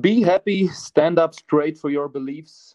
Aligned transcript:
Be 0.00 0.22
happy, 0.22 0.66
stand 0.72 1.20
up 1.20 1.36
straight 1.36 1.78
for 1.78 1.88
your 1.88 2.08
beliefs, 2.08 2.74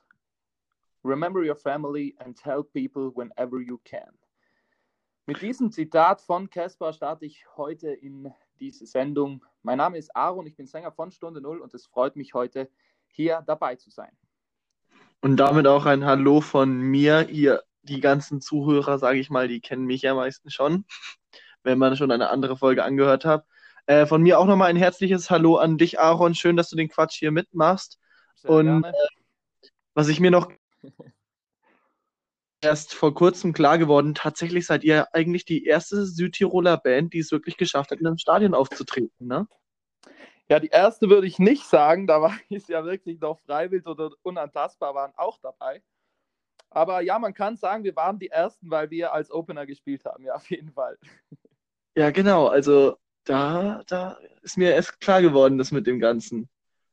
remember 1.03 1.43
your 1.43 1.57
family 1.57 2.15
and 2.23 2.33
help 2.41 2.71
people 2.71 3.11
whenever 3.13 3.59
you 3.59 3.77
can. 3.83 4.17
Mit 5.27 5.41
diesem 5.41 5.69
Zitat 5.69 6.21
von 6.21 6.49
Caspar 6.49 6.93
starte 6.93 7.25
ich 7.25 7.43
heute 7.57 7.89
in 7.89 8.33
diese 8.61 8.85
Sendung. 8.85 9.43
Mein 9.63 9.79
Name 9.79 9.97
ist 9.97 10.15
Aaron, 10.15 10.47
ich 10.47 10.55
bin 10.55 10.65
Sänger 10.65 10.93
von 10.93 11.11
Stunde 11.11 11.41
Null 11.41 11.59
und 11.59 11.73
es 11.73 11.87
freut 11.87 12.15
mich 12.15 12.33
heute 12.33 12.69
hier 13.09 13.43
dabei 13.45 13.75
zu 13.75 13.89
sein. 13.89 14.17
Und 15.19 15.35
damit 15.35 15.67
auch 15.67 15.85
ein 15.85 16.05
Hallo 16.05 16.39
von 16.39 16.79
mir. 16.79 17.27
Ihr, 17.27 17.61
die 17.81 17.99
ganzen 17.99 18.39
Zuhörer, 18.39 18.97
sage 18.97 19.19
ich 19.19 19.29
mal, 19.29 19.49
die 19.49 19.59
kennen 19.59 19.83
mich 19.83 20.03
ja 20.03 20.15
meistens 20.15 20.53
schon, 20.53 20.85
wenn 21.63 21.79
man 21.79 21.97
schon 21.97 22.11
eine 22.11 22.29
andere 22.29 22.55
Folge 22.55 22.85
angehört 22.85 23.25
hat. 23.25 23.45
Äh, 23.89 24.05
von 24.05 24.21
mir 24.21 24.37
auch 24.37 24.45
nochmal 24.45 24.69
ein 24.69 24.75
herzliches 24.75 25.31
Hallo 25.31 25.55
an 25.55 25.79
dich, 25.79 25.99
Aaron. 25.99 26.35
Schön, 26.35 26.55
dass 26.55 26.69
du 26.69 26.75
den 26.75 26.89
Quatsch 26.89 27.17
hier 27.17 27.31
mitmachst. 27.31 27.97
Sehr 28.35 28.51
Und 28.51 28.83
äh, 28.83 28.93
was 29.95 30.09
ich 30.09 30.19
mir 30.19 30.29
noch 30.29 30.51
erst 32.61 32.93
vor 32.93 33.15
kurzem 33.15 33.51
klar 33.51 33.79
geworden, 33.79 34.13
tatsächlich 34.13 34.67
seid 34.67 34.83
ihr 34.83 35.11
eigentlich 35.15 35.43
die 35.43 35.65
erste 35.65 36.05
Südtiroler 36.05 36.77
Band, 36.77 37.15
die 37.15 37.17
es 37.17 37.31
wirklich 37.31 37.57
geschafft 37.57 37.89
hat, 37.89 37.99
in 37.99 38.05
einem 38.05 38.19
Stadion 38.19 38.53
aufzutreten, 38.53 39.25
ne? 39.25 39.47
Ja, 40.49 40.59
die 40.59 40.67
erste 40.67 41.09
würde 41.09 41.25
ich 41.25 41.39
nicht 41.39 41.65
sagen, 41.65 42.05
da 42.05 42.21
war 42.21 42.37
es 42.51 42.67
ja 42.67 42.85
wirklich 42.85 43.19
noch 43.19 43.39
freiwillig 43.39 43.87
oder 43.87 44.11
unantastbar 44.21 44.93
waren 44.93 45.13
auch 45.15 45.39
dabei. 45.41 45.81
Aber 46.69 47.01
ja, 47.01 47.17
man 47.17 47.33
kann 47.33 47.57
sagen, 47.57 47.83
wir 47.83 47.95
waren 47.95 48.19
die 48.19 48.29
ersten, 48.29 48.69
weil 48.69 48.91
wir 48.91 49.13
als 49.13 49.31
Opener 49.31 49.65
gespielt 49.65 50.05
haben, 50.05 50.25
ja, 50.25 50.35
auf 50.35 50.47
jeden 50.51 50.73
Fall. 50.73 50.99
Ja, 51.95 52.11
genau, 52.11 52.49
also 52.49 52.95
da, 53.29 53.83
da 53.87 54.17
ist 54.41 54.57
mir 54.57 54.71
erst 54.73 54.99
klar 54.99 55.21
geworden, 55.21 55.57
das 55.57 55.71
mit 55.71 55.87
dem 55.87 55.99
Ganzen 55.99 56.49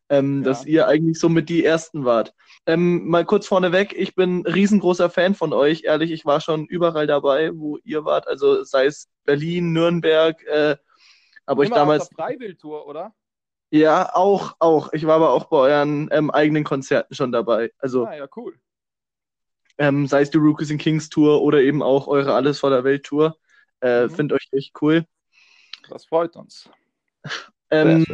ähm, 0.08 0.38
ja. 0.38 0.44
dass 0.44 0.64
ihr 0.64 0.86
eigentlich 0.86 1.18
so 1.18 1.28
mit 1.28 1.48
die 1.48 1.64
Ersten 1.64 2.04
wart. 2.04 2.34
Ähm, 2.66 3.06
mal 3.08 3.24
kurz 3.24 3.46
vorneweg, 3.46 3.92
ich 3.96 4.14
bin 4.14 4.46
riesengroßer 4.46 5.10
Fan 5.10 5.34
von 5.34 5.52
euch, 5.52 5.84
ehrlich, 5.84 6.10
ich 6.10 6.24
war 6.24 6.40
schon 6.40 6.66
überall 6.66 7.06
dabei, 7.06 7.50
wo 7.54 7.78
ihr 7.84 8.04
wart, 8.04 8.28
also 8.28 8.64
sei 8.64 8.86
es 8.86 9.08
Berlin, 9.24 9.72
Nürnberg, 9.72 10.42
äh, 10.44 10.76
aber 11.44 11.64
ich 11.64 11.70
damals... 11.70 12.04
Auf 12.04 12.08
der 12.10 12.24
Freiwildtour, 12.26 12.86
oder? 12.86 13.14
Ja, 13.70 14.14
auch, 14.14 14.54
auch. 14.60 14.92
Ich 14.92 15.06
war 15.06 15.16
aber 15.16 15.32
auch 15.32 15.46
bei 15.46 15.56
euren 15.56 16.08
ähm, 16.12 16.30
eigenen 16.30 16.62
Konzerten 16.62 17.14
schon 17.14 17.32
dabei. 17.32 17.72
Also, 17.78 18.06
ah, 18.06 18.14
ja, 18.14 18.28
cool. 18.36 18.54
Ähm, 19.76 20.06
sei 20.06 20.22
es 20.22 20.30
die 20.30 20.38
Rookies 20.38 20.70
in 20.70 20.78
Kings 20.78 21.08
Tour 21.08 21.42
oder 21.42 21.60
eben 21.60 21.82
auch 21.82 22.06
eure 22.06 22.32
Alles 22.32 22.60
vor 22.60 22.70
der 22.70 22.84
Welt 22.84 23.04
Tour. 23.04 23.36
Äh, 23.80 24.04
mhm. 24.04 24.10
Finde 24.10 24.34
euch 24.36 24.48
echt 24.52 24.72
cool. 24.80 25.04
Das 25.88 26.06
freut 26.06 26.36
uns. 26.36 26.68
Ähm, 27.70 28.04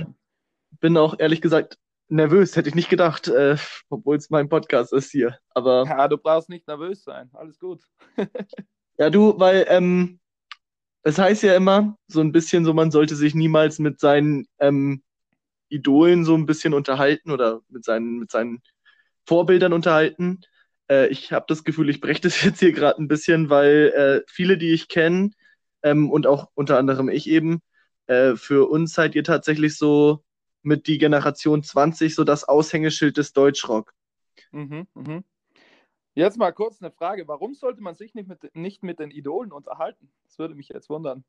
bin 0.81 0.97
auch 0.97 1.19
ehrlich 1.19 1.41
gesagt 1.41 1.79
nervös, 2.09 2.56
hätte 2.56 2.69
ich 2.69 2.75
nicht 2.75 2.91
gedacht, 2.91 3.29
äh, 3.29 3.56
obwohl 3.89 4.17
es 4.17 4.31
mein 4.31 4.48
Podcast 4.48 4.92
ist 4.92 5.11
hier. 5.11 5.39
Aber 5.51 5.84
ja, 5.87 6.09
du 6.09 6.19
brauchst 6.19 6.48
nicht 6.48 6.67
nervös 6.69 7.05
sein, 7.05 7.31
alles 7.33 7.59
gut. 7.59 7.83
ja, 8.98 9.11
du, 9.11 9.39
weil 9.39 9.64
ähm, 9.69 10.20
es 11.03 11.19
heißt 11.19 11.42
ja 11.42 11.56
immer 11.56 11.97
so 12.06 12.20
ein 12.20 12.33
bisschen 12.33 12.64
so, 12.64 12.75
man 12.75 12.91
sollte 12.91 13.17
sich 13.17 13.34
niemals 13.34 13.79
mit 13.79 13.98
seinen 13.98 14.47
ähm, 14.59 15.03
Idolen 15.69 16.25
so 16.25 16.34
ein 16.34 16.47
bisschen 16.47 16.75
unterhalten 16.75 17.31
oder 17.31 17.61
mit 17.69 17.84
seinen, 17.84 18.19
mit 18.19 18.31
seinen 18.31 18.62
Vorbildern 19.25 19.73
unterhalten. 19.73 20.41
Äh, 20.91 21.09
ich 21.09 21.33
habe 21.33 21.47
das 21.48 21.64
Gefühl, 21.64 21.89
ich 21.89 22.01
breche 22.01 22.20
das 22.20 22.42
jetzt 22.45 22.61
hier 22.61 22.73
gerade 22.73 23.01
ein 23.01 23.09
bisschen, 23.09 23.48
weil 23.48 23.92
äh, 23.97 24.31
viele, 24.31 24.59
die 24.59 24.73
ich 24.73 24.89
kenne 24.89 25.31
ähm, 25.83 26.11
und 26.11 26.27
auch 26.27 26.50
unter 26.55 26.78
anderem 26.78 27.08
ich 27.08 27.28
eben, 27.28 27.61
äh, 28.06 28.36
für 28.36 28.69
uns 28.69 28.94
seid 28.94 29.14
ihr 29.14 29.25
tatsächlich 29.25 29.77
so 29.77 30.24
mit 30.62 30.86
die 30.86 30.98
Generation 30.98 31.62
20 31.62 32.14
so 32.14 32.24
das 32.24 32.44
Aushängeschild 32.44 33.16
des 33.16 33.33
Deutschrock. 33.33 33.94
Mhm, 34.52 34.86
mh. 34.94 35.22
Jetzt 36.14 36.36
mal 36.36 36.52
kurz 36.52 36.83
eine 36.83 36.91
Frage. 36.91 37.27
Warum 37.27 37.55
sollte 37.55 37.80
man 37.80 37.94
sich 37.94 38.14
nicht 38.14 38.28
mit, 38.28 38.55
nicht 38.55 38.83
mit 38.83 38.98
den 38.98 39.11
Idolen 39.11 39.50
unterhalten? 39.50 40.11
Das 40.24 40.39
würde 40.39 40.55
mich 40.55 40.68
jetzt 40.68 40.89
wundern. 40.89 41.24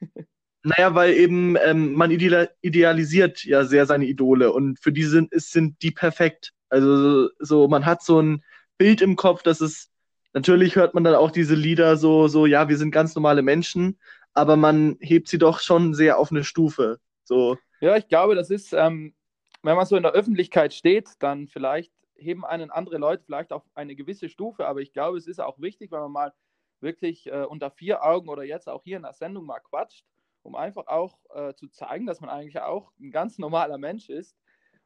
Naja, 0.64 0.92
weil 0.92 1.14
eben 1.14 1.56
ähm, 1.64 1.92
man 1.92 2.10
idealisiert 2.10 3.44
ja 3.44 3.64
sehr 3.64 3.86
seine 3.86 4.06
Idole 4.06 4.52
und 4.52 4.78
für 4.80 4.90
die 4.90 5.04
sind, 5.04 5.32
ist, 5.32 5.52
sind 5.52 5.80
die 5.82 5.92
perfekt. 5.92 6.52
Also 6.68 7.30
so, 7.38 7.68
man 7.68 7.86
hat 7.86 8.02
so 8.02 8.20
ein 8.20 8.42
Bild 8.76 9.00
im 9.00 9.14
Kopf, 9.14 9.44
dass 9.44 9.60
es, 9.60 9.88
natürlich 10.32 10.76
hört 10.76 10.94
man 10.94 11.04
dann 11.04 11.14
auch 11.14 11.30
diese 11.30 11.54
Lieder 11.54 11.96
so, 11.96 12.28
so, 12.28 12.46
ja, 12.46 12.68
wir 12.68 12.76
sind 12.76 12.90
ganz 12.90 13.14
normale 13.14 13.42
Menschen, 13.42 13.98
aber 14.34 14.56
man 14.56 14.96
hebt 15.00 15.28
sie 15.28 15.38
doch 15.38 15.60
schon 15.60 15.94
sehr 15.94 16.18
auf 16.18 16.30
eine 16.30 16.44
Stufe. 16.44 16.98
So, 17.24 17.56
ja, 17.80 17.96
ich 17.96 18.08
glaube, 18.08 18.34
das 18.34 18.50
ist, 18.50 18.72
ähm, 18.72 19.14
wenn 19.62 19.76
man 19.76 19.86
so 19.86 19.96
in 19.96 20.02
der 20.02 20.12
Öffentlichkeit 20.12 20.74
steht, 20.74 21.10
dann 21.20 21.46
vielleicht 21.48 21.92
heben 22.16 22.44
einen 22.44 22.70
andere 22.70 22.98
Leute 22.98 23.22
vielleicht 23.24 23.52
auf 23.52 23.62
eine 23.74 23.94
gewisse 23.94 24.28
Stufe, 24.28 24.66
aber 24.66 24.80
ich 24.80 24.92
glaube, 24.92 25.18
es 25.18 25.26
ist 25.26 25.40
auch 25.40 25.60
wichtig, 25.60 25.92
wenn 25.92 26.00
man 26.00 26.12
mal 26.12 26.32
wirklich 26.80 27.26
äh, 27.26 27.44
unter 27.44 27.70
vier 27.70 28.04
Augen 28.04 28.28
oder 28.28 28.44
jetzt 28.44 28.68
auch 28.68 28.82
hier 28.84 28.96
in 28.96 29.02
der 29.02 29.12
Sendung 29.12 29.46
mal 29.46 29.60
quatscht, 29.60 30.04
um 30.42 30.54
einfach 30.54 30.86
auch 30.86 31.18
äh, 31.34 31.54
zu 31.54 31.68
zeigen, 31.68 32.06
dass 32.06 32.20
man 32.20 32.30
eigentlich 32.30 32.60
auch 32.60 32.92
ein 33.00 33.10
ganz 33.10 33.38
normaler 33.38 33.78
Mensch 33.78 34.08
ist 34.08 34.36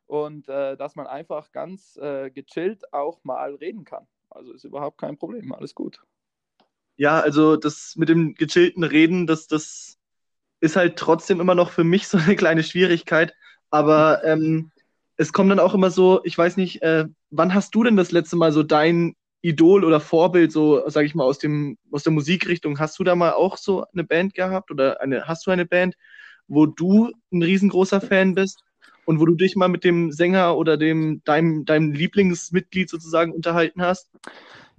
und 0.06 0.48
äh, 0.48 0.76
dass 0.76 0.94
man 0.94 1.06
einfach 1.06 1.53
ganz 1.53 1.97
äh, 1.97 2.30
gechillt 2.30 2.92
auch 2.92 3.24
mal 3.24 3.54
reden 3.54 3.84
kann. 3.84 4.06
Also 4.34 4.53
ist 4.53 4.65
überhaupt 4.65 4.98
kein 4.98 5.16
Problem, 5.16 5.53
alles 5.53 5.75
gut. 5.75 6.00
Ja, 6.97 7.20
also 7.20 7.56
das 7.56 7.94
mit 7.97 8.09
dem 8.09 8.34
gechillten 8.34 8.84
Reden, 8.84 9.26
das, 9.26 9.47
das 9.47 9.98
ist 10.60 10.76
halt 10.76 10.97
trotzdem 10.97 11.41
immer 11.41 11.54
noch 11.54 11.70
für 11.70 11.84
mich 11.84 12.09
so 12.09 12.19
eine 12.19 12.37
kleine 12.37 12.62
Schwierigkeit. 12.62 13.34
Aber 13.71 14.22
ähm, 14.25 14.71
es 15.16 15.32
kommt 15.32 15.50
dann 15.50 15.59
auch 15.59 15.75
immer 15.75 15.91
so, 15.91 16.21
ich 16.25 16.37
weiß 16.37 16.56
nicht, 16.56 16.82
äh, 16.82 17.06
wann 17.31 17.54
hast 17.54 17.75
du 17.75 17.84
denn 17.84 17.97
das 17.97 18.12
letzte 18.12 18.37
Mal 18.37 18.53
so 18.53 18.62
dein 18.62 19.15
Idol 19.41 19.84
oder 19.84 20.00
Vorbild, 20.00 20.53
so 20.53 20.88
sag 20.88 21.04
ich 21.04 21.15
mal, 21.15 21.25
aus, 21.25 21.38
dem, 21.38 21.78
aus 21.91 22.03
der 22.03 22.12
Musikrichtung? 22.12 22.78
Hast 22.78 22.98
du 22.98 23.04
da 23.04 23.15
mal 23.15 23.32
auch 23.32 23.56
so 23.56 23.84
eine 23.92 24.04
Band 24.04 24.34
gehabt 24.34 24.71
oder 24.71 25.00
eine, 25.00 25.26
hast 25.26 25.47
du 25.47 25.50
eine 25.50 25.66
Band, 25.66 25.97
wo 26.47 26.66
du 26.66 27.10
ein 27.32 27.42
riesengroßer 27.42 28.00
Fan 28.00 28.34
bist 28.34 28.62
und 29.04 29.20
wo 29.20 29.26
du 29.26 29.34
dich 29.34 29.56
mal 29.56 29.68
mit 29.68 29.84
dem 29.84 30.12
Sänger 30.12 30.56
oder 30.56 30.76
dem, 30.76 31.22
deinem, 31.24 31.64
deinem 31.64 31.92
Lieblingsmitglied 31.92 32.88
sozusagen 32.88 33.32
unterhalten 33.32 33.82
hast? 33.82 34.10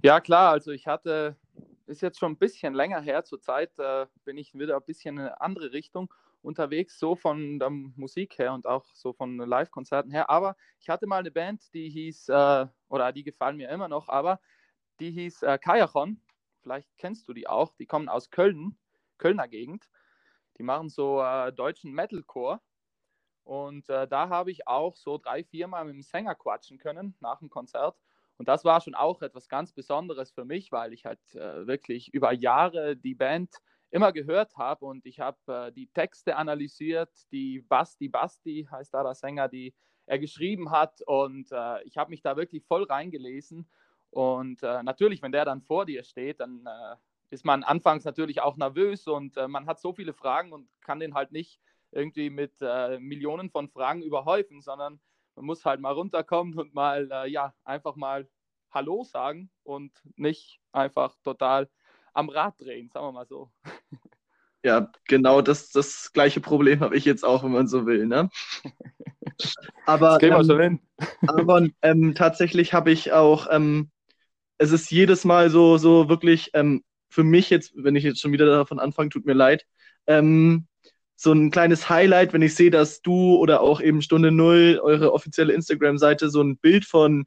Ja, 0.02 0.20
klar, 0.20 0.52
also 0.52 0.70
ich 0.70 0.86
hatte 0.86 1.36
ist 1.86 2.02
jetzt 2.02 2.18
schon 2.18 2.32
ein 2.32 2.38
bisschen 2.38 2.74
länger 2.74 3.00
her. 3.00 3.24
Zurzeit 3.24 3.78
äh, 3.78 4.06
bin 4.24 4.38
ich 4.38 4.54
wieder 4.54 4.76
ein 4.76 4.84
bisschen 4.86 5.16
in 5.16 5.22
eine 5.22 5.40
andere 5.40 5.72
Richtung 5.72 6.12
unterwegs, 6.42 6.98
so 6.98 7.16
von 7.16 7.58
der 7.58 7.70
Musik 7.70 8.38
her 8.38 8.52
und 8.52 8.66
auch 8.66 8.94
so 8.94 9.12
von 9.12 9.36
Live-Konzerten 9.38 10.10
her. 10.10 10.30
Aber 10.30 10.56
ich 10.80 10.88
hatte 10.88 11.06
mal 11.06 11.18
eine 11.18 11.30
Band, 11.30 11.72
die 11.72 11.88
hieß, 11.88 12.28
äh, 12.28 12.66
oder 12.88 13.12
die 13.12 13.24
gefallen 13.24 13.56
mir 13.56 13.70
immer 13.70 13.88
noch, 13.88 14.08
aber 14.08 14.40
die 15.00 15.10
hieß 15.10 15.42
äh, 15.42 15.58
Kajachon. 15.58 16.20
Vielleicht 16.62 16.88
kennst 16.98 17.28
du 17.28 17.32
die 17.32 17.46
auch. 17.46 17.74
Die 17.76 17.86
kommen 17.86 18.08
aus 18.08 18.30
Köln, 18.30 18.76
Kölner 19.18 19.48
Gegend. 19.48 19.88
Die 20.58 20.62
machen 20.62 20.88
so 20.88 21.20
äh, 21.20 21.52
deutschen 21.52 21.92
Metalcore. 21.92 22.60
Und 23.44 23.88
äh, 23.90 24.08
da 24.08 24.30
habe 24.30 24.50
ich 24.50 24.66
auch 24.66 24.96
so 24.96 25.18
drei, 25.18 25.44
vier 25.44 25.68
Mal 25.68 25.84
mit 25.84 25.94
dem 25.94 26.02
Sänger 26.02 26.34
quatschen 26.34 26.78
können 26.78 27.14
nach 27.20 27.38
dem 27.38 27.50
Konzert. 27.50 27.96
Und 28.36 28.48
das 28.48 28.64
war 28.64 28.80
schon 28.80 28.94
auch 28.94 29.22
etwas 29.22 29.48
ganz 29.48 29.72
Besonderes 29.72 30.32
für 30.32 30.44
mich, 30.44 30.72
weil 30.72 30.92
ich 30.92 31.04
halt 31.04 31.20
äh, 31.34 31.66
wirklich 31.66 32.12
über 32.12 32.32
Jahre 32.32 32.96
die 32.96 33.14
Band 33.14 33.50
immer 33.90 34.12
gehört 34.12 34.56
habe. 34.56 34.86
Und 34.86 35.06
ich 35.06 35.20
habe 35.20 35.38
äh, 35.46 35.72
die 35.72 35.86
Texte 35.88 36.36
analysiert, 36.36 37.10
die 37.30 37.60
Basti 37.60 38.08
Basti 38.08 38.66
heißt 38.70 38.92
da 38.92 39.04
der 39.04 39.14
Sänger, 39.14 39.48
die 39.48 39.74
er 40.06 40.18
geschrieben 40.18 40.70
hat. 40.70 41.00
Und 41.06 41.52
äh, 41.52 41.82
ich 41.84 41.96
habe 41.96 42.10
mich 42.10 42.22
da 42.22 42.36
wirklich 42.36 42.64
voll 42.64 42.84
reingelesen. 42.84 43.68
Und 44.10 44.62
äh, 44.62 44.82
natürlich, 44.82 45.22
wenn 45.22 45.32
der 45.32 45.44
dann 45.44 45.62
vor 45.62 45.86
dir 45.86 46.02
steht, 46.02 46.40
dann 46.40 46.64
äh, 46.66 46.96
ist 47.30 47.44
man 47.44 47.62
anfangs 47.62 48.04
natürlich 48.04 48.40
auch 48.40 48.56
nervös. 48.56 49.06
Und 49.06 49.36
äh, 49.36 49.48
man 49.48 49.66
hat 49.66 49.80
so 49.80 49.92
viele 49.92 50.12
Fragen 50.12 50.52
und 50.52 50.68
kann 50.80 50.98
den 50.98 51.14
halt 51.14 51.30
nicht 51.30 51.60
irgendwie 51.94 52.30
mit 52.30 52.60
Millionen 52.98 53.50
von 53.50 53.68
Fragen 53.68 54.02
überhäufen, 54.02 54.60
sondern 54.60 55.00
man 55.36 55.46
muss 55.46 55.64
halt 55.64 55.80
mal 55.80 55.92
runterkommen 55.92 56.58
und 56.58 56.74
mal, 56.74 57.08
äh, 57.10 57.28
ja, 57.28 57.54
einfach 57.64 57.96
mal 57.96 58.28
Hallo 58.70 59.04
sagen 59.04 59.50
und 59.62 59.92
nicht 60.16 60.60
einfach 60.72 61.14
total 61.22 61.68
am 62.12 62.28
Rad 62.28 62.60
drehen, 62.60 62.90
sagen 62.90 63.06
wir 63.06 63.12
mal 63.12 63.26
so. 63.26 63.50
Ja, 64.62 64.90
genau 65.06 65.42
das, 65.42 65.70
das 65.70 66.12
gleiche 66.12 66.40
Problem 66.40 66.80
habe 66.80 66.96
ich 66.96 67.04
jetzt 67.04 67.24
auch, 67.24 67.44
wenn 67.44 67.52
man 67.52 67.68
so 67.68 67.86
will. 67.86 68.06
Ne? 68.06 68.30
Aber, 69.86 70.22
ähm, 70.22 70.80
aber 71.26 71.66
ähm, 71.82 72.14
tatsächlich 72.14 72.72
habe 72.72 72.90
ich 72.90 73.12
auch, 73.12 73.48
ähm, 73.50 73.90
es 74.58 74.70
ist 74.70 74.90
jedes 74.90 75.24
Mal 75.24 75.50
so, 75.50 75.76
so 75.76 76.08
wirklich 76.08 76.50
ähm, 76.54 76.84
für 77.08 77.24
mich 77.24 77.50
jetzt, 77.50 77.72
wenn 77.76 77.96
ich 77.96 78.04
jetzt 78.04 78.20
schon 78.20 78.32
wieder 78.32 78.46
davon 78.46 78.78
anfange, 78.78 79.10
tut 79.10 79.26
mir 79.26 79.34
leid, 79.34 79.66
ähm, 80.06 80.66
so 81.16 81.32
ein 81.32 81.50
kleines 81.50 81.88
Highlight, 81.88 82.32
wenn 82.32 82.42
ich 82.42 82.54
sehe, 82.54 82.70
dass 82.70 83.02
du 83.02 83.36
oder 83.36 83.60
auch 83.60 83.80
eben 83.80 84.02
Stunde 84.02 84.30
Null, 84.30 84.80
eure 84.82 85.12
offizielle 85.12 85.52
Instagram-Seite, 85.52 86.28
so 86.28 86.42
ein 86.42 86.56
Bild 86.56 86.84
von 86.84 87.24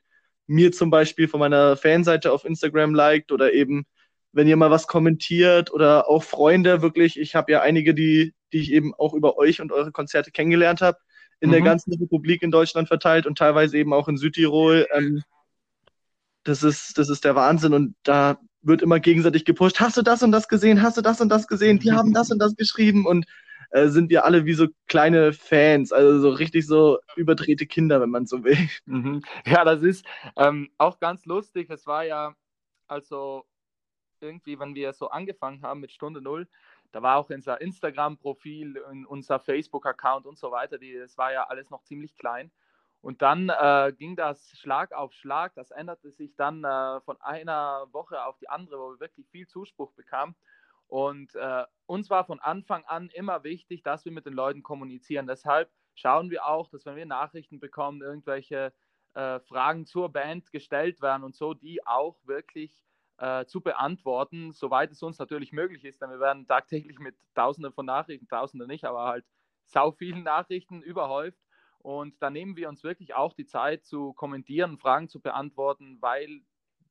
mir 0.47 0.71
zum 0.71 0.89
Beispiel, 0.89 1.27
von 1.27 1.39
meiner 1.39 1.77
Fanseite 1.77 2.31
auf 2.31 2.45
Instagram 2.45 2.93
liked 2.93 3.31
oder 3.31 3.53
eben, 3.53 3.85
wenn 4.31 4.47
ihr 4.47 4.57
mal 4.57 4.71
was 4.71 4.87
kommentiert 4.87 5.71
oder 5.71 6.09
auch 6.09 6.23
Freunde 6.23 6.81
wirklich, 6.81 7.19
ich 7.19 7.35
habe 7.35 7.51
ja 7.51 7.61
einige, 7.61 7.93
die, 7.93 8.33
die 8.53 8.59
ich 8.59 8.71
eben 8.71 8.93
auch 8.95 9.13
über 9.13 9.37
euch 9.37 9.61
und 9.61 9.71
eure 9.71 9.91
Konzerte 9.91 10.31
kennengelernt 10.31 10.81
habe. 10.81 10.97
in 11.39 11.49
mhm. 11.49 11.53
der 11.53 11.61
ganzen 11.61 11.93
Republik 11.93 12.41
in 12.41 12.51
Deutschland 12.51 12.87
verteilt 12.87 13.27
und 13.27 13.37
teilweise 13.37 13.77
eben 13.77 13.93
auch 13.93 14.07
in 14.07 14.17
Südtirol. 14.17 14.87
Ähm, 14.93 15.21
das, 16.43 16.63
ist, 16.63 16.97
das 16.97 17.09
ist 17.09 17.25
der 17.25 17.35
Wahnsinn 17.35 17.73
und 17.73 17.95
da 18.03 18.39
wird 18.61 18.81
immer 18.81 18.99
gegenseitig 18.99 19.45
gepusht. 19.45 19.79
Hast 19.79 19.97
du 19.97 20.01
das 20.01 20.23
und 20.23 20.31
das 20.31 20.47
gesehen? 20.47 20.81
Hast 20.81 20.97
du 20.97 21.01
das 21.01 21.21
und 21.21 21.29
das 21.29 21.47
gesehen? 21.47 21.79
Die 21.79 21.91
haben 21.91 22.13
das 22.13 22.31
und 22.31 22.39
das 22.39 22.55
geschrieben 22.55 23.05
und 23.05 23.25
äh, 23.77 23.89
sind 23.89 24.09
wir 24.09 24.25
alle 24.25 24.45
wie 24.45 24.53
so 24.53 24.67
kleine 24.87 25.33
Fans, 25.33 25.91
also 25.91 26.19
so 26.19 26.29
richtig 26.29 26.65
so 26.65 26.99
überdrehte 27.15 27.65
Kinder, 27.65 28.01
wenn 28.01 28.09
man 28.09 28.25
so 28.25 28.43
will. 28.43 28.57
Mhm. 28.85 29.23
Ja, 29.45 29.63
das 29.63 29.83
ist 29.83 30.05
ähm, 30.35 30.69
auch 30.77 30.99
ganz 30.99 31.25
lustig. 31.25 31.69
Es 31.69 31.85
war 31.87 32.03
ja, 32.03 32.33
also 32.87 33.45
irgendwie, 34.21 34.59
wenn 34.59 34.75
wir 34.75 34.93
so 34.93 35.09
angefangen 35.09 35.61
haben 35.61 35.81
mit 35.81 35.91
Stunde 35.91 36.21
Null, 36.21 36.47
da 36.91 37.01
war 37.01 37.17
auch 37.17 37.29
unser 37.29 37.59
Instagram-Profil, 37.61 38.79
unser 39.07 39.39
Facebook-Account 39.39 40.25
und 40.25 40.37
so 40.37 40.51
weiter, 40.51 40.77
die, 40.77 40.97
das 40.97 41.17
war 41.17 41.31
ja 41.33 41.43
alles 41.43 41.69
noch 41.69 41.83
ziemlich 41.83 42.15
klein. 42.15 42.51
Und 43.01 43.21
dann 43.21 43.49
äh, 43.49 43.93
ging 43.97 44.15
das 44.15 44.57
Schlag 44.57 44.91
auf 44.91 45.13
Schlag. 45.13 45.53
Das 45.55 45.71
änderte 45.71 46.11
sich 46.11 46.35
dann 46.35 46.63
äh, 46.63 46.99
von 47.01 47.19
einer 47.21 47.87
Woche 47.91 48.23
auf 48.25 48.37
die 48.39 48.49
andere, 48.49 48.79
wo 48.79 48.91
wir 48.91 48.99
wirklich 48.99 49.27
viel 49.29 49.47
Zuspruch 49.47 49.91
bekamen. 49.93 50.35
Und 50.87 51.35
äh, 51.35 51.65
uns 51.85 52.09
war 52.09 52.25
von 52.25 52.39
Anfang 52.39 52.85
an 52.85 53.09
immer 53.09 53.43
wichtig, 53.43 53.83
dass 53.83 54.05
wir 54.05 54.11
mit 54.11 54.25
den 54.25 54.33
Leuten 54.33 54.63
kommunizieren. 54.63 55.27
Deshalb 55.27 55.69
schauen 55.95 56.29
wir 56.29 56.45
auch, 56.45 56.69
dass 56.69 56.85
wenn 56.85 56.95
wir 56.95 57.05
Nachrichten 57.05 57.59
bekommen, 57.59 58.01
irgendwelche 58.01 58.73
äh, 59.13 59.39
Fragen 59.41 59.85
zur 59.85 60.09
Band 60.11 60.51
gestellt 60.51 61.01
werden 61.01 61.23
und 61.23 61.35
so, 61.35 61.53
die 61.53 61.85
auch 61.85 62.17
wirklich 62.25 62.83
äh, 63.17 63.45
zu 63.45 63.61
beantworten, 63.61 64.53
soweit 64.53 64.91
es 64.91 65.03
uns 65.03 65.19
natürlich 65.19 65.51
möglich 65.51 65.83
ist. 65.83 66.01
Denn 66.01 66.11
wir 66.11 66.19
werden 66.19 66.47
tagtäglich 66.47 66.99
mit 66.99 67.15
Tausenden 67.33 67.73
von 67.73 67.85
Nachrichten, 67.85 68.27
Tausende 68.27 68.67
nicht, 68.67 68.85
aber 68.85 69.05
halt 69.05 69.25
sau 69.65 69.91
vielen 69.91 70.23
Nachrichten 70.23 70.81
überhäuft. 70.81 71.39
Und 71.79 72.21
da 72.21 72.29
nehmen 72.29 72.55
wir 72.55 72.69
uns 72.69 72.83
wirklich 72.83 73.13
auch 73.15 73.33
die 73.33 73.45
Zeit 73.45 73.85
zu 73.85 74.13
kommentieren, 74.13 74.77
Fragen 74.77 75.09
zu 75.09 75.19
beantworten, 75.19 75.97
weil 76.01 76.41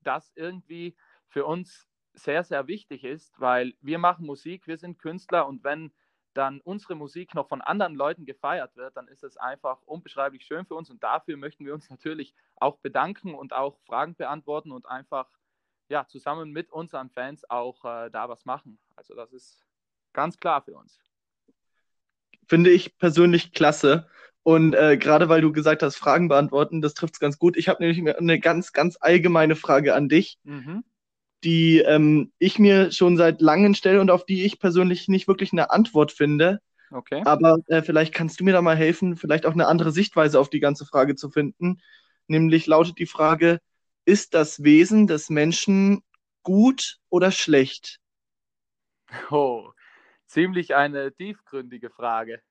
das 0.03 0.33
irgendwie 0.35 0.97
für 1.29 1.45
uns 1.45 1.89
sehr, 2.17 2.45
sehr 2.45 2.67
wichtig 2.67 3.05
ist, 3.05 3.39
weil 3.39 3.75
wir 3.81 3.99
machen 3.99 4.27
Musik, 4.27 4.67
wir 4.67 4.79
sind 4.79 4.99
Künstler 4.99 5.47
und 5.47 5.65
wenn 5.65 5.93
dann 6.35 6.61
unsere 6.61 6.95
Musik 6.95 7.35
noch 7.35 7.49
von 7.49 7.63
anderen 7.63 7.95
Leuten 7.95 8.27
gefeiert 8.27 8.77
wird, 8.77 8.97
dann 8.97 9.09
ist 9.09 9.25
es 9.25 9.37
einfach 9.37 9.81
unbeschreiblich 9.83 10.45
schön 10.45 10.67
für 10.67 10.75
uns 10.75 10.91
und 10.91 11.03
dafür 11.03 11.37
möchten 11.37 11.65
wir 11.65 11.73
uns 11.73 11.89
natürlich 11.89 12.35
auch 12.57 12.79
bedanken 12.79 13.35
und 13.35 13.53
auch 13.53 13.79
Fragen 13.87 14.15
beantworten 14.15 14.73
und 14.73 14.87
einfach 14.87 15.29
ja, 15.89 16.07
zusammen 16.07 16.51
mit 16.51 16.71
unseren 16.71 17.11
Fans 17.11 17.49
auch 17.49 17.85
äh, 17.85 18.11
da 18.11 18.29
was 18.29 18.45
machen. 18.45 18.79
Also 18.97 19.15
das 19.15 19.33
ist 19.33 19.65
ganz 20.13 20.39
klar 20.39 20.63
für 20.63 20.77
uns. 20.77 20.99
Finde 22.49 22.71
ich 22.71 22.99
persönlich 22.99 23.53
klasse. 23.53 24.09
Und 24.43 24.75
äh, 24.75 24.97
gerade 24.97 25.29
weil 25.29 25.41
du 25.41 25.53
gesagt 25.53 25.83
hast, 25.83 25.97
Fragen 25.97 26.29
beantworten, 26.29 26.81
das 26.81 26.95
trifft 26.95 27.15
es 27.15 27.21
ganz 27.21 27.39
gut. 27.39 27.57
Ich 27.57 27.69
habe 27.69 27.83
nämlich 27.83 28.17
eine 28.17 28.39
ganz, 28.39 28.73
ganz 28.73 28.97
allgemeine 29.01 29.57
Frage 29.57 29.95
an 29.95 30.09
dich, 30.09 30.39
mhm. 30.45 30.85
Die 31.47 31.79
ähm, 31.79 32.33
ich 32.41 32.59
mir 32.59 32.91
schon 32.91 33.17
seit 33.17 33.41
langem 33.41 33.75
stelle 33.75 34.01
und 34.01 34.11
auf 34.11 34.27
die 34.27 34.45
ich 34.45 34.59
persönlich 34.59 35.07
nicht 35.07 35.29
wirklich 35.29 35.53
eine 35.53 35.71
Antwort 35.71 36.11
finde. 36.11 36.61
Okay. 36.91 37.23
Aber 37.25 37.59
äh, 37.69 37.83
vielleicht 37.83 38.13
kannst 38.13 38.41
du 38.41 38.45
mir 38.45 38.53
da 38.53 38.63
mal 38.63 38.77
helfen, 38.77 39.17
vielleicht 39.17 39.47
auch 39.47 39.53
eine 39.53 39.69
andere 39.69 39.93
Sichtweise 39.93 40.41
auf 40.41 40.51
die 40.51 40.59
ganze 40.59 40.85
Frage 40.85 41.15
zu 41.15 41.31
finden. 41.31 41.81
Nämlich 42.27 42.67
lautet 42.67 42.99
die 42.99 43.07
Frage, 43.07 43.61
ist 44.05 44.35
das 44.35 44.65
Wesen 44.65 45.07
des 45.07 45.31
Menschen 45.31 46.03
gut 46.43 46.99
oder 47.09 47.31
schlecht? 47.31 48.01
Oh, 49.31 49.71
ziemlich 50.27 50.75
eine 50.75 51.15
tiefgründige 51.15 51.91
Frage. 51.91 52.43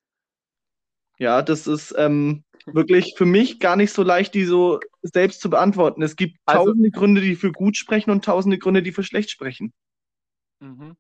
Ja, 1.17 1.41
das 1.41 1.67
ist 1.67 1.94
ähm, 1.97 2.44
wirklich 2.65 3.13
für 3.17 3.25
mich 3.25 3.59
gar 3.59 3.75
nicht 3.75 3.94
so 3.94 4.03
leicht, 4.03 4.33
die 4.33 4.45
so 4.45 4.79
selbst 5.01 5.41
zu 5.41 5.50
beantworten. 5.50 6.01
Es 6.01 6.15
gibt 6.15 6.38
also, 6.45 6.65
tausende 6.65 6.91
Gründe, 6.91 7.21
die 7.21 7.35
für 7.35 7.51
gut 7.51 7.77
sprechen 7.77 8.12
und 8.12 8.25
tausende 8.25 8.57
Gründe, 8.57 8.83
die 8.83 8.91
für 8.91 9.03
schlecht 9.03 9.29
sprechen. 9.29 9.73
Mhm. 10.59 10.95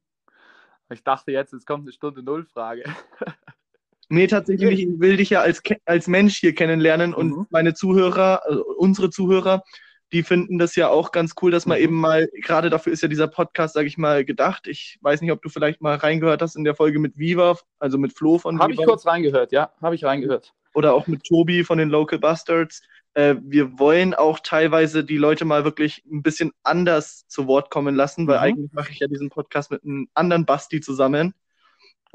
Ich 0.91 1.03
dachte 1.03 1.31
jetzt, 1.31 1.53
es 1.53 1.65
kommt 1.65 1.83
eine 1.83 1.91
Stunde 1.91 2.21
Null-Frage. 2.21 2.83
nee, 4.09 4.27
tatsächlich, 4.27 4.81
ich 4.81 4.99
will 4.99 5.17
dich 5.17 5.31
ja 5.31 5.41
als, 5.41 5.61
als 5.85 6.07
Mensch 6.07 6.37
hier 6.37 6.53
kennenlernen 6.53 7.11
mhm. 7.11 7.15
und 7.15 7.51
meine 7.51 7.73
Zuhörer, 7.73 8.43
also 8.45 8.63
unsere 8.77 9.09
Zuhörer, 9.09 9.63
die 10.11 10.23
finden 10.23 10.57
das 10.59 10.75
ja 10.75 10.89
auch 10.89 11.11
ganz 11.11 11.33
cool, 11.41 11.51
dass 11.51 11.65
man 11.65 11.77
mhm. 11.77 11.83
eben 11.83 11.95
mal, 11.95 12.29
gerade 12.41 12.69
dafür 12.69 12.93
ist 12.93 13.01
ja 13.01 13.07
dieser 13.07 13.27
Podcast, 13.27 13.73
sage 13.73 13.87
ich 13.87 13.97
mal, 13.97 14.23
gedacht. 14.23 14.67
Ich 14.67 14.97
weiß 15.01 15.21
nicht, 15.21 15.31
ob 15.31 15.41
du 15.41 15.49
vielleicht 15.49 15.81
mal 15.81 15.95
reingehört 15.95 16.41
hast 16.41 16.55
in 16.55 16.63
der 16.63 16.75
Folge 16.75 16.99
mit 16.99 17.17
Viva, 17.17 17.57
also 17.79 17.97
mit 17.97 18.13
Flo 18.13 18.37
von 18.37 18.59
Habe 18.59 18.73
ich 18.73 18.77
kurz 18.77 19.05
reingehört, 19.05 19.51
ja, 19.51 19.71
habe 19.81 19.95
ich 19.95 20.03
reingehört. 20.03 20.53
Oder 20.73 20.93
auch 20.93 21.07
mit 21.07 21.23
Tobi 21.23 21.63
von 21.63 21.77
den 21.77 21.89
Local 21.89 22.19
Bastards. 22.19 22.81
Äh, 23.13 23.35
wir 23.41 23.79
wollen 23.79 24.13
auch 24.13 24.39
teilweise 24.39 25.03
die 25.03 25.17
Leute 25.17 25.45
mal 25.45 25.63
wirklich 25.63 26.03
ein 26.11 26.21
bisschen 26.21 26.51
anders 26.63 27.25
zu 27.27 27.47
Wort 27.47 27.69
kommen 27.69 27.95
lassen, 27.95 28.27
weil 28.27 28.37
mhm. 28.37 28.43
eigentlich 28.43 28.73
mache 28.73 28.91
ich 28.91 28.99
ja 28.99 29.07
diesen 29.07 29.29
Podcast 29.29 29.71
mit 29.71 29.83
einem 29.83 30.07
anderen 30.13 30.45
Basti 30.45 30.81
zusammen. 30.81 31.33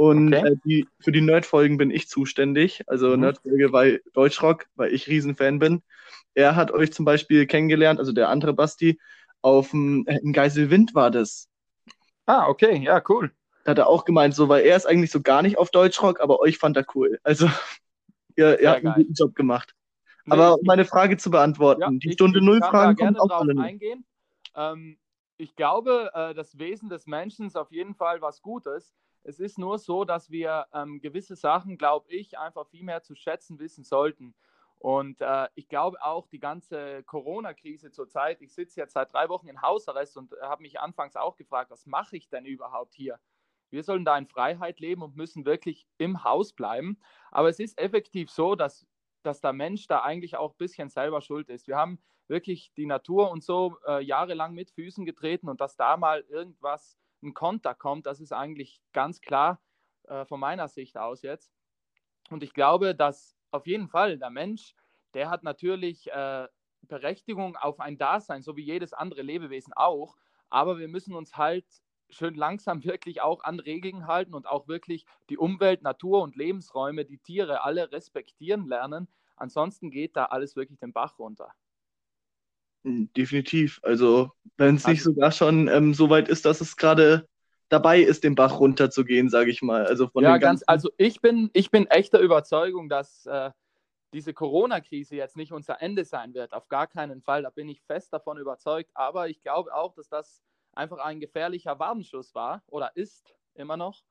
Und 0.00 0.32
okay. 0.32 0.52
äh, 0.52 0.56
die, 0.64 0.88
für 0.98 1.12
die 1.12 1.20
Nerd-Folgen 1.20 1.76
bin 1.76 1.90
ich 1.90 2.08
zuständig. 2.08 2.82
Also 2.86 3.08
mhm. 3.08 3.20
Nerd-Folge 3.20 3.68
bei 3.68 4.00
Deutschrock, 4.14 4.64
weil 4.74 4.94
ich 4.94 5.08
Riesenfan 5.08 5.58
bin. 5.58 5.82
Er 6.32 6.56
hat 6.56 6.70
euch 6.70 6.90
zum 6.90 7.04
Beispiel 7.04 7.46
kennengelernt, 7.46 7.98
also 8.00 8.10
der 8.12 8.30
andere 8.30 8.54
Basti, 8.54 8.98
auf 9.42 9.72
dem, 9.72 10.06
äh, 10.06 10.16
in 10.22 10.32
Geiselwind 10.32 10.94
war 10.94 11.10
das. 11.10 11.50
Ah, 12.24 12.48
okay, 12.48 12.82
ja, 12.82 13.02
cool. 13.10 13.30
Da 13.64 13.72
hat 13.72 13.78
er 13.78 13.88
auch 13.88 14.06
gemeint, 14.06 14.34
so, 14.34 14.48
weil 14.48 14.64
er 14.64 14.74
ist 14.74 14.86
eigentlich 14.86 15.10
so 15.10 15.20
gar 15.20 15.42
nicht 15.42 15.58
auf 15.58 15.70
Deutschrock, 15.70 16.22
aber 16.22 16.40
euch 16.40 16.56
fand 16.56 16.78
er 16.78 16.86
cool. 16.94 17.20
Also, 17.22 17.46
ihr, 18.36 18.58
ihr 18.58 18.70
habt 18.70 18.86
einen 18.86 18.94
guten 18.94 19.12
Job 19.12 19.34
gemacht. 19.34 19.74
Nee, 20.24 20.32
aber 20.32 20.54
um 20.54 20.64
meine 20.64 20.86
Frage 20.86 21.18
zu 21.18 21.30
beantworten, 21.30 21.82
ja, 21.82 21.90
die 21.90 22.12
Stunde 22.12 22.42
Null 22.42 22.60
Fragen 22.60 22.96
kommen 22.96 23.18
auch 23.18 23.42
alle 23.42 23.60
eingehen. 23.60 24.06
Ähm, 24.56 24.96
ich 25.36 25.54
glaube, 25.56 26.10
äh, 26.14 26.32
das 26.32 26.58
Wesen 26.58 26.88
des 26.88 27.06
Menschen 27.06 27.44
ist 27.44 27.58
auf 27.58 27.70
jeden 27.70 27.94
Fall 27.94 28.22
was 28.22 28.40
Gutes. 28.40 28.94
Es 29.22 29.38
ist 29.38 29.58
nur 29.58 29.78
so, 29.78 30.04
dass 30.04 30.30
wir 30.30 30.66
ähm, 30.72 31.00
gewisse 31.00 31.36
Sachen, 31.36 31.76
glaube 31.76 32.10
ich, 32.10 32.38
einfach 32.38 32.66
viel 32.66 32.84
mehr 32.84 33.02
zu 33.02 33.14
schätzen 33.14 33.58
wissen 33.58 33.84
sollten. 33.84 34.34
Und 34.78 35.20
äh, 35.20 35.48
ich 35.54 35.68
glaube 35.68 36.02
auch 36.02 36.26
die 36.26 36.38
ganze 36.38 37.02
Corona-Krise 37.02 37.90
zurzeit, 37.90 38.40
ich 38.40 38.54
sitze 38.54 38.80
jetzt 38.80 38.94
seit 38.94 39.12
drei 39.12 39.28
Wochen 39.28 39.48
in 39.48 39.60
Hausarrest 39.60 40.16
und 40.16 40.32
habe 40.40 40.62
mich 40.62 40.80
anfangs 40.80 41.16
auch 41.16 41.36
gefragt, 41.36 41.70
was 41.70 41.84
mache 41.84 42.16
ich 42.16 42.30
denn 42.30 42.46
überhaupt 42.46 42.94
hier? 42.94 43.20
Wir 43.68 43.82
sollen 43.82 44.06
da 44.06 44.16
in 44.16 44.26
Freiheit 44.26 44.80
leben 44.80 45.02
und 45.02 45.16
müssen 45.16 45.44
wirklich 45.44 45.86
im 45.98 46.24
Haus 46.24 46.54
bleiben. 46.54 46.98
Aber 47.30 47.50
es 47.50 47.60
ist 47.60 47.78
effektiv 47.78 48.30
so, 48.30 48.54
dass, 48.54 48.86
dass 49.22 49.42
der 49.42 49.52
Mensch 49.52 49.86
da 49.86 50.00
eigentlich 50.00 50.36
auch 50.36 50.52
ein 50.52 50.58
bisschen 50.58 50.88
selber 50.88 51.20
schuld 51.20 51.50
ist. 51.50 51.68
Wir 51.68 51.76
haben 51.76 52.00
wirklich 52.26 52.72
die 52.76 52.86
Natur 52.86 53.30
und 53.30 53.44
so 53.44 53.76
äh, 53.86 54.02
jahrelang 54.02 54.54
mit 54.54 54.70
Füßen 54.70 55.04
getreten 55.04 55.48
und 55.48 55.60
dass 55.60 55.76
da 55.76 55.98
mal 55.98 56.20
irgendwas 56.22 56.96
ein 57.22 57.34
Konter 57.34 57.74
kommt, 57.74 58.06
das 58.06 58.20
ist 58.20 58.32
eigentlich 58.32 58.80
ganz 58.92 59.20
klar 59.20 59.60
äh, 60.04 60.24
von 60.24 60.40
meiner 60.40 60.68
Sicht 60.68 60.96
aus 60.96 61.22
jetzt. 61.22 61.52
Und 62.30 62.42
ich 62.42 62.54
glaube, 62.54 62.94
dass 62.94 63.36
auf 63.50 63.66
jeden 63.66 63.88
Fall 63.88 64.18
der 64.18 64.30
Mensch, 64.30 64.74
der 65.14 65.30
hat 65.30 65.42
natürlich 65.42 66.10
äh, 66.10 66.46
Berechtigung 66.82 67.56
auf 67.56 67.80
ein 67.80 67.98
Dasein, 67.98 68.42
so 68.42 68.56
wie 68.56 68.64
jedes 68.64 68.92
andere 68.92 69.22
Lebewesen 69.22 69.72
auch. 69.74 70.16
Aber 70.48 70.78
wir 70.78 70.88
müssen 70.88 71.14
uns 71.14 71.36
halt 71.36 71.66
schön 72.08 72.34
langsam 72.34 72.84
wirklich 72.84 73.20
auch 73.20 73.44
an 73.44 73.60
Regeln 73.60 74.06
halten 74.06 74.34
und 74.34 74.46
auch 74.46 74.68
wirklich 74.68 75.06
die 75.28 75.38
Umwelt, 75.38 75.82
Natur 75.82 76.22
und 76.22 76.36
Lebensräume, 76.36 77.04
die 77.04 77.18
Tiere 77.18 77.62
alle 77.62 77.92
respektieren 77.92 78.66
lernen. 78.66 79.08
Ansonsten 79.36 79.90
geht 79.90 80.16
da 80.16 80.26
alles 80.26 80.56
wirklich 80.56 80.78
den 80.78 80.92
Bach 80.92 81.18
runter. 81.18 81.52
Hm, 82.84 83.10
definitiv. 83.16 83.80
Also, 83.82 84.32
wenn 84.56 84.76
es 84.76 84.86
nicht 84.86 85.00
also 85.00 85.12
sogar 85.12 85.32
schon 85.32 85.68
ähm, 85.68 85.94
so 85.94 86.10
weit 86.10 86.28
ist, 86.28 86.44
dass 86.44 86.60
es 86.60 86.76
gerade 86.76 87.28
dabei 87.68 88.00
ist, 88.00 88.24
den 88.24 88.34
Bach 88.34 88.58
runterzugehen, 88.58 89.28
sage 89.28 89.50
ich 89.50 89.62
mal. 89.62 89.86
Also 89.86 90.08
von 90.08 90.24
ja, 90.24 90.38
ganz, 90.38 90.64
also 90.66 90.90
ich 90.96 91.20
bin, 91.20 91.50
ich 91.52 91.70
bin 91.70 91.86
echter 91.86 92.18
Überzeugung, 92.18 92.88
dass 92.88 93.26
äh, 93.26 93.50
diese 94.12 94.34
Corona-Krise 94.34 95.14
jetzt 95.14 95.36
nicht 95.36 95.52
unser 95.52 95.80
Ende 95.80 96.04
sein 96.04 96.34
wird. 96.34 96.52
Auf 96.52 96.68
gar 96.68 96.86
keinen 96.86 97.22
Fall. 97.22 97.42
Da 97.42 97.50
bin 97.50 97.68
ich 97.68 97.80
fest 97.82 98.12
davon 98.12 98.38
überzeugt. 98.38 98.90
Aber 98.94 99.28
ich 99.28 99.40
glaube 99.40 99.72
auch, 99.74 99.94
dass 99.94 100.08
das 100.08 100.42
einfach 100.72 100.98
ein 100.98 101.20
gefährlicher 101.20 101.78
Warnschuss 101.78 102.34
war 102.34 102.62
oder 102.66 102.96
ist 102.96 103.34
immer 103.54 103.76
noch. 103.76 104.02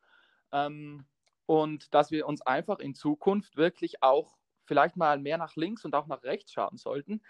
Ähm, 0.52 1.06
und 1.46 1.94
dass 1.94 2.12
wir 2.12 2.28
uns 2.28 2.42
einfach 2.44 2.80
in 2.80 2.94
Zukunft 2.94 3.58
wirklich 3.58 4.04
auch 4.04 4.38
vielleicht 4.66 4.96
mal 4.96 5.20
mehr 5.20 5.38
nach 5.38 5.56
links 5.56 5.84
und 5.84 5.96
auch 5.96 6.08
nach 6.08 6.24
rechts 6.24 6.54
schauen 6.54 6.78
sollten 6.78 7.22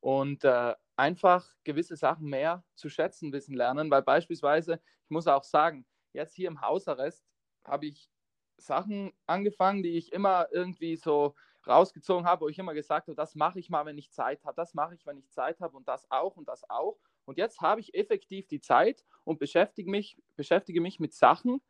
und 0.00 0.44
äh, 0.44 0.74
einfach 0.96 1.54
gewisse 1.64 1.96
Sachen 1.96 2.28
mehr 2.28 2.64
zu 2.74 2.88
schätzen 2.88 3.32
wissen 3.32 3.54
lernen, 3.54 3.90
weil 3.90 4.02
beispielsweise, 4.02 4.80
ich 5.04 5.10
muss 5.10 5.26
auch 5.26 5.44
sagen, 5.44 5.86
jetzt 6.12 6.34
hier 6.34 6.48
im 6.48 6.60
Hausarrest 6.60 7.24
habe 7.64 7.86
ich 7.86 8.10
Sachen 8.58 9.12
angefangen, 9.26 9.82
die 9.82 9.98
ich 9.98 10.12
immer 10.12 10.48
irgendwie 10.50 10.96
so 10.96 11.34
rausgezogen 11.66 12.26
habe, 12.26 12.42
wo 12.42 12.48
ich 12.48 12.58
immer 12.58 12.74
gesagt 12.74 13.08
habe, 13.08 13.16
das 13.16 13.34
mache 13.34 13.58
ich 13.58 13.70
mal, 13.70 13.84
wenn 13.84 13.98
ich 13.98 14.12
Zeit 14.12 14.44
habe, 14.44 14.56
das 14.56 14.74
mache 14.74 14.94
ich, 14.94 15.04
wenn 15.04 15.18
ich 15.18 15.30
Zeit 15.30 15.60
habe 15.60 15.76
und 15.76 15.88
das 15.88 16.10
auch 16.10 16.36
und 16.36 16.48
das 16.48 16.68
auch. 16.70 16.98
Und 17.24 17.38
jetzt 17.38 17.60
habe 17.60 17.80
ich 17.80 17.94
effektiv 17.94 18.46
die 18.46 18.60
Zeit 18.60 19.04
und 19.24 19.38
beschäftige 19.38 19.90
mich, 19.90 20.16
beschäftige 20.36 20.80
mich 20.80 21.00
mit 21.00 21.12
Sachen, 21.12 21.60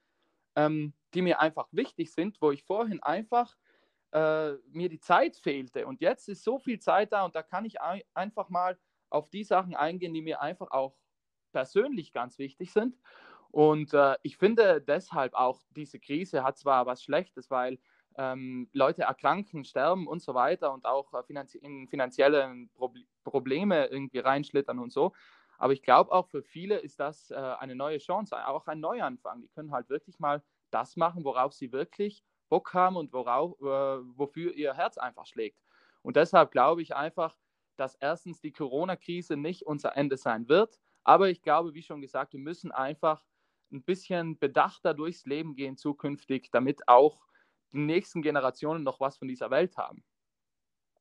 ähm, 0.54 0.92
die 1.14 1.23
mir 1.23 1.40
einfach 1.40 1.68
wichtig 1.73 2.12
sind, 2.12 2.40
wo 2.40 2.50
ich 2.50 2.62
vorhin 2.62 3.02
einfach 3.02 3.56
äh, 4.12 4.52
mir 4.71 4.88
die 4.88 5.00
Zeit 5.00 5.37
fehlte. 5.37 5.87
Und 5.87 6.00
jetzt 6.00 6.28
ist 6.28 6.45
so 6.45 6.59
viel 6.59 6.78
Zeit 6.78 7.12
da 7.12 7.25
und 7.25 7.35
da 7.35 7.42
kann 7.42 7.64
ich 7.64 7.80
ein, 7.80 8.02
einfach 8.14 8.50
mal 8.50 8.78
auf 9.10 9.30
die 9.30 9.44
Sachen 9.44 9.75
eingehen, 9.75 10.14
die 10.14 10.22
mir 10.22 10.40
einfach 10.40 10.70
auch 10.70 10.96
persönlich 11.52 12.12
ganz 12.12 12.38
wichtig 12.38 12.72
sind. 12.72 12.96
Und 13.50 13.94
äh, 13.94 14.16
ich 14.22 14.36
finde 14.36 14.82
deshalb 14.82 15.34
auch, 15.34 15.62
diese 15.70 15.98
Krise 15.98 16.44
hat 16.44 16.58
zwar 16.58 16.86
was 16.86 17.02
Schlechtes, 17.02 17.50
weil 17.50 17.78
ähm, 18.18 18.68
Leute 18.72 19.02
erkranken, 19.02 19.64
sterben 19.64 20.06
und 20.06 20.20
so 20.22 20.34
weiter 20.34 20.72
und 20.72 20.84
auch 20.84 21.12
äh, 21.14 21.22
finanzie 21.22 21.58
in 21.58 21.88
finanzielle 21.88 22.68
Proble 22.75 23.04
Probleme 23.25 23.86
irgendwie 23.86 24.20
reinschlittern 24.20 24.78
und 24.78 24.92
so. 24.92 25.12
Aber 25.58 25.72
ich 25.72 25.82
glaube 25.82 26.12
auch 26.12 26.28
für 26.28 26.42
viele 26.42 26.76
ist 26.78 27.00
das 27.00 27.30
äh, 27.30 27.34
eine 27.34 27.75
neue 27.75 27.98
Chance, 27.98 28.36
auch 28.46 28.66
ein 28.66 28.80
Neuanfang. 28.80 29.42
Die 29.42 29.48
können 29.48 29.72
halt 29.72 29.88
wirklich 29.88 30.18
mal 30.18 30.42
das 30.70 30.96
machen, 30.96 31.25
worauf 31.25 31.52
sie 31.54 31.72
wirklich 31.72 32.22
Bock 32.48 32.75
haben 32.75 32.96
und 32.96 33.12
worauf, 33.12 33.58
äh, 33.60 33.64
wofür 34.16 34.52
ihr 34.54 34.75
Herz 34.75 34.98
einfach 34.98 35.26
schlägt. 35.26 35.58
Und 36.02 36.16
deshalb 36.16 36.52
glaube 36.52 36.82
ich 36.82 36.94
einfach, 36.94 37.36
dass 37.76 37.95
erstens 37.97 38.40
die 38.40 38.52
Corona-Krise 38.52 39.37
nicht 39.37 39.62
unser 39.66 39.97
Ende 39.97 40.16
sein 40.16 40.49
wird. 40.49 40.78
Aber 41.04 41.30
ich 41.30 41.42
glaube, 41.42 41.75
wie 41.75 41.83
schon 41.83 42.00
gesagt, 42.00 42.33
wir 42.33 42.40
müssen 42.40 42.73
einfach 42.73 43.23
ein 43.73 43.83
bisschen 43.83 44.38
bedachter 44.38 44.95
durchs 44.95 45.25
Leben 45.25 45.54
gehen 45.54 45.76
zukünftig, 45.76 46.50
damit 46.50 46.88
auch 46.88 47.26
die 47.73 47.78
nächsten 47.78 48.23
Generationen 48.23 48.85
noch 48.85 49.00
was 49.00 49.18
von 49.18 49.28
dieser 49.28 49.50
Welt 49.50 49.76
haben. 49.76 50.02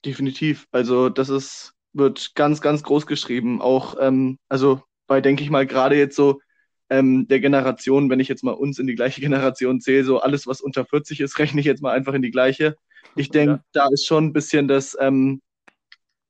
Definitiv. 0.04 0.68
Also 0.72 1.10
das 1.10 1.30
ist, 1.30 1.74
wird 1.94 2.36
ganz, 2.36 2.62
ganz 2.62 2.84
groß 2.84 3.08
geschrieben. 3.08 3.62
Auch, 3.62 3.96
ähm, 4.00 4.38
also 4.50 4.82
bei, 5.08 5.22
denke 5.22 5.44
ich 5.44 5.50
mal, 5.50 5.66
gerade 5.66 5.96
jetzt 5.96 6.16
so 6.16 6.40
ähm, 6.90 7.28
der 7.28 7.40
Generation, 7.40 8.10
wenn 8.10 8.20
ich 8.20 8.28
jetzt 8.28 8.44
mal 8.44 8.52
uns 8.52 8.80
in 8.80 8.88
die 8.88 8.96
gleiche 8.96 9.22
Generation 9.22 9.82
zähle, 9.82 10.04
so 10.04 10.20
alles, 10.20 10.48
was 10.48 10.62
unter 10.62 10.86
40 10.86 11.22
ist, 11.22 11.40
rechne 11.40 11.60
ich 11.60 11.66
jetzt 11.66 11.82
mal 11.82 11.92
einfach 11.92 12.14
in 12.14 12.22
die 12.22 12.32
gleiche. 12.32 12.76
Ich 13.16 13.30
denke, 13.30 13.54
ja. 13.54 13.64
da 13.72 13.88
ist 13.92 14.06
schon 14.06 14.26
ein 14.26 14.34
bisschen 14.34 14.68
das 14.68 14.98
ähm, 15.00 15.42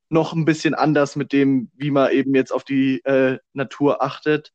noch 0.10 0.34
ein 0.34 0.46
bisschen 0.46 0.74
anders 0.74 1.16
mit 1.16 1.34
dem, 1.34 1.72
wie 1.76 1.92
man 1.92 2.12
eben 2.12 2.36
jetzt 2.36 2.52
auf 2.52 2.64
die 2.64 3.04
äh, 3.06 3.40
Natur 3.54 4.04
achtet 4.04 4.52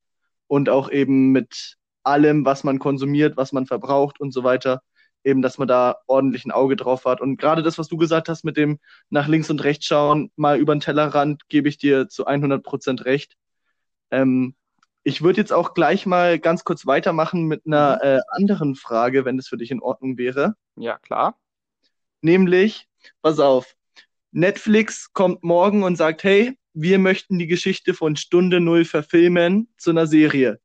und 0.47 0.69
auch 0.69 0.91
eben 0.91 1.31
mit 1.31 1.77
allem, 2.03 2.45
was 2.45 2.65
man 2.65 2.79
konsumiert, 2.79 3.37
was 3.37 3.53
man 3.53 3.67
verbraucht 3.67 4.21
und 4.21 4.33
so 4.33 4.45
weiter, 4.45 4.83
eben, 5.25 5.43
dass 5.43 5.59
man 5.59 5.69
da 5.69 5.97
ordentlich 6.07 6.45
ein 6.45 6.51
Auge 6.51 6.77
drauf 6.77 7.05
hat. 7.05 7.21
Und 7.21 7.37
gerade 7.37 7.63
das, 7.63 7.79
was 7.79 7.89
du 7.89 7.97
gesagt 7.97 8.29
hast 8.29 8.45
mit 8.45 8.57
dem 8.57 8.79
nach 9.11 9.29
links 9.29 9.51
und 9.51 9.63
rechts 9.63 9.87
schauen, 9.87 10.31
mal 10.37 10.59
über 10.59 10.75
den 10.75 10.81
Tellerrand, 10.81 11.49
gebe 11.49 11.69
ich 11.69 11.79
dir 11.79 12.09
zu 12.09 12.27
100 12.27 12.63
Prozent 12.63 13.05
recht. 13.05 13.37
Ähm, 14.11 14.55
ich 15.03 15.23
würde 15.23 15.41
jetzt 15.41 15.53
auch 15.53 15.75
gleich 15.75 16.07
mal 16.07 16.39
ganz 16.39 16.65
kurz 16.65 16.87
weitermachen 16.87 17.47
mit 17.47 17.67
einer 17.67 17.97
mhm. 17.97 18.09
äh, 18.09 18.21
anderen 18.29 18.75
Frage, 18.75 19.25
wenn 19.25 19.37
das 19.37 19.49
für 19.49 19.57
dich 19.57 19.71
in 19.71 19.81
Ordnung 19.81 20.19
wäre. 20.19 20.55
Ja, 20.77 20.99
klar. 20.99 21.39
Nämlich, 22.23 22.87
pass 23.23 23.41
auf, 23.41 23.75
Netflix 24.33 25.13
kommt 25.13 25.43
morgen 25.43 25.83
und 25.83 25.97
sagt, 25.97 26.23
hey, 26.25 26.57
wir 26.73 26.99
möchten 26.99 27.39
die 27.39 27.47
Geschichte 27.47 27.95
von 27.95 28.17
Stunde 28.17 28.61
Null 28.61 28.85
verfilmen 28.85 29.73
zu 29.77 29.91
einer 29.91 30.07
Serie. 30.07 30.61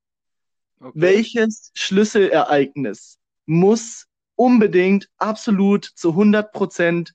Okay. 0.80 0.92
Welches 0.94 1.72
Schlüsselereignis 1.74 3.20
muss 3.46 4.08
unbedingt 4.36 5.10
absolut 5.18 5.86
zu 5.86 6.10
100 6.10 6.52
Prozent 6.52 7.14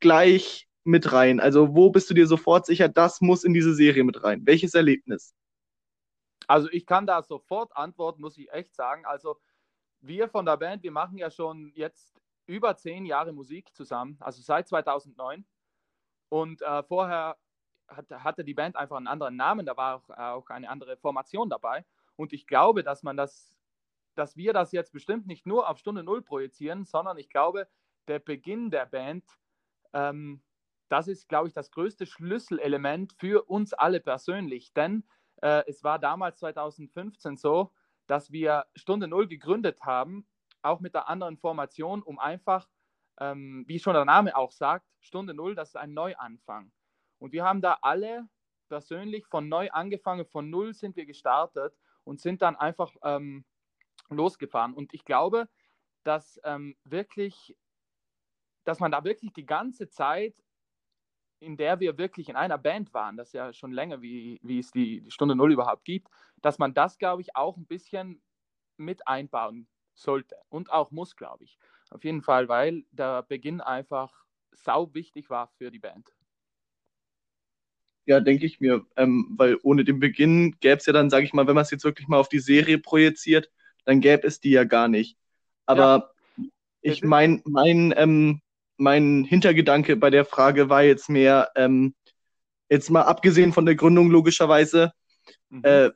gleich 0.00 0.68
mit 0.82 1.12
rein? 1.12 1.38
Also 1.38 1.74
wo 1.74 1.90
bist 1.90 2.10
du 2.10 2.14
dir 2.14 2.26
sofort 2.26 2.66
sicher, 2.66 2.88
das 2.88 3.20
muss 3.20 3.44
in 3.44 3.54
diese 3.54 3.74
Serie 3.74 4.04
mit 4.04 4.22
rein? 4.24 4.44
Welches 4.44 4.74
Erlebnis? 4.74 5.34
Also 6.46 6.68
ich 6.70 6.86
kann 6.86 7.06
da 7.06 7.22
sofort 7.22 7.74
antworten, 7.76 8.20
muss 8.20 8.36
ich 8.36 8.52
echt 8.52 8.74
sagen. 8.74 9.04
Also 9.06 9.38
wir 10.00 10.28
von 10.28 10.44
der 10.44 10.56
Band, 10.56 10.82
wir 10.82 10.92
machen 10.92 11.18
ja 11.18 11.30
schon 11.30 11.72
jetzt 11.74 12.12
über 12.46 12.76
zehn 12.76 13.06
Jahre 13.06 13.32
Musik 13.32 13.74
zusammen, 13.74 14.16
also 14.20 14.42
seit 14.42 14.68
2009. 14.68 15.44
Und 16.28 16.62
äh, 16.62 16.82
vorher 16.82 17.36
hat, 17.88 18.10
hatte 18.10 18.44
die 18.44 18.54
Band 18.54 18.76
einfach 18.76 18.96
einen 18.96 19.06
anderen 19.06 19.36
Namen, 19.36 19.66
da 19.66 19.76
war 19.76 19.96
auch, 19.96 20.10
auch 20.10 20.50
eine 20.50 20.68
andere 20.68 20.96
Formation 20.96 21.48
dabei. 21.50 21.84
Und 22.16 22.32
ich 22.32 22.46
glaube, 22.46 22.82
dass 22.82 23.02
man 23.02 23.16
das, 23.16 23.56
dass 24.14 24.36
wir 24.36 24.52
das 24.52 24.72
jetzt 24.72 24.92
bestimmt 24.92 25.26
nicht 25.26 25.46
nur 25.46 25.68
auf 25.68 25.78
Stunde 25.78 26.02
Null 26.02 26.22
projizieren, 26.22 26.84
sondern 26.84 27.18
ich 27.18 27.28
glaube, 27.28 27.68
der 28.08 28.18
Beginn 28.18 28.70
der 28.70 28.86
Band, 28.86 29.24
ähm, 29.92 30.42
das 30.88 31.08
ist, 31.08 31.28
glaube 31.28 31.48
ich, 31.48 31.54
das 31.54 31.70
größte 31.70 32.06
Schlüsselelement 32.06 33.14
für 33.18 33.48
uns 33.48 33.72
alle 33.72 34.00
persönlich. 34.00 34.72
Denn 34.74 35.04
äh, 35.42 35.62
es 35.66 35.82
war 35.82 35.98
damals 35.98 36.38
2015 36.38 37.36
so, 37.36 37.72
dass 38.06 38.30
wir 38.30 38.66
Stunde 38.74 39.08
Null 39.08 39.26
gegründet 39.26 39.80
haben, 39.82 40.26
auch 40.62 40.80
mit 40.80 40.94
der 40.94 41.08
anderen 41.08 41.36
Formation, 41.38 42.02
um 42.02 42.18
einfach, 42.18 42.68
ähm, 43.20 43.64
wie 43.66 43.78
schon 43.78 43.94
der 43.94 44.04
Name 44.04 44.36
auch 44.36 44.52
sagt, 44.52 44.86
Stunde 45.00 45.34
Null, 45.34 45.54
das 45.54 45.70
ist 45.70 45.76
ein 45.76 45.94
Neuanfang. 45.94 46.72
Und 47.18 47.32
wir 47.32 47.44
haben 47.44 47.60
da 47.60 47.78
alle 47.82 48.28
persönlich 48.68 49.26
von 49.26 49.48
neu 49.48 49.70
angefangen, 49.70 50.26
von 50.26 50.50
Null 50.50 50.74
sind 50.74 50.96
wir 50.96 51.06
gestartet 51.06 51.74
und 52.04 52.20
sind 52.20 52.42
dann 52.42 52.56
einfach 52.56 52.94
ähm, 53.02 53.44
losgefahren. 54.08 54.74
Und 54.74 54.94
ich 54.94 55.04
glaube, 55.04 55.48
dass 56.02 56.40
ähm, 56.44 56.76
wirklich, 56.84 57.56
dass 58.64 58.80
man 58.80 58.90
da 58.90 59.04
wirklich 59.04 59.32
die 59.32 59.46
ganze 59.46 59.88
Zeit 59.88 60.42
in 61.40 61.56
der 61.56 61.78
wir 61.80 61.98
wirklich 61.98 62.28
in 62.28 62.36
einer 62.36 62.58
Band 62.58 62.92
waren, 62.94 63.16
das 63.16 63.28
ist 63.28 63.34
ja 63.34 63.52
schon 63.52 63.72
länger, 63.72 64.02
wie, 64.02 64.40
wie 64.42 64.58
es 64.58 64.70
die, 64.70 65.02
die 65.02 65.10
Stunde 65.10 65.36
Null 65.36 65.52
überhaupt 65.52 65.84
gibt, 65.84 66.08
dass 66.40 66.58
man 66.58 66.74
das, 66.74 66.98
glaube 66.98 67.22
ich, 67.22 67.36
auch 67.36 67.56
ein 67.56 67.66
bisschen 67.66 68.22
mit 68.76 69.06
einbauen 69.06 69.68
sollte 69.94 70.36
und 70.48 70.72
auch 70.72 70.90
muss, 70.90 71.16
glaube 71.16 71.44
ich. 71.44 71.58
Auf 71.94 72.02
jeden 72.02 72.22
Fall, 72.22 72.48
weil 72.48 72.82
der 72.90 73.22
Beginn 73.22 73.60
einfach 73.60 74.12
sau 74.50 74.92
wichtig 74.94 75.30
war 75.30 75.52
für 75.56 75.70
die 75.70 75.78
Band. 75.78 76.12
Ja, 78.04 78.18
denke 78.18 78.44
ich 78.46 78.58
mir, 78.58 78.84
ähm, 78.96 79.32
weil 79.36 79.58
ohne 79.62 79.84
den 79.84 80.00
Beginn 80.00 80.56
gäbe 80.58 80.78
es 80.78 80.86
ja 80.86 80.92
dann, 80.92 81.08
sage 81.08 81.24
ich 81.24 81.32
mal, 81.32 81.46
wenn 81.46 81.54
man 81.54 81.62
es 81.62 81.70
jetzt 81.70 81.84
wirklich 81.84 82.08
mal 82.08 82.18
auf 82.18 82.28
die 82.28 82.40
Serie 82.40 82.78
projiziert, 82.78 83.48
dann 83.84 84.00
gäbe 84.00 84.26
es 84.26 84.40
die 84.40 84.50
ja 84.50 84.64
gar 84.64 84.88
nicht. 84.88 85.16
Aber 85.66 86.12
ja. 86.36 86.44
ich 86.80 87.04
meine, 87.04 87.40
mein, 87.44 87.94
ähm, 87.96 88.40
mein 88.76 89.22
Hintergedanke 89.22 89.94
bei 89.94 90.10
der 90.10 90.24
Frage 90.24 90.68
war 90.68 90.82
jetzt 90.82 91.08
mehr, 91.08 91.52
ähm, 91.54 91.94
jetzt 92.68 92.90
mal 92.90 93.02
abgesehen 93.02 93.52
von 93.52 93.66
der 93.66 93.76
Gründung 93.76 94.10
logischerweise, 94.10 94.92
mhm. 95.48 95.62
äh, 95.62 95.90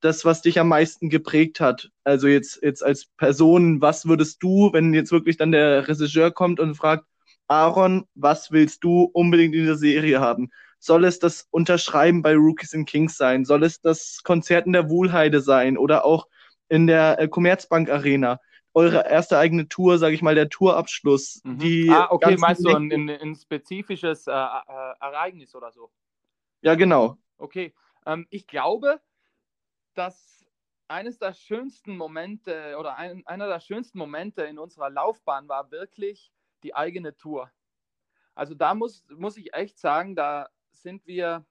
das, 0.00 0.24
was 0.24 0.42
dich 0.42 0.58
am 0.60 0.68
meisten 0.68 1.08
geprägt 1.08 1.60
hat. 1.60 1.90
Also 2.04 2.28
jetzt, 2.28 2.62
jetzt 2.62 2.84
als 2.84 3.06
Person, 3.16 3.80
was 3.80 4.06
würdest 4.06 4.42
du, 4.42 4.72
wenn 4.72 4.94
jetzt 4.94 5.12
wirklich 5.12 5.36
dann 5.36 5.52
der 5.52 5.88
Regisseur 5.88 6.30
kommt 6.30 6.60
und 6.60 6.74
fragt, 6.74 7.04
Aaron, 7.48 8.06
was 8.14 8.52
willst 8.52 8.84
du 8.84 9.04
unbedingt 9.12 9.54
in 9.54 9.66
der 9.66 9.76
Serie 9.76 10.20
haben? 10.20 10.50
Soll 10.78 11.04
es 11.04 11.18
das 11.18 11.46
Unterschreiben 11.50 12.22
bei 12.22 12.34
Rookies 12.34 12.74
and 12.74 12.88
Kings 12.88 13.16
sein? 13.16 13.44
Soll 13.44 13.64
es 13.64 13.80
das 13.80 14.20
Konzert 14.22 14.66
in 14.66 14.72
der 14.72 14.88
Wohlheide 14.88 15.40
sein 15.40 15.76
oder 15.76 16.04
auch 16.04 16.28
in 16.68 16.86
der 16.86 17.18
äh, 17.18 17.28
Commerzbank 17.28 17.90
Arena? 17.90 18.38
eure 18.74 19.08
erste 19.08 19.38
eigene 19.38 19.68
Tour, 19.68 19.98
sage 19.98 20.14
ich 20.14 20.22
mal, 20.22 20.36
der 20.36 20.48
Tourabschluss. 20.48 21.40
Mhm. 21.44 21.58
Die 21.58 21.90
ah, 21.90 22.08
okay, 22.10 22.36
meinst 22.36 22.64
du 22.64 22.74
ein, 22.74 22.92
ein, 22.92 23.10
ein 23.10 23.34
spezifisches 23.34 24.26
äh, 24.28 24.32
äh, 24.32 24.94
Ereignis 25.00 25.54
oder 25.54 25.72
so? 25.72 25.90
Ja, 26.62 26.74
genau. 26.76 27.16
Okay, 27.38 27.74
ähm, 28.06 28.26
ich 28.30 28.46
glaube, 28.46 29.00
dass 29.94 30.46
eines 30.88 31.18
der 31.18 31.34
schönsten 31.34 31.96
Momente 31.96 32.76
oder 32.78 32.96
ein, 32.96 33.26
einer 33.26 33.46
der 33.46 33.60
schönsten 33.60 33.98
Momente 33.98 34.42
in 34.42 34.58
unserer 34.58 34.90
Laufbahn 34.90 35.48
war 35.48 35.70
wirklich 35.70 36.32
die 36.62 36.74
eigene 36.74 37.16
Tour. 37.16 37.50
Also 38.34 38.54
da 38.54 38.74
muss, 38.74 39.04
muss 39.10 39.36
ich 39.36 39.52
echt 39.54 39.78
sagen, 39.78 40.16
da 40.16 40.48
sind 40.72 41.06
wir, 41.06 41.44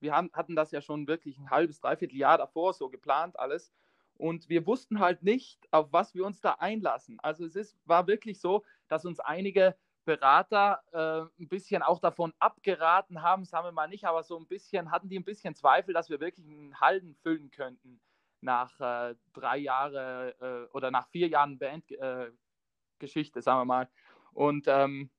wir 0.00 0.14
haben, 0.14 0.30
hatten 0.32 0.56
das 0.56 0.72
ja 0.72 0.80
schon 0.80 1.06
wirklich 1.06 1.38
ein 1.38 1.50
halbes, 1.50 1.80
dreiviertel 1.80 2.16
Jahr 2.16 2.38
davor 2.38 2.72
so 2.72 2.88
geplant 2.88 3.38
alles 3.38 3.72
und 4.14 4.48
wir 4.48 4.66
wussten 4.66 4.98
halt 4.98 5.22
nicht, 5.22 5.68
auf 5.70 5.92
was 5.92 6.14
wir 6.14 6.26
uns 6.26 6.40
da 6.40 6.52
einlassen. 6.54 7.20
Also 7.20 7.44
es 7.44 7.54
ist, 7.54 7.78
war 7.84 8.06
wirklich 8.08 8.40
so, 8.40 8.64
dass 8.88 9.04
uns 9.04 9.20
einige 9.20 9.76
Berater 10.08 10.80
äh, 10.92 11.42
ein 11.42 11.48
bisschen 11.48 11.82
auch 11.82 11.98
davon 11.98 12.32
abgeraten 12.38 13.20
haben, 13.20 13.44
sagen 13.44 13.66
wir 13.66 13.72
mal 13.72 13.88
nicht, 13.88 14.06
aber 14.06 14.22
so 14.22 14.38
ein 14.38 14.46
bisschen, 14.46 14.90
hatten 14.90 15.10
die 15.10 15.18
ein 15.18 15.24
bisschen 15.24 15.54
Zweifel, 15.54 15.92
dass 15.92 16.08
wir 16.08 16.18
wirklich 16.18 16.46
einen 16.46 16.80
Halden 16.80 17.14
füllen 17.16 17.50
könnten 17.50 18.00
nach 18.40 18.80
äh, 18.80 19.16
drei 19.34 19.58
Jahren 19.58 20.32
äh, 20.40 20.66
oder 20.72 20.90
nach 20.90 21.08
vier 21.08 21.28
Jahren 21.28 21.58
Bandgeschichte, 21.58 23.38
äh, 23.38 23.42
sagen 23.42 23.60
wir 23.60 23.64
mal. 23.66 23.90
Und 24.32 24.64
ähm, 24.66 25.10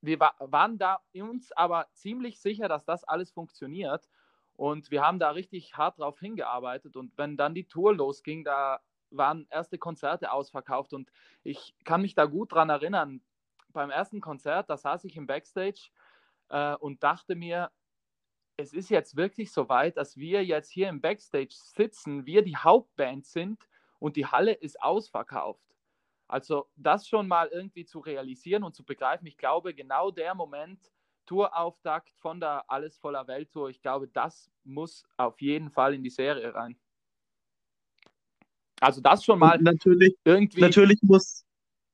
wir 0.00 0.18
wa 0.18 0.34
waren 0.40 0.78
da 0.78 0.98
uns 1.14 1.52
aber 1.52 1.86
ziemlich 1.92 2.40
sicher, 2.40 2.66
dass 2.66 2.84
das 2.84 3.04
alles 3.04 3.30
funktioniert. 3.30 4.08
Und 4.56 4.90
wir 4.90 5.02
haben 5.02 5.20
da 5.20 5.30
richtig 5.30 5.76
hart 5.76 6.00
drauf 6.00 6.18
hingearbeitet. 6.18 6.96
Und 6.96 7.16
wenn 7.16 7.36
dann 7.36 7.54
die 7.54 7.68
Tour 7.68 7.94
losging, 7.94 8.42
da 8.42 8.80
waren 9.10 9.46
erste 9.48 9.78
Konzerte 9.78 10.32
ausverkauft. 10.32 10.92
Und 10.92 11.12
ich 11.44 11.76
kann 11.84 12.02
mich 12.02 12.16
da 12.16 12.24
gut 12.24 12.52
dran 12.52 12.68
erinnern. 12.68 13.22
Beim 13.72 13.90
ersten 13.90 14.20
Konzert, 14.20 14.70
da 14.70 14.76
saß 14.76 15.04
ich 15.04 15.16
im 15.16 15.26
Backstage 15.26 15.90
äh, 16.48 16.74
und 16.76 17.02
dachte 17.02 17.34
mir, 17.34 17.70
es 18.56 18.72
ist 18.72 18.90
jetzt 18.90 19.16
wirklich 19.16 19.50
so 19.50 19.68
weit, 19.68 19.96
dass 19.96 20.16
wir 20.16 20.44
jetzt 20.44 20.70
hier 20.70 20.88
im 20.88 21.00
Backstage 21.00 21.54
sitzen, 21.54 22.26
wir 22.26 22.42
die 22.42 22.56
Hauptband 22.56 23.26
sind 23.26 23.68
und 23.98 24.16
die 24.16 24.26
Halle 24.26 24.52
ist 24.52 24.80
ausverkauft. 24.82 25.64
Also 26.28 26.68
das 26.76 27.08
schon 27.08 27.28
mal 27.28 27.48
irgendwie 27.48 27.84
zu 27.84 27.98
realisieren 27.98 28.62
und 28.62 28.74
zu 28.74 28.84
begreifen, 28.84 29.26
ich 29.26 29.36
glaube, 29.36 29.74
genau 29.74 30.10
der 30.10 30.34
Moment, 30.34 30.92
Tourauftakt 31.26 32.10
von 32.18 32.40
der 32.40 32.68
Alles 32.70 32.98
voller 32.98 33.26
Welt 33.26 33.52
Tour, 33.52 33.70
ich 33.70 33.80
glaube, 33.80 34.08
das 34.08 34.50
muss 34.64 35.04
auf 35.16 35.40
jeden 35.40 35.70
Fall 35.70 35.94
in 35.94 36.02
die 36.02 36.10
Serie 36.10 36.54
rein. 36.54 36.76
Also 38.80 39.00
das 39.00 39.24
schon 39.24 39.38
mal 39.38 39.58
Und 39.58 39.64
natürlich, 39.64 40.16
irgendwie. 40.24 40.60
natürlich 40.60 41.00
muss, 41.02 41.44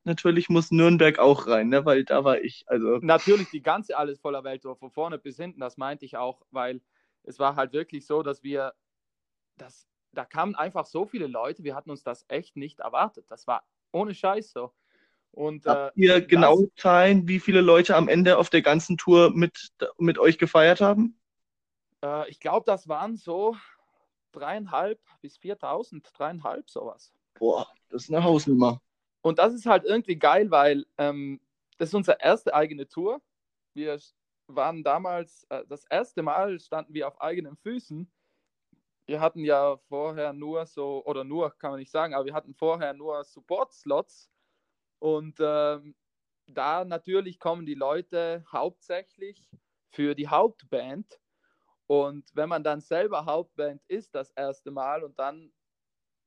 natürlich 0.09 0.49
muss 0.49 0.71
Nürnberg 0.71 1.19
auch 1.19 1.47
rein, 1.47 1.69
ne? 1.69 1.85
weil 1.85 2.05
da 2.05 2.25
war 2.25 2.41
ich. 2.41 2.65
Also 2.67 2.99
Natürlich 2.99 3.51
die 3.51 3.63
ganze 3.63 3.97
Alles 3.97 4.21
voller 4.21 4.45
Welt 4.45 4.63
von 4.63 4.91
vorne 4.91 5.19
bis 5.19 5.37
hinten, 5.37 5.61
das 5.61 5.77
meinte 5.77 6.05
ich 6.05 6.17
auch, 6.17 6.43
weil 6.51 6.81
es 7.23 7.39
war 7.39 7.57
halt 7.57 7.73
wirklich 7.73 8.07
so, 8.07 8.23
dass 8.23 8.43
wir, 8.43 8.75
das, 9.57 9.87
da 10.13 10.25
kamen 10.25 10.55
einfach 10.55 10.87
so 10.87 11.07
viele 11.07 11.27
Leute, 11.27 11.65
wir 11.65 11.75
hatten 11.75 11.91
uns 11.91 12.03
das 12.03 12.25
echt 12.29 12.57
nicht 12.57 12.81
erwartet. 12.81 13.27
Das 13.31 13.47
war 13.47 13.65
ohne 13.93 14.15
Scheiß 14.15 14.53
so. 14.53 14.73
Und 15.33 15.67
äh, 15.67 15.71
habt 15.71 15.97
ihr 15.97 16.21
das- 16.21 16.29
genau 16.29 16.67
Zahlen, 16.77 17.29
wie 17.29 17.41
viele 17.41 17.61
Leute 17.61 17.97
am 17.97 18.09
Ende 18.09 18.39
auf 18.39 18.51
der 18.51 18.63
ganzen 18.63 18.97
Tour 18.97 19.31
mit, 19.31 19.71
mit 19.99 20.19
euch 20.19 20.39
gefeiert 20.39 20.81
haben? 20.81 21.19
Äh, 22.03 22.29
ich 22.31 22.41
glaube, 22.41 22.65
das 22.67 22.89
waren 22.89 23.17
so 23.17 23.57
dreieinhalb 24.33 25.01
bis 25.21 25.37
4.000, 25.37 26.11
dreieinhalb 26.15 26.71
sowas. 26.71 27.13
Boah, 27.39 27.67
das 27.89 28.05
ist 28.05 28.11
eine 28.15 28.23
Hausnummer. 28.23 28.81
Und 29.23 29.39
das 29.39 29.55
ist 29.55 29.67
halt 29.67 29.85
irgendwie 29.85 30.17
geil, 30.17 30.51
weil 30.51 30.87
ähm, 30.97 31.41
das 31.79 31.91
ist 31.91 31.95
unsere 31.95 32.19
erste 32.21 32.55
eigene 32.55 32.89
Tour. 32.89 33.21
Wir 33.75 33.99
waren 34.49 34.83
damals, 34.83 35.45
äh, 35.51 35.65
das 35.69 35.85
erste 35.87 36.23
Mal 36.23 36.59
standen 36.61 36.95
wir 36.95 37.09
auf 37.09 37.21
eigenen 37.21 37.57
Füßen. 37.57 38.11
Wir 39.07 39.21
hatten 39.21 39.45
ja 39.45 39.77
vorher 39.89 40.33
nur 40.33 40.67
so, 40.67 41.05
oder 41.05 41.25
nur 41.25 41.51
kann 41.59 41.71
man 41.71 41.81
nicht 41.81 41.91
sagen, 41.91 42.15
aber 42.15 42.27
wir 42.27 42.35
hatten 42.35 42.55
vorher 42.55 42.93
nur 42.93 43.25
Support-Slots. 43.25 44.31
Und 44.99 45.37
ähm, 45.41 45.95
da 46.47 46.85
natürlich 46.85 47.39
kommen 47.39 47.67
die 47.67 47.75
Leute 47.75 48.45
hauptsächlich 48.53 49.49
für 49.91 50.15
die 50.15 50.29
Hauptband. 50.29 51.21
Und 51.87 52.31
wenn 52.35 52.49
man 52.49 52.65
dann 52.65 52.81
selber 52.81 53.25
Hauptband 53.25 53.83
ist, 53.89 54.15
das 54.15 54.31
erste 54.33 54.71
Mal, 54.71 55.05
und 55.05 55.19
dann 55.19 55.53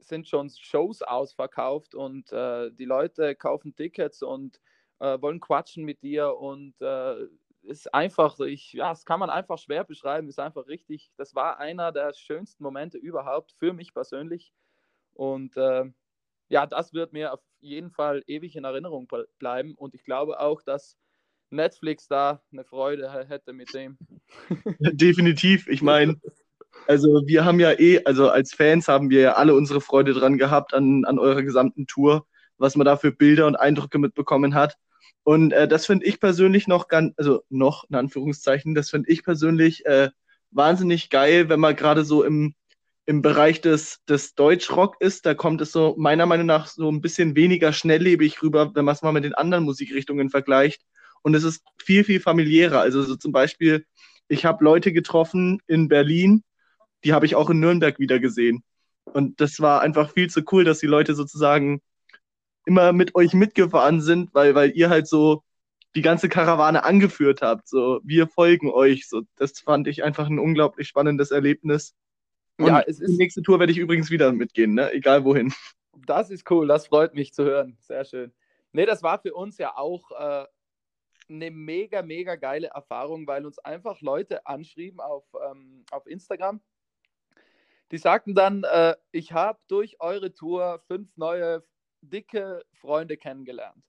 sind 0.01 0.27
schon 0.27 0.50
Shows 0.50 1.01
ausverkauft 1.01 1.96
und 1.96 2.31
äh, 2.31 2.72
die 2.72 2.86
Leute 2.86 3.36
kaufen 3.36 3.75
Tickets 3.75 4.22
und 4.24 4.60
äh, 5.00 5.22
wollen 5.22 5.39
quatschen 5.39 5.84
mit 5.84 6.01
dir 6.03 6.38
und 6.38 6.79
äh, 6.81 7.27
ist 7.63 7.93
einfach, 7.93 8.39
ich, 8.39 8.74
ja, 8.74 8.89
das 8.89 9.05
kann 9.05 9.20
man 9.20 9.29
einfach 9.29 9.58
schwer 9.58 9.84
beschreiben, 9.84 10.27
ist 10.27 10.39
einfach 10.39 10.67
richtig, 10.67 11.12
das 11.17 11.36
war 11.36 11.60
einer 11.60 11.91
der 11.91 12.13
schönsten 12.13 12.63
Momente 12.63 12.98
überhaupt 12.98 13.51
für 13.51 13.74
mich 13.74 13.93
persönlich 13.93 14.51
und 15.13 15.55
äh, 15.58 15.86
ja, 16.50 16.65
das 16.65 16.93
wird 16.93 17.13
mir 17.13 17.34
auf 17.34 17.41
jeden 17.60 17.91
Fall 17.91 18.24
ewig 18.27 18.55
in 18.55 18.63
Erinnerung 18.63 19.08
ble- 19.08 19.27
bleiben 19.39 19.75
und 19.75 19.93
ich 19.93 20.03
glaube 20.03 20.39
auch, 20.39 20.62
dass 20.62 20.98
Netflix 21.50 22.08
da 22.08 22.41
eine 22.51 22.63
Freude 22.63 23.12
hätte 23.27 23.53
mit 23.53 23.74
dem. 23.74 23.98
Definitiv. 24.79 25.67
Ich 25.67 25.81
meine, 25.81 26.20
also 26.88 27.23
wir 27.25 27.45
haben 27.45 27.59
ja 27.59 27.71
eh, 27.79 28.01
also 28.05 28.29
als 28.29 28.53
Fans 28.53 28.88
haben 28.88 29.09
wir 29.09 29.21
ja 29.21 29.33
alle 29.33 29.55
unsere 29.55 29.81
Freude 29.81 30.13
dran 30.13 30.38
gehabt 30.38 30.73
an, 30.73 31.05
an 31.05 31.19
eurer 31.19 31.43
gesamten 31.43 31.88
Tour, 31.88 32.25
was 32.57 32.75
man 32.75 32.85
da 32.85 32.97
für 32.97 33.11
Bilder 33.11 33.47
und 33.47 33.55
Eindrücke 33.55 33.97
mitbekommen 33.97 34.55
hat. 34.55 34.77
Und 35.23 35.53
äh, 35.53 35.67
das 35.67 35.85
finde 35.85 36.05
ich 36.05 36.19
persönlich 36.19 36.67
noch 36.67 36.88
ganz, 36.88 37.13
also 37.17 37.43
noch 37.50 37.85
in 37.89 37.95
Anführungszeichen, 37.95 38.75
das 38.75 38.89
finde 38.89 39.09
ich 39.11 39.23
persönlich 39.23 39.85
äh, 39.85 40.09
wahnsinnig 40.51 41.09
geil, 41.09 41.50
wenn 41.50 41.59
man 41.59 41.75
gerade 41.75 42.03
so 42.03 42.23
im, 42.23 42.53
im 43.05 43.21
Bereich 43.21 43.61
des, 43.61 44.03
des 44.07 44.35
Deutschrock 44.35 44.95
ist. 45.00 45.25
Da 45.25 45.33
kommt 45.33 45.61
es 45.61 45.71
so 45.71 45.95
meiner 45.97 46.25
Meinung 46.25 46.47
nach 46.47 46.67
so 46.67 46.89
ein 46.89 47.01
bisschen 47.01 47.35
weniger 47.35 47.73
schnelllebig 47.73 48.41
rüber, 48.41 48.71
wenn 48.73 48.85
man 48.85 48.95
es 48.95 49.01
mal 49.01 49.11
mit 49.11 49.23
den 49.23 49.35
anderen 49.35 49.63
Musikrichtungen 49.63 50.29
vergleicht. 50.29 50.81
Und 51.21 51.35
es 51.35 51.43
ist 51.43 51.63
viel, 51.77 52.03
viel 52.03 52.19
familiärer. 52.19 52.79
Also 52.79 53.03
so 53.03 53.15
zum 53.15 53.31
Beispiel, 53.31 53.85
ich 54.27 54.45
habe 54.45 54.63
Leute 54.63 54.91
getroffen 54.91 55.59
in 55.67 55.88
Berlin, 55.88 56.43
die 57.03 57.13
habe 57.13 57.25
ich 57.25 57.35
auch 57.35 57.50
in 57.50 57.59
Nürnberg 57.59 58.00
wieder 58.00 58.20
gesehen. 58.20 58.64
Und 59.05 59.42
das 59.42 59.59
war 59.59 59.81
einfach 59.81 60.11
viel 60.11 60.29
zu 60.29 60.42
cool, 60.51 60.64
dass 60.64 60.79
die 60.79 60.87
Leute 60.87 61.16
sozusagen 61.16 61.81
immer 62.66 62.94
mit 62.94 63.16
euch 63.16 63.33
mitgefahren 63.33 64.01
sind, 64.01 64.33
weil, 64.33 64.55
weil 64.55 64.72
ihr 64.72 64.90
halt 64.90 65.07
so 65.07 65.44
die 65.96 66.01
ganze 66.01 66.29
Karawane 66.29 66.83
angeführt 66.83 67.42
habt. 67.42 67.68
So, 67.68 68.00
wir 68.03 68.27
folgen 68.27 68.70
euch. 68.70 69.09
So, 69.09 69.24
das 69.35 69.59
fand 69.59 69.87
ich 69.87 70.03
einfach 70.03 70.27
ein 70.27 70.40
unglaublich 70.40 70.87
spannendes 70.87 71.31
Erlebnis. 71.31 71.96
Und 72.57 72.68
Ja, 72.68 72.81
es 72.81 72.98
die 72.98 73.05
ist, 73.05 73.18
nächste 73.18 73.42
Tour 73.42 73.59
werde 73.59 73.72
ich 73.72 73.77
übrigens 73.77 74.11
wieder 74.11 74.31
mitgehen, 74.31 74.74
ne? 74.74 74.92
egal 74.94 75.24
wohin. 75.25 75.53
Das 76.05 76.29
ist 76.29 76.50
cool, 76.50 76.68
das 76.68 76.87
freut 76.87 77.14
mich 77.14 77.33
zu 77.33 77.44
hören. 77.44 77.77
Sehr 77.81 78.05
schön. 78.05 78.33
Nee, 78.72 78.85
das 78.85 79.03
war 79.03 79.20
für 79.20 79.33
uns 79.33 79.57
ja 79.57 79.75
auch 79.75 80.11
äh, 80.11 80.46
eine 81.29 81.51
mega, 81.51 82.01
mega 82.01 82.35
geile 82.35 82.68
Erfahrung, 82.68 83.27
weil 83.27 83.46
uns 83.46 83.59
einfach 83.59 84.00
Leute 84.01 84.46
anschrieben 84.46 85.00
auf, 85.00 85.25
ähm, 85.50 85.83
auf 85.92 86.07
Instagram. 86.07 86.61
Die 87.91 87.97
sagten 87.97 88.33
dann, 88.35 88.63
äh, 88.63 88.95
ich 89.11 89.33
habe 89.33 89.59
durch 89.67 89.99
eure 89.99 90.33
Tour 90.33 90.79
fünf 90.87 91.15
neue 91.17 91.63
dicke 92.01 92.63
Freunde 92.73 93.17
kennengelernt. 93.17 93.83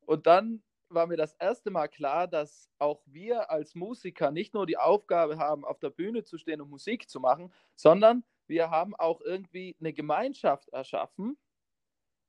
Und 0.00 0.26
dann 0.26 0.62
war 0.88 1.06
mir 1.06 1.16
das 1.16 1.34
erste 1.34 1.70
Mal 1.70 1.88
klar, 1.88 2.26
dass 2.28 2.68
auch 2.78 3.02
wir 3.06 3.50
als 3.50 3.74
Musiker 3.74 4.30
nicht 4.30 4.54
nur 4.54 4.66
die 4.66 4.76
Aufgabe 4.76 5.38
haben, 5.38 5.64
auf 5.64 5.78
der 5.78 5.90
Bühne 5.90 6.24
zu 6.24 6.38
stehen 6.38 6.60
und 6.60 6.70
Musik 6.70 7.08
zu 7.08 7.20
machen, 7.20 7.52
sondern 7.74 8.24
wir 8.46 8.70
haben 8.70 8.94
auch 8.94 9.20
irgendwie 9.20 9.76
eine 9.80 9.92
Gemeinschaft 9.92 10.68
erschaffen, 10.68 11.36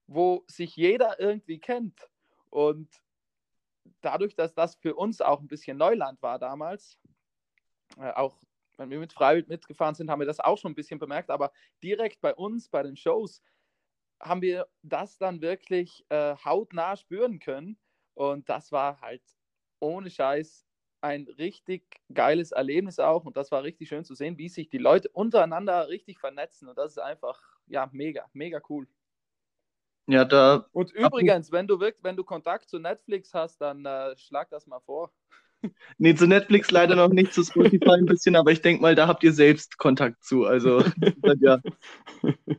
wo 0.07 0.43
sich 0.47 0.75
jeder 0.75 1.19
irgendwie 1.19 1.59
kennt. 1.59 2.09
Und 2.49 2.89
dadurch, 4.01 4.35
dass 4.35 4.53
das 4.53 4.75
für 4.75 4.95
uns 4.95 5.21
auch 5.21 5.39
ein 5.39 5.47
bisschen 5.47 5.77
Neuland 5.77 6.21
war 6.21 6.39
damals, 6.39 6.97
äh, 7.97 8.11
auch 8.11 8.39
wenn 8.77 8.89
wir 8.89 8.99
mit 8.99 9.13
Freiwild 9.13 9.47
mitgefahren 9.47 9.95
sind, 9.95 10.09
haben 10.09 10.19
wir 10.19 10.27
das 10.27 10.39
auch 10.39 10.57
schon 10.57 10.71
ein 10.71 10.75
bisschen 10.75 10.99
bemerkt, 10.99 11.29
aber 11.29 11.51
direkt 11.83 12.21
bei 12.21 12.33
uns, 12.33 12.69
bei 12.69 12.83
den 12.83 12.95
Shows, 12.95 13.41
haben 14.19 14.41
wir 14.41 14.67
das 14.81 15.17
dann 15.17 15.41
wirklich 15.41 16.05
äh, 16.09 16.35
hautnah 16.43 16.95
spüren 16.95 17.39
können. 17.39 17.77
Und 18.13 18.49
das 18.49 18.71
war 18.71 18.99
halt 19.01 19.21
ohne 19.79 20.09
Scheiß 20.09 20.65
ein 21.01 21.27
richtig 21.37 21.83
geiles 22.13 22.51
Erlebnis 22.51 22.99
auch. 22.99 23.25
Und 23.25 23.37
das 23.37 23.51
war 23.51 23.63
richtig 23.63 23.89
schön 23.89 24.03
zu 24.03 24.15
sehen, 24.15 24.37
wie 24.37 24.49
sich 24.49 24.69
die 24.69 24.79
Leute 24.79 25.09
untereinander 25.09 25.87
richtig 25.87 26.19
vernetzen. 26.19 26.67
Und 26.67 26.77
das 26.77 26.93
ist 26.93 26.97
einfach, 26.97 27.39
ja, 27.67 27.89
mega, 27.91 28.25
mega 28.33 28.59
cool. 28.69 28.87
Ja, 30.09 30.23
da, 30.23 30.65
Und 30.71 30.93
übrigens, 30.93 31.51
wenn 31.51 31.67
du 31.67 31.79
wirklich, 31.79 32.03
wenn 32.03 32.15
du 32.15 32.23
Kontakt 32.23 32.69
zu 32.69 32.79
Netflix 32.79 33.33
hast, 33.33 33.59
dann 33.59 33.85
äh, 33.85 34.17
schlag 34.17 34.49
das 34.49 34.65
mal 34.65 34.79
vor. 34.79 35.11
Nee, 35.97 36.15
zu 36.15 36.27
Netflix 36.27 36.71
leider 36.71 36.95
noch 36.95 37.09
nicht, 37.09 37.33
zu 37.33 37.43
Spotify 37.43 37.91
ein 37.91 38.05
bisschen, 38.05 38.35
aber 38.35 38.51
ich 38.51 38.61
denke 38.61 38.81
mal, 38.81 38.95
da 38.95 39.07
habt 39.07 39.23
ihr 39.23 39.33
selbst 39.33 39.77
Kontakt 39.77 40.23
zu. 40.23 40.45
Also, 40.45 40.83
seid 41.23 41.37
ja 41.41 41.59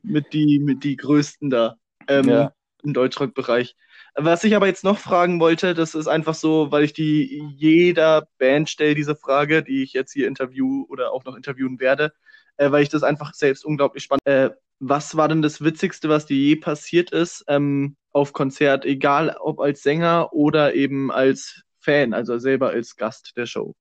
mit 0.03 0.33
die, 0.33 0.59
mit 0.59 0.85
die 0.85 0.97
Größten 0.97 1.51
da 1.51 1.77
ähm, 2.09 2.29
Ja. 2.29 2.53
im 2.83 2.95
Deutschrock-Bereich. 2.95 3.77
Was 4.15 4.43
ich 4.43 4.57
aber 4.57 4.67
jetzt 4.67 4.85
noch 4.85 4.99
fragen 4.99 5.39
wollte, 5.39 5.75
das 5.75 5.95
ist 5.95 6.09
einfach 6.09 6.35
so, 6.35 6.73
weil 6.73 6.85
ich 6.85 6.93
die 6.93 7.41
jeder 7.57 8.27
Band 8.39 8.69
stelle, 8.69 8.95
diese 8.95 9.15
Frage, 9.15 9.63
die 9.63 9.83
ich 9.83 9.93
jetzt 9.93 10.13
hier 10.13 10.27
interview 10.27 10.87
oder 10.89 11.13
auch 11.13 11.25
noch 11.25 11.37
interviewen 11.37 11.79
werde, 11.79 12.13
äh, 12.57 12.71
weil 12.71 12.83
ich 12.83 12.89
das 12.89 13.03
einfach 13.03 13.35
selbst 13.35 13.65
unglaublich 13.65 14.05
spannend. 14.05 14.27
Äh, 14.27 14.51
was 14.81 15.17
war 15.17 15.29
denn 15.29 15.43
das 15.43 15.63
Witzigste, 15.63 16.09
was 16.09 16.27
dir 16.27 16.37
je 16.37 16.57
passiert 16.57 17.11
ist 17.11 17.45
ähm, 17.49 17.97
auf 18.13 18.33
Konzert, 18.33 18.85
egal 18.85 19.37
ob 19.41 19.61
als 19.61 19.83
Sänger 19.83 20.33
oder 20.33 20.75
eben 20.75 21.11
als 21.11 21.63
Fan, 21.81 22.14
also 22.14 22.38
selber 22.38 22.71
als 22.71 22.97
Gast 22.97 23.37
der 23.37 23.47
Show? 23.47 23.75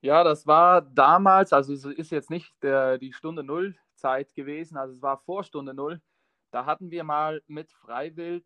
Ja, 0.00 0.22
das 0.22 0.46
war 0.46 0.82
damals, 0.82 1.52
also 1.52 1.72
es 1.72 1.84
ist 1.84 2.10
jetzt 2.10 2.30
nicht 2.30 2.52
der, 2.62 2.98
die 2.98 3.12
Stunde 3.12 3.42
Null 3.42 3.76
Zeit 3.94 4.34
gewesen, 4.34 4.76
also 4.76 4.94
es 4.94 5.02
war 5.02 5.18
vor 5.18 5.44
Stunde 5.44 5.72
Null. 5.72 6.02
Da 6.50 6.66
hatten 6.66 6.90
wir 6.90 7.04
mal 7.04 7.42
mit 7.46 7.72
Freiwild 7.72 8.44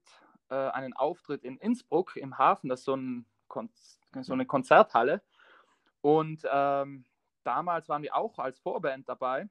äh, 0.51 0.55
einen 0.55 0.93
Auftritt 0.93 1.43
in 1.45 1.59
Innsbruck 1.59 2.17
im 2.17 2.39
Hafen, 2.39 2.69
das 2.69 2.81
ist 2.81 2.85
so, 2.85 2.97
ein 2.97 3.27
Kon 3.49 3.71
so 4.21 4.33
eine 4.33 4.47
Konzerthalle. 4.47 5.23
Und 6.01 6.47
ähm, 6.51 7.05
damals 7.43 7.89
waren 7.89 8.03
wir 8.03 8.15
auch 8.15 8.39
als 8.39 8.59
Vorband 8.61 9.09
dabei. 9.09 9.49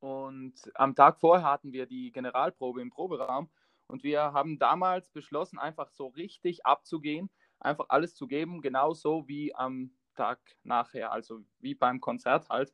Und 0.00 0.54
am 0.74 0.96
Tag 0.96 1.20
vorher 1.20 1.46
hatten 1.46 1.72
wir 1.72 1.86
die 1.86 2.10
Generalprobe 2.10 2.82
im 2.82 2.90
Proberaum. 2.90 3.50
Und 3.86 4.02
wir 4.02 4.32
haben 4.32 4.58
damals 4.58 5.08
beschlossen, 5.10 5.58
einfach 5.58 5.90
so 5.90 6.08
richtig 6.08 6.66
abzugehen, 6.66 7.30
einfach 7.62 7.86
alles 7.88 8.14
zu 8.14 8.26
geben, 8.26 8.60
genauso 8.60 9.26
wie 9.28 9.54
am 9.54 9.92
Tag 10.14 10.38
nachher, 10.62 11.12
also 11.12 11.40
wie 11.58 11.74
beim 11.74 12.00
Konzert 12.00 12.48
halt. 12.48 12.72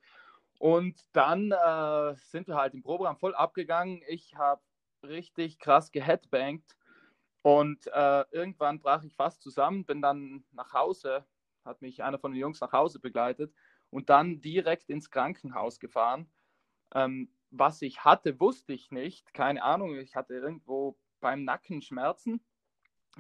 Und 0.58 1.00
dann 1.12 1.52
äh, 1.52 2.14
sind 2.16 2.48
wir 2.48 2.56
halt 2.56 2.74
im 2.74 2.82
Proberaum 2.82 3.16
voll 3.16 3.34
abgegangen. 3.34 4.02
Ich 4.08 4.34
habe 4.36 4.62
richtig 5.04 5.58
krass 5.58 5.92
geheadbangt 5.92 6.76
und 7.42 7.86
äh, 7.86 8.24
irgendwann 8.32 8.80
brach 8.80 9.04
ich 9.04 9.14
fast 9.14 9.42
zusammen, 9.42 9.84
bin 9.86 10.02
dann 10.02 10.44
nach 10.50 10.72
Hause, 10.72 11.24
hat 11.64 11.80
mich 11.80 12.02
einer 12.02 12.18
von 12.18 12.32
den 12.32 12.40
Jungs 12.40 12.60
nach 12.60 12.72
Hause 12.72 12.98
begleitet 12.98 13.54
und 13.90 14.10
dann 14.10 14.40
direkt 14.40 14.90
ins 14.90 15.10
Krankenhaus 15.10 15.78
gefahren. 15.78 16.30
Ähm, 16.94 17.32
was 17.50 17.80
ich 17.82 18.04
hatte, 18.04 18.40
wusste 18.40 18.72
ich 18.72 18.90
nicht. 18.90 19.32
Keine 19.32 19.62
Ahnung, 19.62 19.94
ich 19.96 20.16
hatte 20.16 20.34
irgendwo 20.34 20.98
beim 21.20 21.44
Nacken 21.44 21.80
Schmerzen. 21.80 22.44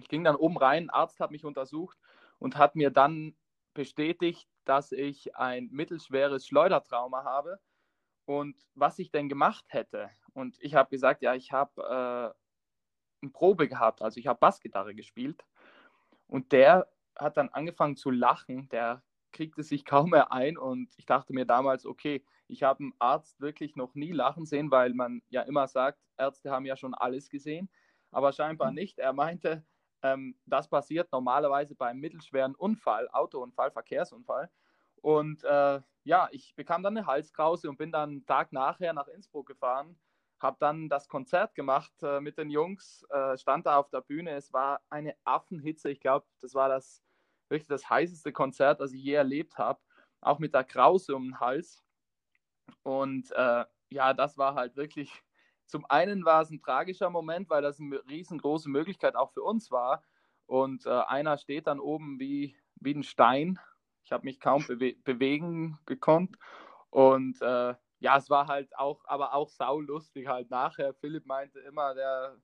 Ich 0.00 0.08
ging 0.08 0.24
dann 0.24 0.36
oben 0.36 0.56
rein, 0.56 0.84
ein 0.84 0.90
Arzt 0.90 1.20
hat 1.20 1.30
mich 1.30 1.44
untersucht 1.44 1.98
und 2.38 2.56
hat 2.56 2.76
mir 2.76 2.90
dann 2.90 3.36
bestätigt, 3.74 4.48
dass 4.64 4.92
ich 4.92 5.36
ein 5.36 5.68
mittelschweres 5.70 6.46
Schleudertrauma 6.46 7.24
habe 7.24 7.58
und 8.26 8.56
was 8.74 8.98
ich 8.98 9.10
denn 9.10 9.28
gemacht 9.28 9.64
hätte. 9.68 10.10
Und 10.34 10.56
ich 10.60 10.74
habe 10.74 10.90
gesagt, 10.90 11.22
ja, 11.22 11.34
ich 11.34 11.52
habe 11.52 11.82
äh, 11.82 13.22
eine 13.22 13.30
Probe 13.32 13.68
gehabt, 13.68 14.02
also 14.02 14.18
ich 14.20 14.26
habe 14.26 14.38
Bassgitarre 14.38 14.94
gespielt 14.94 15.44
und 16.26 16.52
der 16.52 16.88
hat 17.18 17.36
dann 17.36 17.48
angefangen 17.48 17.96
zu 17.96 18.10
lachen, 18.10 18.68
der 18.68 19.02
kriegte 19.32 19.62
sich 19.62 19.84
kaum 19.86 20.10
mehr 20.10 20.32
ein 20.32 20.58
und 20.58 20.92
ich 20.96 21.06
dachte 21.06 21.32
mir 21.32 21.46
damals, 21.46 21.86
okay, 21.86 22.24
ich 22.46 22.62
habe 22.62 22.80
einen 22.80 22.94
Arzt 22.98 23.40
wirklich 23.40 23.76
noch 23.76 23.94
nie 23.94 24.12
lachen 24.12 24.46
sehen, 24.46 24.70
weil 24.70 24.94
man 24.94 25.22
ja 25.28 25.42
immer 25.42 25.68
sagt, 25.68 25.98
Ärzte 26.16 26.50
haben 26.50 26.64
ja 26.64 26.76
schon 26.76 26.94
alles 26.94 27.28
gesehen, 27.30 27.68
aber 28.10 28.32
scheinbar 28.32 28.70
mhm. 28.70 28.76
nicht. 28.76 28.98
Er 28.98 29.12
meinte, 29.12 29.64
ähm, 30.02 30.38
das 30.46 30.68
passiert 30.68 31.10
normalerweise 31.12 31.74
beim 31.74 31.98
mittelschweren 31.98 32.54
Unfall, 32.54 33.08
Autounfall, 33.10 33.70
Verkehrsunfall. 33.70 34.50
Und 35.00 35.44
äh, 35.44 35.80
ja, 36.04 36.28
ich 36.32 36.54
bekam 36.54 36.82
dann 36.82 36.96
eine 36.96 37.06
Halskrause 37.06 37.68
und 37.68 37.78
bin 37.78 37.92
dann 37.92 38.24
Tag 38.26 38.52
nachher 38.52 38.92
nach 38.92 39.08
Innsbruck 39.08 39.46
gefahren, 39.46 39.98
habe 40.40 40.56
dann 40.60 40.88
das 40.88 41.08
Konzert 41.08 41.54
gemacht 41.54 41.92
äh, 42.02 42.20
mit 42.20 42.38
den 42.38 42.50
Jungs, 42.50 43.04
äh, 43.10 43.36
stand 43.36 43.66
da 43.66 43.76
auf 43.76 43.90
der 43.90 44.00
Bühne. 44.00 44.30
Es 44.30 44.52
war 44.52 44.80
eine 44.88 45.14
Affenhitze. 45.24 45.90
Ich 45.90 46.00
glaube, 46.00 46.26
das 46.40 46.54
war 46.54 46.68
das 46.68 47.02
wirklich 47.48 47.68
das 47.68 47.88
heißeste 47.88 48.32
Konzert, 48.32 48.80
das 48.80 48.92
ich 48.92 49.02
je 49.02 49.14
erlebt 49.14 49.58
habe. 49.58 49.80
Auch 50.20 50.38
mit 50.38 50.54
der 50.54 50.64
Krause 50.64 51.14
um 51.14 51.24
den 51.24 51.40
Hals. 51.40 51.84
Und 52.82 53.30
äh, 53.32 53.64
ja, 53.90 54.14
das 54.14 54.36
war 54.38 54.54
halt 54.54 54.76
wirklich, 54.76 55.22
zum 55.68 55.84
einen 55.88 56.24
war 56.24 56.40
es 56.42 56.50
ein 56.50 56.60
tragischer 56.60 57.10
Moment, 57.10 57.50
weil 57.50 57.62
das 57.62 57.78
eine 57.78 58.02
riesengroße 58.08 58.70
Möglichkeit 58.70 59.14
auch 59.16 59.32
für 59.32 59.42
uns 59.42 59.70
war. 59.70 60.02
Und 60.46 60.86
äh, 60.86 60.90
einer 60.90 61.36
steht 61.36 61.66
dann 61.66 61.78
oben 61.78 62.18
wie, 62.18 62.56
wie 62.76 62.94
ein 62.94 63.02
Stein. 63.02 63.58
Ich 64.02 64.10
habe 64.10 64.24
mich 64.24 64.40
kaum 64.40 64.66
bewe 64.66 64.94
bewegen 65.04 65.78
gekonnt. 65.84 66.38
Und 66.88 67.40
äh, 67.42 67.74
ja, 68.00 68.16
es 68.16 68.30
war 68.30 68.46
halt 68.46 68.74
auch, 68.78 69.04
aber 69.04 69.34
auch 69.34 69.50
saulustig 69.50 70.26
halt 70.26 70.48
nachher. 70.48 70.94
Philipp 70.94 71.26
meinte 71.26 71.60
immer, 71.60 71.94
der 71.94 72.36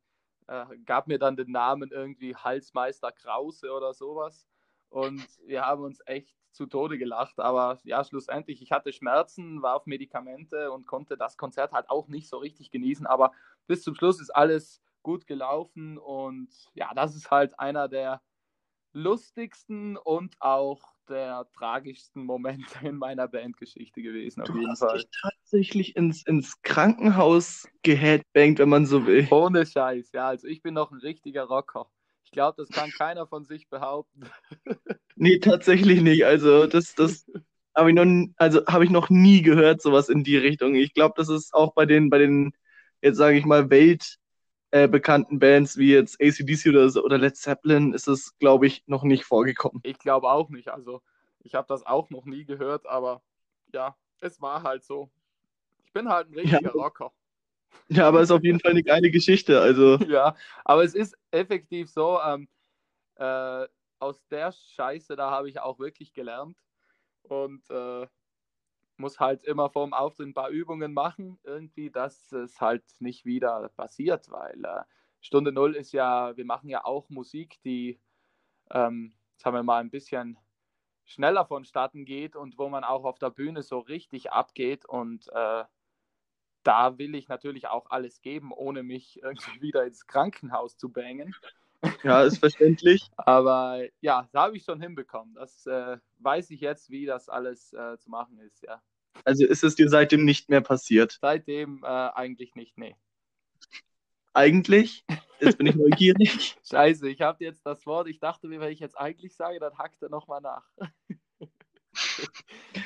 äh, 0.46 0.76
gab 0.84 1.06
mir 1.06 1.18
dann 1.18 1.37
den 1.37 1.50
Namen 1.50 1.90
irgendwie 1.90 2.37
Halsmeister 2.37 3.10
Krause 3.10 3.72
oder 3.72 3.94
sowas. 3.94 4.46
Und 4.90 5.26
wir 5.46 5.64
haben 5.64 5.82
uns 5.82 6.00
echt 6.04 6.37
zu 6.55 6.67
Tode 6.67 6.99
gelacht. 6.99 7.38
Aber 7.38 7.79
ja, 7.85 8.05
schlussendlich, 8.05 8.62
ich 8.62 8.73
hatte 8.73 8.93
Schmerzen, 8.93 9.62
war 9.62 9.77
auf 9.77 9.87
Medikamente 9.87 10.73
und 10.73 10.87
konnte 10.87 11.17
das 11.17 11.37
Konzert 11.37 11.73
halt 11.73 11.90
auch 11.90 12.09
nicht 12.09 12.29
so 12.29 12.38
richtig 12.38 12.71
genießen. 12.71 13.07
Aber 13.07 13.33
bis 13.67 13.83
zum 13.83 13.95
Schluss 13.95 14.21
ist 14.21 14.31
alles 14.31 14.83
gut 15.03 15.27
gelaufen. 15.27 15.99
Und 15.99 16.49
ja, 16.75 16.93
das 16.95 17.14
ist 17.14 17.31
halt 17.31 17.59
einer 17.59 17.88
der 17.88 18.23
lustigsten 18.93 19.97
und 19.97 20.37
auch 20.40 20.81
der 21.09 21.47
tragischsten 21.57 22.25
Momente 22.25 22.79
in 22.83 22.97
meiner 22.97 23.29
Bandgeschichte 23.29 24.01
gewesen, 24.01 24.43
auf 24.43 24.49
du 24.49 24.59
jeden 24.59 24.71
hast 24.71 24.79
Fall. 24.79 24.97
dich 24.97 25.09
tatsächlich 25.21 25.97
ins, 25.97 26.25
ins 26.25 26.62
Krankenhaus 26.62 27.69
geheadbangt, 27.83 28.59
wenn 28.61 28.69
man 28.69 28.87
so 28.87 29.07
will. 29.07 29.27
Ohne 29.31 29.67
Scheiß, 29.67 30.12
ja. 30.12 30.29
Also 30.29 30.47
ich 30.47 30.62
bin 30.62 30.75
noch 30.75 30.93
ein 30.93 31.01
richtiger 31.01 31.45
Rocker 31.45 31.90
glaube, 32.35 32.62
das 32.62 32.68
kann 32.68 32.90
keiner 32.90 33.27
von 33.27 33.44
sich 33.44 33.68
behaupten. 33.68 34.29
nee, 35.16 35.38
tatsächlich 35.38 36.03
nicht. 36.03 36.27
Also, 36.27 36.66
das, 36.66 36.94
das 36.94 37.27
habe 37.75 37.90
ich, 37.90 37.97
noch, 37.97 38.07
also, 38.37 38.66
hab 38.66 38.83
ich 38.83 38.90
noch 38.90 39.09
nie 39.09 39.40
gehört, 39.42 39.81
sowas 39.81 40.09
in 40.09 40.23
die 40.23 40.37
Richtung. 40.37 40.75
Ich 40.75 40.92
glaube, 40.92 41.14
das 41.16 41.31
ist 41.31 41.55
auch 41.55 41.73
bei 41.73 41.87
den, 41.87 42.11
bei 42.11 42.18
den 42.18 42.53
jetzt 43.05 43.18
sage 43.18 43.37
ich 43.37 43.44
mal, 43.44 43.68
weltbekannten 43.70 45.37
äh, 45.37 45.38
Bands 45.38 45.77
wie 45.77 45.92
jetzt 45.92 46.20
ACDC 46.20 46.68
oder, 46.68 47.05
oder 47.05 47.18
Led 47.18 47.37
Zeppelin 47.37 47.92
ist 47.92 48.09
es, 48.09 48.37
glaube 48.38 48.66
ich, 48.66 48.83
noch 48.87 49.05
nicht 49.05 49.25
vorgekommen. 49.25 49.81
Ich 49.85 49.99
glaube 49.99 50.31
auch 50.31 50.49
nicht. 50.49 50.68
Also, 50.68 51.03
ich 51.40 51.55
habe 51.55 51.66
das 51.68 51.85
auch 51.85 52.11
noch 52.11 52.25
nie 52.25 52.44
gehört, 52.44 52.87
aber 52.87 53.23
ja, 53.73 53.97
es 54.20 54.40
war 54.40 54.62
halt 54.62 54.85
so. 54.85 55.11
Ich 55.85 55.92
bin 55.92 56.09
halt 56.09 56.31
ein 56.31 56.35
richtiger 56.35 56.62
ja. 56.62 56.70
Rocker. 56.70 57.12
Ja, 57.88 58.08
aber 58.08 58.20
es 58.20 58.30
ist 58.30 58.37
auf 58.37 58.44
jeden 58.44 58.60
Fall 58.60 58.72
eine 58.72 58.82
geile 58.82 59.10
Geschichte. 59.10 59.60
Also. 59.60 59.98
Ja, 60.08 60.37
aber 60.64 60.84
es 60.84 60.94
ist 60.94 61.16
effektiv 61.30 61.90
so, 61.90 62.20
ähm, 62.20 62.48
äh, 63.16 63.66
aus 63.98 64.26
der 64.28 64.52
Scheiße, 64.52 65.16
da 65.16 65.30
habe 65.30 65.48
ich 65.48 65.60
auch 65.60 65.78
wirklich 65.78 66.12
gelernt 66.12 66.58
und 67.22 67.68
äh, 67.70 68.06
muss 68.96 69.18
halt 69.18 69.42
immer 69.44 69.70
vorm 69.70 69.92
Auftritt 69.92 70.28
ein 70.28 70.34
paar 70.34 70.50
Übungen 70.50 70.92
machen, 70.92 71.38
irgendwie, 71.42 71.90
dass 71.90 72.32
es 72.32 72.60
halt 72.60 72.84
nicht 73.00 73.24
wieder 73.24 73.70
passiert, 73.76 74.30
weil 74.30 74.64
äh, 74.64 74.82
Stunde 75.20 75.52
Null 75.52 75.74
ist 75.74 75.92
ja, 75.92 76.37
wir 76.37 76.44
machen 76.44 76.68
ja 76.68 76.84
auch 76.84 77.08
Musik, 77.08 77.60
die, 77.64 77.98
ähm, 78.70 79.14
sagen 79.37 79.56
wir 79.56 79.62
mal, 79.62 79.80
ein 79.80 79.90
bisschen 79.90 80.38
schneller 81.06 81.46
vonstatten 81.46 82.04
geht 82.04 82.37
und 82.37 82.58
wo 82.58 82.68
man 82.68 82.84
auch 82.84 83.04
auf 83.04 83.18
der 83.18 83.30
Bühne 83.30 83.62
so 83.62 83.78
richtig 83.78 84.32
abgeht 84.32 84.84
und 84.84 85.28
äh, 85.32 85.64
da 86.64 86.98
will 86.98 87.14
ich 87.14 87.29
natürlich 87.29 87.68
auch 87.68 87.90
alles 87.90 88.20
geben, 88.22 88.53
ohne 88.53 88.83
mich 88.83 89.22
irgendwie 89.22 89.61
wieder 89.61 89.85
ins 89.85 90.07
Krankenhaus 90.07 90.77
zu 90.77 90.90
bangen. 90.90 91.35
Ja, 92.03 92.22
ist 92.22 92.38
verständlich. 92.38 93.11
Aber 93.16 93.83
ja, 94.00 94.29
da 94.33 94.44
habe 94.44 94.57
ich 94.57 94.64
schon 94.64 94.81
hinbekommen. 94.81 95.35
Das 95.35 95.66
äh, 95.66 95.98
weiß 96.18 96.50
ich 96.50 96.61
jetzt, 96.61 96.90
wie 96.90 97.07
das 97.07 97.29
alles 97.29 97.72
äh, 97.72 97.98
zu 97.98 98.11
machen 98.11 98.38
ist, 98.40 98.62
ja. 98.62 98.83
Also 99.24 99.46
ist 99.46 99.62
es 99.62 99.77
dir 99.77 99.88
seitdem 99.88 100.24
nicht 100.24 100.48
mehr 100.48 100.61
passiert? 100.61 101.18
Seitdem 101.20 101.85
äh, 101.85 101.87
eigentlich 101.87 102.57
nicht, 102.57 102.77
nee. 102.77 102.96
Eigentlich? 104.33 105.05
Jetzt 105.38 105.59
bin 105.59 105.66
ich 105.66 105.74
neugierig. 105.77 106.57
Scheiße, 106.68 107.09
ich 107.09 107.20
habe 107.20 107.44
jetzt 107.44 107.64
das 107.64 107.87
Wort. 107.87 108.09
Ich 108.09 108.18
dachte 108.18 108.48
mir, 108.48 108.61
wenn 108.61 108.72
ich 108.72 108.81
jetzt 108.81 108.98
eigentlich 108.98 109.37
sage, 109.37 109.61
dann 109.61 109.79
hackt 109.79 110.03
er 110.03 110.09
nochmal 110.09 110.40
nach. 110.40 110.68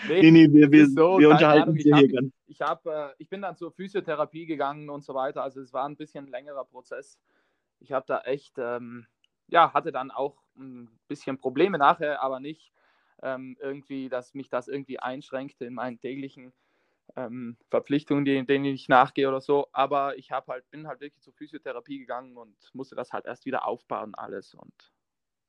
Nee, 0.06 0.30
nee, 0.30 0.52
wir, 0.52 0.70
wir, 0.70 0.86
so, 0.88 1.18
wir 1.18 1.30
unterhalten 1.30 1.70
uns 1.70 1.82
hier 1.82 2.08
ganz. 2.08 2.32
Ich, 2.46 2.60
hab, 2.60 2.86
äh, 2.86 3.10
ich 3.18 3.28
bin 3.28 3.42
dann 3.42 3.56
zur 3.56 3.72
Physiotherapie 3.72 4.46
gegangen 4.46 4.88
und 4.90 5.04
so 5.04 5.14
weiter. 5.14 5.42
Also 5.42 5.60
es 5.60 5.72
war 5.72 5.88
ein 5.88 5.96
bisschen 5.96 6.26
ein 6.26 6.30
längerer 6.30 6.64
Prozess. 6.64 7.18
Ich 7.80 7.92
habe 7.92 8.04
da 8.06 8.20
echt, 8.20 8.58
ähm, 8.58 9.06
ja, 9.48 9.72
hatte 9.72 9.92
dann 9.92 10.10
auch 10.10 10.42
ein 10.56 10.88
bisschen 11.08 11.38
Probleme 11.38 11.78
nachher, 11.78 12.22
aber 12.22 12.40
nicht 12.40 12.72
ähm, 13.22 13.56
irgendwie, 13.60 14.08
dass 14.08 14.34
mich 14.34 14.48
das 14.48 14.68
irgendwie 14.68 14.98
einschränkte 14.98 15.64
in 15.64 15.74
meinen 15.74 15.98
täglichen 15.98 16.52
ähm, 17.16 17.56
Verpflichtungen, 17.70 18.24
die, 18.24 18.44
denen 18.44 18.64
ich 18.66 18.88
nachgehe 18.88 19.28
oder 19.28 19.40
so. 19.40 19.68
Aber 19.72 20.16
ich 20.18 20.30
halt, 20.30 20.70
bin 20.70 20.86
halt 20.86 21.00
wirklich 21.00 21.22
zur 21.22 21.32
Physiotherapie 21.34 21.98
gegangen 21.98 22.36
und 22.36 22.56
musste 22.72 22.94
das 22.94 23.12
halt 23.12 23.26
erst 23.26 23.46
wieder 23.46 23.66
aufbauen, 23.66 24.14
alles. 24.14 24.54
Und 24.54 24.92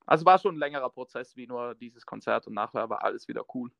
also 0.05 0.25
war 0.25 0.39
schon 0.39 0.55
ein 0.55 0.59
längerer 0.59 0.89
Prozess 0.89 1.35
wie 1.35 1.47
nur 1.47 1.75
dieses 1.75 2.05
Konzert 2.05 2.47
und 2.47 2.53
nachher 2.53 2.89
war 2.89 3.03
alles 3.03 3.27
wieder 3.27 3.43
cool. 3.53 3.71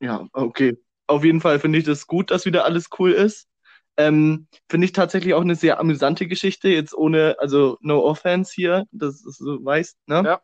Ja, 0.00 0.26
okay. 0.32 0.76
Auf 1.06 1.24
jeden 1.24 1.40
Fall 1.40 1.58
finde 1.58 1.78
ich 1.78 1.84
das 1.84 2.06
gut, 2.06 2.30
dass 2.30 2.44
wieder 2.44 2.64
alles 2.64 2.88
cool 2.98 3.12
ist. 3.12 3.48
Ähm, 3.96 4.46
finde 4.68 4.84
ich 4.84 4.92
tatsächlich 4.92 5.34
auch 5.34 5.40
eine 5.40 5.56
sehr 5.56 5.80
amüsante 5.80 6.28
Geschichte, 6.28 6.68
jetzt 6.68 6.94
ohne, 6.94 7.36
also 7.40 7.78
no 7.80 8.04
offense 8.04 8.52
hier, 8.54 8.84
dass 8.92 9.22
du 9.22 9.30
so 9.30 9.64
weißt, 9.64 9.98
ne? 10.06 10.22
Ja. 10.24 10.40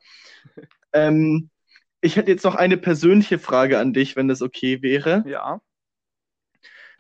Ähm, 0.97 1.51
ich 2.01 2.15
hätte 2.15 2.31
jetzt 2.31 2.45
noch 2.45 2.55
eine 2.55 2.77
persönliche 2.77 3.41
Frage 3.41 3.81
an 3.81 3.93
dich, 3.93 4.15
wenn 4.15 4.29
das 4.29 4.43
okay 4.43 4.81
wäre. 4.81 5.25
Ja. 5.27 5.61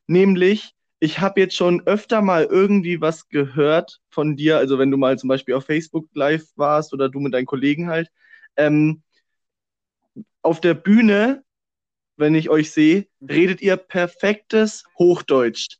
Nämlich, 0.08 0.74
ich 0.98 1.20
habe 1.20 1.38
jetzt 1.38 1.54
schon 1.54 1.86
öfter 1.86 2.22
mal 2.22 2.44
irgendwie 2.44 3.00
was 3.00 3.28
gehört 3.28 4.00
von 4.10 4.34
dir, 4.34 4.58
also 4.58 4.76
wenn 4.80 4.90
du 4.90 4.96
mal 4.96 5.16
zum 5.16 5.28
Beispiel 5.28 5.54
auf 5.54 5.66
Facebook 5.66 6.08
live 6.14 6.44
warst 6.56 6.92
oder 6.92 7.08
du 7.08 7.20
mit 7.20 7.34
deinen 7.34 7.46
Kollegen 7.46 7.86
halt, 7.86 8.10
ähm, 8.56 9.04
auf 10.42 10.60
der 10.60 10.74
Bühne, 10.74 11.43
wenn 12.16 12.34
ich 12.34 12.50
euch 12.50 12.70
sehe, 12.70 13.06
redet 13.20 13.60
ihr 13.62 13.76
perfektes 13.76 14.84
Hochdeutsch. 14.98 15.78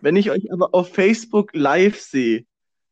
Wenn 0.00 0.16
ich 0.16 0.30
euch 0.30 0.52
aber 0.52 0.74
auf 0.74 0.92
Facebook 0.92 1.50
live 1.54 2.00
sehe, 2.00 2.44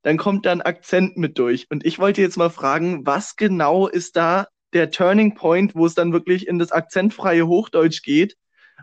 dann 0.02 0.16
kommt 0.16 0.46
da 0.46 0.52
ein 0.52 0.62
Akzent 0.62 1.16
mit 1.16 1.38
durch. 1.38 1.66
Und 1.70 1.85
ich 1.85 1.98
wollte 1.98 2.22
jetzt 2.22 2.37
mal 2.37 2.50
fragen, 2.50 3.04
was 3.04 3.37
genau 3.37 3.88
ist 3.88 4.16
da 4.16 4.46
der 4.72 4.90
Turning 4.90 5.35
Point, 5.35 5.74
wo 5.74 5.87
es 5.87 5.94
dann 5.94 6.12
wirklich 6.12 6.46
in 6.46 6.59
das 6.59 6.72
akzentfreie 6.72 7.46
Hochdeutsch 7.46 8.02
geht? 8.02 8.37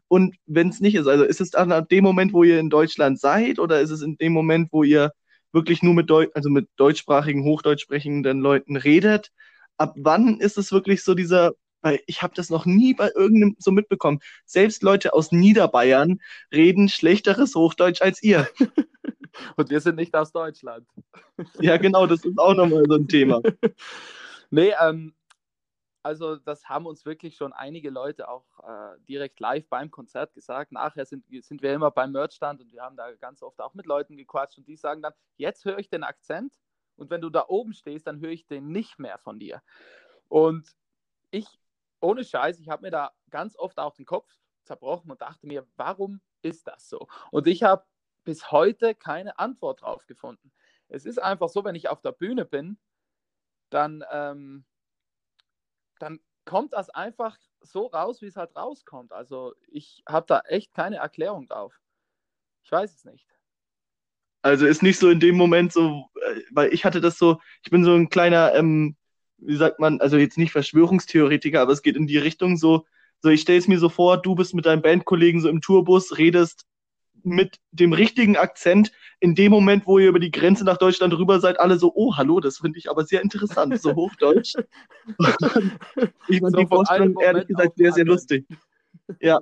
Und 0.10 0.36
wenn 0.45 0.69
es 0.69 0.80
nicht 0.80 0.95
ist, 0.95 1.08
also 1.08 1.23
ist 1.23 1.41
es 1.41 1.52
dann 1.52 1.71
ab 1.71 1.89
dem 1.89 2.04
Moment, 2.04 2.34
wo 2.34 2.43
ihr 2.43 2.60
in 2.60 2.69
Deutschland 2.69 3.19
seid, 3.19 3.60
oder 3.60 3.82
ist 3.82 3.89
es 3.89 4.02
in 4.02 4.17
dem 4.17 4.34
Moment, 4.34 4.69
wo 4.71 4.84
ihr 4.84 5.12
wirklich 5.52 5.82
nur 5.82 5.93
mit, 5.93 6.10
Deu 6.10 6.28
also 6.34 6.50
mit 6.50 6.67
deutschsprachigen, 6.76 7.43
hochdeutsch 7.43 7.82
sprechenden 7.82 8.41
Leuten 8.41 8.76
redet? 8.76 9.32
Ab 9.78 9.95
wann 9.97 10.39
ist 10.39 10.58
es 10.58 10.71
wirklich 10.71 11.04
so 11.04 11.13
dieser, 11.15 11.54
weil 11.88 12.04
ich 12.06 12.21
habe 12.21 12.34
das 12.36 12.50
noch 12.50 12.65
nie 12.65 12.93
bei 12.93 13.10
irgendeinem 13.15 13.56
so 13.60 13.71
mitbekommen. 13.71 14.19
Selbst 14.45 14.84
Leute 14.84 15.13
aus 15.13 15.32
Niederbayern 15.32 16.19
reden 16.52 16.89
schlechteres 16.89 17.56
Hochdeutsch 17.56 18.02
als 18.02 18.21
ihr. 18.21 18.45
Und 19.56 19.69
wir 19.69 19.80
sind 19.80 19.95
nicht 19.95 20.13
aus 20.15 20.32
Deutschland. 20.32 20.86
Ja, 21.62 21.78
genau, 21.78 22.08
das 22.08 22.26
ist 22.26 22.39
auch 22.39 22.56
nochmal 22.56 22.84
so 22.89 22.95
ein 22.95 23.08
Thema. 23.08 23.41
nee, 24.50 24.73
ähm, 24.82 25.13
also 26.02 26.36
das 26.36 26.67
haben 26.67 26.88
uns 26.88 27.06
wirklich 27.06 27.36
schon 27.36 27.54
einige 27.54 27.91
Leute 27.91 28.28
auch 28.28 28.45
äh, 28.67 29.00
direkt 29.08 29.39
live 29.39 29.67
beim 29.69 29.91
Konzert 29.91 30.34
gesagt. 30.34 30.71
Nachher 30.71 31.06
sind, 31.06 31.26
sind 31.41 31.62
wir 31.62 31.73
immer 31.73 31.91
beim 31.91 32.12
Merchstand 32.12 32.60
und 32.60 32.73
wir 32.73 32.82
haben 32.82 32.97
da 32.97 33.12
ganz 33.13 33.43
oft 33.43 33.62
auch 33.62 33.76
mit 33.76 33.86
Leuten 33.86 34.17
gequatscht 34.17 34.58
und 34.58 34.67
die 34.67 34.76
sagen 34.76 35.04
dann, 35.04 35.13
jetzt 35.38 35.63
höre 35.63 35.78
ich 35.78 35.89
den 35.89 36.04
Akzent 36.04 36.54
und 36.95 37.12
wenn 37.12 37.21
du 37.21 37.30
da 37.30 37.45
oben 37.47 37.73
stehst, 37.73 38.08
dann 38.08 38.19
höre 38.19 38.32
ich 38.32 38.47
den 38.47 38.71
nicht 38.71 38.97
mehr 39.00 39.19
von 39.19 39.39
dir. 39.39 39.62
Und 40.28 40.76
ich, 41.32 41.45
ohne 41.99 42.23
Scheiß, 42.23 42.60
ich 42.60 42.69
habe 42.69 42.83
mir 42.83 42.91
da 42.91 43.12
ganz 43.29 43.55
oft 43.57 43.77
auch 43.79 43.93
den 43.93 44.05
Kopf 44.05 44.31
zerbrochen 44.63 45.12
und 45.12 45.21
dachte 45.21 45.47
mir, 45.47 45.65
warum 45.75 46.21
ist 46.41 46.67
das 46.67 46.89
so? 46.89 47.07
Und 47.31 47.47
ich 47.47 47.63
habe 47.63 47.86
bis 48.23 48.51
heute 48.51 48.93
keine 48.93 49.39
Antwort 49.39 49.81
drauf 49.81 50.05
gefunden. 50.05 50.51
Es 50.89 51.05
ist 51.05 51.17
einfach 51.17 51.49
so, 51.49 51.63
wenn 51.63 51.75
ich 51.75 51.89
auf 51.89 52.01
der 52.01 52.12
Bühne 52.12 52.45
bin, 52.45 52.77
dann, 53.69 54.03
ähm, 54.12 54.65
dann 55.99 56.19
kommt 56.45 56.73
das 56.73 56.89
einfach 56.89 57.38
so 57.62 57.88
raus, 57.88 58.21
wie 58.21 58.27
es 58.27 58.36
halt 58.36 58.55
rauskommt. 58.55 59.12
Also 59.12 59.53
ich 59.67 60.03
habe 60.07 60.25
da 60.27 60.39
echt 60.41 60.73
keine 60.73 60.97
Erklärung 60.97 61.47
drauf. 61.47 61.79
Ich 62.63 62.71
weiß 62.71 62.93
es 62.93 63.05
nicht. 63.05 63.27
Also 64.41 64.65
ist 64.65 64.83
nicht 64.83 64.99
so 64.99 65.10
in 65.10 65.19
dem 65.19 65.36
Moment 65.36 65.73
so, 65.73 66.10
äh, 66.15 66.41
weil 66.51 66.73
ich 66.73 66.86
hatte 66.86 67.01
das 67.01 67.17
so, 67.17 67.41
ich 67.63 67.71
bin 67.71 67.83
so 67.83 67.93
ein 67.93 68.10
kleiner, 68.10 68.53
ähm, 68.55 68.95
wie 69.38 69.56
sagt 69.56 69.80
man, 69.80 70.02
also 70.02 70.17
jetzt 70.17 70.38
nicht 70.38 70.52
Verschwörungstheoretiker, 70.52 71.62
aber 71.62 71.71
es 71.71 71.82
geht 71.82 71.95
in 71.95 72.08
die 72.08 72.17
Richtung 72.17 72.58
so, 72.58 72.86
so 73.19 73.30
ich 73.30 73.41
stelle 73.41 73.60
es 73.60 73.67
mir 73.67 73.80
so 73.80 73.89
vor, 73.89 74.17
du 74.17 74.36
bist 74.36 74.54
mit 74.54 74.65
deinem 74.65 74.82
Bandkollegen 74.82 75.41
so 75.41 75.50
im 75.50 75.62
Tourbus, 75.62 76.17
redest 76.17 76.65
mit 77.23 77.58
dem 77.71 77.93
richtigen 77.93 78.38
Akzent 78.38 78.91
in 79.19 79.36
dem 79.36 79.52
Moment, 79.52 79.86
wo 79.86 80.00
ihr 80.00 80.10
über 80.10 80.19
die 80.19 80.32
Grenze 80.32 80.63
nach 80.63 80.78
Deutschland 80.78 81.13
rüber 81.13 81.39
seid, 81.39 81.60
alle 81.60 81.78
so, 81.78 81.91
oh, 81.95 82.15
hallo, 82.15 82.39
das 82.39 82.60
finde 82.60 82.80
ich 82.80 82.89
aber 82.89 83.06
sehr 83.06 83.21
interessant, 83.21 83.80
so 83.82 83.95
Hochdeutsch. 83.95 84.56
ich 86.28 86.39
fand 86.39 86.56
so 86.56 86.60
die 86.60 86.67
Vorstellung 86.67 87.19
ehrlich 87.19 87.47
gesagt 87.47 87.78
sehr, 87.78 87.91
sehr 87.91 88.06
lustig. 88.06 88.45
Ja. 89.19 89.39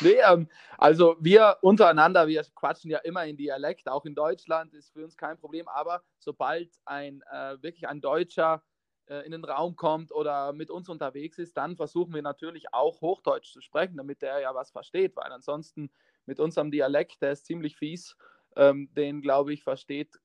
Nee, 0.00 0.16
ähm, 0.26 0.48
also 0.76 1.16
wir 1.20 1.56
untereinander, 1.60 2.26
wir 2.26 2.42
quatschen 2.54 2.90
ja 2.90 2.98
immer 2.98 3.24
in 3.26 3.36
Dialekt, 3.36 3.88
auch 3.88 4.04
in 4.04 4.14
Deutschland 4.14 4.74
ist 4.74 4.92
für 4.92 5.04
uns 5.04 5.16
kein 5.16 5.38
Problem, 5.38 5.68
aber 5.68 6.02
sobald 6.18 6.70
ein 6.84 7.22
äh, 7.30 7.60
wirklich 7.62 7.86
ein 7.88 8.00
Deutscher 8.00 8.62
äh, 9.08 9.24
in 9.24 9.32
den 9.32 9.44
Raum 9.44 9.76
kommt 9.76 10.12
oder 10.12 10.52
mit 10.52 10.70
uns 10.70 10.88
unterwegs 10.88 11.38
ist, 11.38 11.56
dann 11.56 11.76
versuchen 11.76 12.14
wir 12.14 12.22
natürlich 12.22 12.72
auch 12.72 13.00
Hochdeutsch 13.00 13.52
zu 13.52 13.60
sprechen, 13.60 13.96
damit 13.96 14.22
der 14.22 14.40
ja 14.40 14.54
was 14.54 14.70
versteht, 14.70 15.16
weil 15.16 15.32
ansonsten 15.32 15.90
mit 16.26 16.40
unserem 16.40 16.70
Dialekt, 16.70 17.22
der 17.22 17.32
ist 17.32 17.46
ziemlich 17.46 17.76
fies, 17.76 18.16
ähm, 18.56 18.92
den 18.94 19.22
glaube 19.22 19.52
ich 19.52 19.62
versteht 19.62 20.18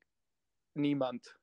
niemand. 0.73 1.37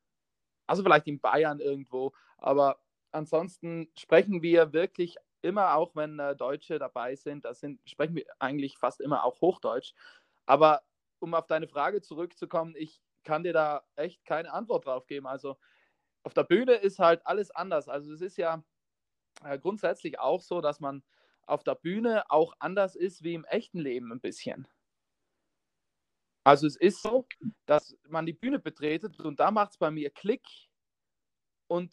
Also 0.66 0.82
vielleicht 0.82 1.06
in 1.06 1.20
Bayern 1.20 1.60
irgendwo, 1.60 2.12
aber 2.38 2.80
ansonsten 3.12 3.90
sprechen 3.96 4.42
wir 4.42 4.72
wirklich 4.72 5.16
immer, 5.42 5.74
auch 5.74 5.96
wenn 5.96 6.18
äh, 6.18 6.36
Deutsche 6.36 6.78
dabei 6.78 7.16
sind, 7.16 7.44
da 7.44 7.54
sind, 7.54 7.80
sprechen 7.88 8.14
wir 8.14 8.26
eigentlich 8.38 8.78
fast 8.78 9.00
immer 9.00 9.24
auch 9.24 9.40
Hochdeutsch. 9.40 9.94
Aber 10.46 10.82
um 11.18 11.34
auf 11.34 11.46
deine 11.46 11.68
Frage 11.68 12.00
zurückzukommen, 12.02 12.74
ich 12.76 13.00
kann 13.24 13.42
dir 13.42 13.52
da 13.52 13.82
echt 13.96 14.24
keine 14.24 14.52
Antwort 14.52 14.86
drauf 14.86 15.06
geben. 15.06 15.26
Also 15.26 15.58
auf 16.22 16.34
der 16.34 16.44
Bühne 16.44 16.74
ist 16.74 16.98
halt 16.98 17.26
alles 17.26 17.50
anders. 17.50 17.88
Also 17.88 18.12
es 18.12 18.20
ist 18.20 18.36
ja 18.36 18.62
äh, 19.44 19.58
grundsätzlich 19.58 20.18
auch 20.18 20.40
so, 20.40 20.60
dass 20.60 20.80
man 20.80 21.02
auf 21.46 21.64
der 21.64 21.74
Bühne 21.74 22.30
auch 22.30 22.54
anders 22.58 22.94
ist 22.96 23.22
wie 23.22 23.34
im 23.34 23.44
echten 23.44 23.80
Leben 23.80 24.12
ein 24.12 24.20
bisschen. 24.20 24.68
Also 26.44 26.66
es 26.66 26.76
ist 26.76 27.02
so, 27.02 27.26
dass 27.66 27.96
man 28.08 28.26
die 28.26 28.32
Bühne 28.32 28.58
betretet 28.58 29.20
und 29.20 29.40
da 29.40 29.50
macht 29.50 29.72
es 29.72 29.78
bei 29.78 29.90
mir 29.90 30.10
Klick 30.10 30.46
und 31.66 31.92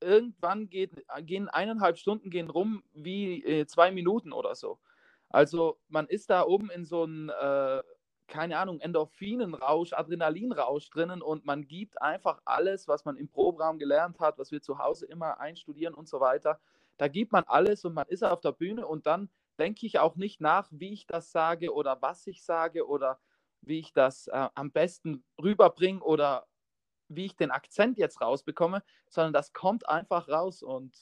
irgendwann 0.00 0.68
geht, 0.68 1.04
gehen 1.22 1.48
eineinhalb 1.48 1.98
Stunden 1.98 2.30
gehen 2.30 2.50
rum 2.50 2.82
wie 2.92 3.42
äh, 3.44 3.66
zwei 3.66 3.90
Minuten 3.90 4.32
oder 4.32 4.54
so. 4.54 4.78
Also 5.28 5.78
man 5.88 6.06
ist 6.06 6.30
da 6.30 6.44
oben 6.44 6.70
in 6.70 6.84
so 6.84 7.04
einem 7.04 7.30
äh, 7.30 7.82
keine 8.28 8.58
Ahnung, 8.58 8.80
Endorphinenrausch, 8.80 9.92
Adrenalinrausch 9.92 10.90
drinnen 10.90 11.22
und 11.22 11.44
man 11.44 11.66
gibt 11.66 12.00
einfach 12.02 12.40
alles, 12.44 12.88
was 12.88 13.04
man 13.04 13.16
im 13.16 13.28
Proberaum 13.28 13.78
gelernt 13.78 14.20
hat, 14.20 14.38
was 14.38 14.50
wir 14.50 14.62
zu 14.62 14.78
Hause 14.78 15.06
immer 15.06 15.40
einstudieren 15.40 15.94
und 15.94 16.08
so 16.08 16.20
weiter. 16.20 16.60
Da 16.96 17.08
gibt 17.08 17.32
man 17.32 17.44
alles 17.44 17.84
und 17.84 17.94
man 17.94 18.06
ist 18.08 18.24
auf 18.24 18.40
der 18.40 18.52
Bühne 18.52 18.86
und 18.86 19.06
dann 19.06 19.30
denke 19.58 19.86
ich 19.86 19.98
auch 19.98 20.16
nicht 20.16 20.40
nach, 20.40 20.68
wie 20.70 20.92
ich 20.92 21.06
das 21.06 21.30
sage 21.30 21.72
oder 21.72 22.00
was 22.02 22.26
ich 22.26 22.42
sage 22.44 22.86
oder 22.86 23.18
wie 23.62 23.78
ich 23.78 23.92
das 23.92 24.28
äh, 24.28 24.48
am 24.54 24.70
besten 24.70 25.24
rüberbringe 25.42 26.00
oder 26.00 26.46
wie 27.08 27.26
ich 27.26 27.36
den 27.36 27.50
Akzent 27.50 27.98
jetzt 27.98 28.20
rausbekomme, 28.20 28.82
sondern 29.08 29.32
das 29.32 29.52
kommt 29.52 29.88
einfach 29.88 30.28
raus 30.28 30.62
und 30.62 30.96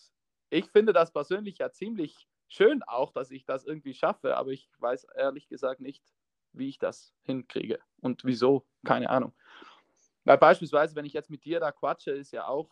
ich 0.51 0.71
finde 0.71 0.93
das 0.93 1.13
persönlich 1.13 1.59
ja 1.59 1.71
ziemlich 1.71 2.29
schön 2.49 2.83
auch, 2.83 3.13
dass 3.13 3.31
ich 3.31 3.45
das 3.45 3.65
irgendwie 3.65 3.95
schaffe, 3.95 4.37
aber 4.37 4.51
ich 4.51 4.71
weiß 4.79 5.05
ehrlich 5.17 5.49
gesagt 5.49 5.81
nicht, 5.81 6.03
wie 6.55 6.69
ich 6.69 6.79
das 6.79 7.15
hinkriege 7.23 7.79
und 8.01 8.25
wieso, 8.25 8.65
keine 8.85 9.11
Ahnung. 9.11 9.33
Weil 10.25 10.39
beispielsweise, 10.39 10.97
wenn 10.97 11.05
ich 11.05 11.13
jetzt 11.13 11.31
mit 11.31 11.45
dir 11.45 11.61
da 11.61 11.73
quatsche, 11.73 12.13
ist 12.13 12.33
ja 12.33 12.47
auch 12.47 12.71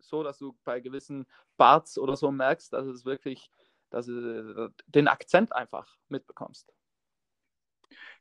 so, 0.00 0.22
dass 0.22 0.38
du 0.38 0.56
bei 0.64 0.80
gewissen 0.80 1.26
Parts 1.56 1.98
oder 1.98 2.16
so 2.16 2.30
merkst, 2.30 2.72
dass 2.72 2.86
es 2.86 3.04
wirklich, 3.04 3.50
dass 3.90 4.06
du 4.06 4.72
den 4.86 5.08
Akzent 5.08 5.52
einfach 5.52 5.96
mitbekommst. 6.08 6.72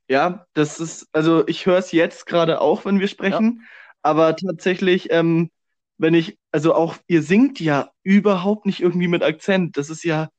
Ja, 0.10 0.48
das 0.54 0.80
ist, 0.80 1.10
also 1.12 1.48
ich 1.48 1.66
höre 1.66 1.78
es 1.78 1.92
jetzt 1.92 2.26
gerade 2.26 2.62
auch, 2.62 2.86
wenn 2.86 3.00
wir 3.00 3.08
sprechen, 3.08 3.62
ja. 3.62 3.68
aber 4.04 4.36
tatsächlich, 4.36 5.12
ähm, 5.12 5.52
wenn 5.98 6.14
ich, 6.14 6.40
also 6.52 6.74
auch, 6.74 6.96
ihr 7.08 7.24
singt 7.24 7.60
ja 7.60 7.92
überhaupt 8.04 8.66
nicht 8.66 8.82
irgendwie 8.82 9.08
mit 9.08 9.24
Akzent. 9.24 9.78
Das 9.78 9.90
ist 9.90 10.04
ja, 10.04 10.30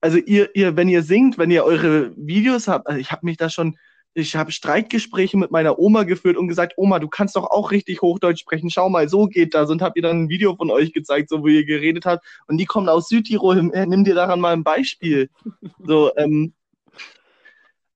also 0.00 0.18
ihr, 0.18 0.54
ihr, 0.54 0.76
wenn 0.76 0.88
ihr 0.88 1.02
singt, 1.02 1.38
wenn 1.38 1.50
ihr 1.50 1.64
eure 1.64 2.12
Videos 2.16 2.68
habt, 2.68 2.86
also 2.86 2.98
ich 2.98 3.12
habe 3.12 3.26
mich 3.26 3.36
da 3.36 3.50
schon, 3.50 3.76
ich 4.14 4.34
habe 4.34 4.50
Streitgespräche 4.50 5.36
mit 5.36 5.50
meiner 5.50 5.78
Oma 5.78 6.02
geführt 6.02 6.36
und 6.36 6.48
gesagt, 6.48 6.74
Oma, 6.76 6.98
du 6.98 7.08
kannst 7.08 7.36
doch 7.36 7.50
auch 7.50 7.70
richtig 7.70 8.02
Hochdeutsch 8.02 8.40
sprechen. 8.40 8.70
Schau 8.70 8.88
mal, 8.88 9.08
so 9.08 9.26
geht 9.26 9.54
das. 9.54 9.70
Und 9.70 9.82
habt 9.82 9.96
ihr 9.96 10.02
dann 10.02 10.24
ein 10.24 10.28
Video 10.28 10.56
von 10.56 10.70
euch 10.70 10.92
gezeigt, 10.92 11.28
so 11.28 11.42
wo 11.42 11.46
ihr 11.46 11.64
geredet 11.64 12.06
habt. 12.06 12.26
Und 12.48 12.58
die 12.58 12.66
kommen 12.66 12.88
aus 12.88 13.08
Südtirol. 13.08 13.62
Nimm 13.62 14.04
dir 14.04 14.14
daran 14.14 14.40
mal 14.40 14.52
ein 14.52 14.64
Beispiel. 14.64 15.30
So, 15.78 16.10
ähm, 16.16 16.54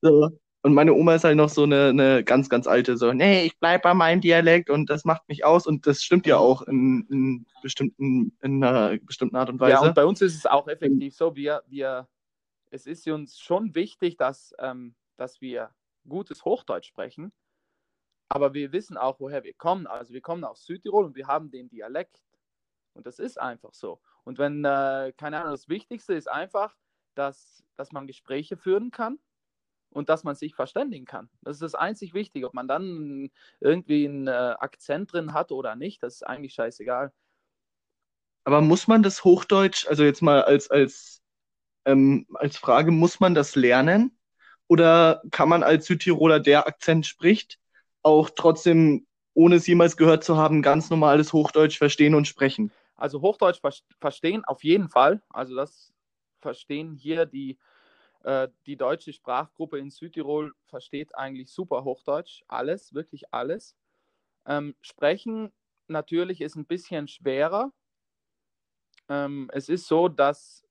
so. 0.02 0.30
Und 0.64 0.72
meine 0.72 0.94
Oma 0.94 1.14
ist 1.14 1.24
halt 1.24 1.36
noch 1.36 1.50
so 1.50 1.64
eine, 1.64 1.88
eine 1.88 2.24
ganz, 2.24 2.48
ganz 2.48 2.66
alte, 2.66 2.96
so, 2.96 3.12
nee, 3.12 3.44
ich 3.44 3.58
bleib 3.58 3.82
bei 3.82 3.92
meinem 3.92 4.22
Dialekt 4.22 4.70
und 4.70 4.88
das 4.88 5.04
macht 5.04 5.28
mich 5.28 5.44
aus. 5.44 5.66
Und 5.66 5.86
das 5.86 6.02
stimmt 6.02 6.26
ja 6.26 6.38
auch 6.38 6.62
in, 6.62 7.06
in, 7.10 7.46
bestimmten, 7.60 8.34
in 8.40 8.64
einer 8.64 8.96
bestimmten 8.96 9.36
Art 9.36 9.50
und 9.50 9.60
Weise. 9.60 9.72
Ja, 9.72 9.80
und 9.80 9.94
bei 9.94 10.06
uns 10.06 10.22
ist 10.22 10.34
es 10.34 10.46
auch 10.46 10.66
effektiv 10.66 11.14
so, 11.14 11.36
wir, 11.36 11.62
wir, 11.66 12.08
es 12.70 12.86
ist 12.86 13.06
uns 13.08 13.38
schon 13.38 13.74
wichtig, 13.74 14.16
dass, 14.16 14.54
ähm, 14.58 14.94
dass 15.16 15.42
wir 15.42 15.68
gutes 16.08 16.46
Hochdeutsch 16.46 16.88
sprechen. 16.88 17.30
Aber 18.30 18.54
wir 18.54 18.72
wissen 18.72 18.96
auch, 18.96 19.20
woher 19.20 19.44
wir 19.44 19.52
kommen. 19.52 19.86
Also 19.86 20.14
wir 20.14 20.22
kommen 20.22 20.44
aus 20.44 20.64
Südtirol 20.64 21.04
und 21.04 21.14
wir 21.14 21.26
haben 21.26 21.50
den 21.50 21.68
Dialekt. 21.68 22.22
Und 22.94 23.06
das 23.06 23.18
ist 23.18 23.38
einfach 23.38 23.74
so. 23.74 24.00
Und 24.24 24.38
wenn, 24.38 24.64
äh, 24.64 25.12
keine 25.18 25.40
Ahnung, 25.40 25.52
das 25.52 25.68
Wichtigste 25.68 26.14
ist 26.14 26.30
einfach, 26.30 26.74
dass, 27.14 27.62
dass 27.76 27.92
man 27.92 28.06
Gespräche 28.06 28.56
führen 28.56 28.90
kann 28.90 29.18
und 29.94 30.08
dass 30.08 30.24
man 30.24 30.34
sich 30.34 30.54
verständigen 30.54 31.06
kann. 31.06 31.30
Das 31.42 31.56
ist 31.56 31.62
das 31.62 31.74
einzig 31.74 32.12
Wichtige. 32.12 32.46
Ob 32.46 32.54
man 32.54 32.68
dann 32.68 33.30
irgendwie 33.60 34.06
einen 34.06 34.26
äh, 34.26 34.30
Akzent 34.58 35.12
drin 35.12 35.32
hat 35.32 35.52
oder 35.52 35.76
nicht, 35.76 36.02
das 36.02 36.16
ist 36.16 36.26
eigentlich 36.26 36.52
scheißegal. 36.54 37.12
Aber 38.44 38.60
muss 38.60 38.88
man 38.88 39.02
das 39.02 39.24
Hochdeutsch, 39.24 39.86
also 39.88 40.04
jetzt 40.04 40.20
mal 40.20 40.42
als, 40.42 40.70
als, 40.70 41.22
ähm, 41.86 42.26
als 42.34 42.58
Frage, 42.58 42.90
muss 42.90 43.20
man 43.20 43.34
das 43.34 43.54
lernen? 43.54 44.18
Oder 44.66 45.22
kann 45.30 45.48
man 45.48 45.62
als 45.62 45.86
Südtiroler, 45.86 46.40
der 46.40 46.66
Akzent 46.66 47.06
spricht, 47.06 47.58
auch 48.02 48.30
trotzdem, 48.30 49.06
ohne 49.32 49.56
es 49.56 49.66
jemals 49.66 49.96
gehört 49.96 50.24
zu 50.24 50.36
haben, 50.36 50.60
ganz 50.60 50.90
normales 50.90 51.32
Hochdeutsch 51.32 51.78
verstehen 51.78 52.14
und 52.14 52.26
sprechen? 52.26 52.70
Also 52.96 53.20
Hochdeutsch 53.20 53.60
verstehen 54.00 54.44
auf 54.44 54.64
jeden 54.64 54.88
Fall. 54.88 55.22
Also 55.30 55.54
das 55.54 55.92
verstehen 56.40 56.94
hier 56.94 57.26
die 57.26 57.58
die 58.66 58.76
deutsche 58.76 59.12
Sprachgruppe 59.12 59.78
in 59.78 59.90
Südtirol 59.90 60.54
versteht 60.64 61.14
eigentlich 61.14 61.50
super 61.50 61.84
Hochdeutsch, 61.84 62.42
alles, 62.48 62.94
wirklich 62.94 63.32
alles. 63.32 63.76
Ähm, 64.46 64.74
sprechen 64.80 65.52
natürlich 65.88 66.40
ist 66.40 66.56
ein 66.56 66.66
bisschen 66.66 67.08
schwerer. 67.08 67.72
Ähm, 69.08 69.50
es 69.52 69.68
ist 69.68 69.86
so, 69.86 70.08
dass 70.08 70.64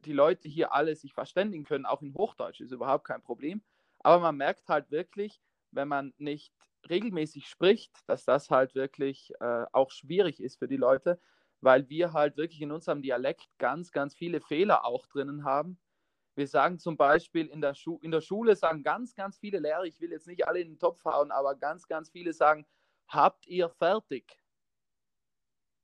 die 0.00 0.12
Leute 0.12 0.48
hier 0.48 0.72
alle 0.72 0.94
sich 0.96 1.12
verständigen 1.12 1.64
können, 1.64 1.86
auch 1.86 2.02
in 2.02 2.14
Hochdeutsch, 2.14 2.60
ist 2.60 2.72
überhaupt 2.72 3.04
kein 3.04 3.22
Problem. 3.22 3.62
Aber 3.98 4.20
man 4.20 4.36
merkt 4.36 4.68
halt 4.68 4.90
wirklich, 4.90 5.40
wenn 5.72 5.88
man 5.88 6.14
nicht 6.16 6.54
regelmäßig 6.88 7.48
spricht, 7.48 7.92
dass 8.06 8.24
das 8.24 8.50
halt 8.50 8.74
wirklich 8.74 9.32
äh, 9.40 9.66
auch 9.72 9.90
schwierig 9.90 10.40
ist 10.40 10.58
für 10.58 10.68
die 10.68 10.78
Leute, 10.78 11.20
weil 11.60 11.88
wir 11.90 12.14
halt 12.14 12.38
wirklich 12.38 12.62
in 12.62 12.72
unserem 12.72 13.02
Dialekt 13.02 13.48
ganz, 13.58 13.92
ganz 13.92 14.14
viele 14.14 14.40
Fehler 14.40 14.86
auch 14.86 15.06
drinnen 15.06 15.44
haben, 15.44 15.78
wir 16.40 16.48
sagen 16.48 16.78
zum 16.78 16.96
Beispiel 16.96 17.48
in 17.48 17.60
der, 17.60 17.74
Schu 17.74 17.98
in 18.00 18.10
der 18.10 18.22
Schule, 18.22 18.56
sagen 18.56 18.82
ganz, 18.82 19.14
ganz 19.14 19.36
viele 19.36 19.58
Lehrer, 19.58 19.84
ich 19.84 20.00
will 20.00 20.10
jetzt 20.10 20.26
nicht 20.26 20.48
alle 20.48 20.60
in 20.60 20.68
den 20.68 20.78
Topf 20.78 21.04
hauen, 21.04 21.30
aber 21.30 21.54
ganz, 21.54 21.86
ganz 21.86 22.08
viele 22.08 22.32
sagen, 22.32 22.66
habt 23.08 23.46
ihr 23.46 23.68
fertig? 23.68 24.42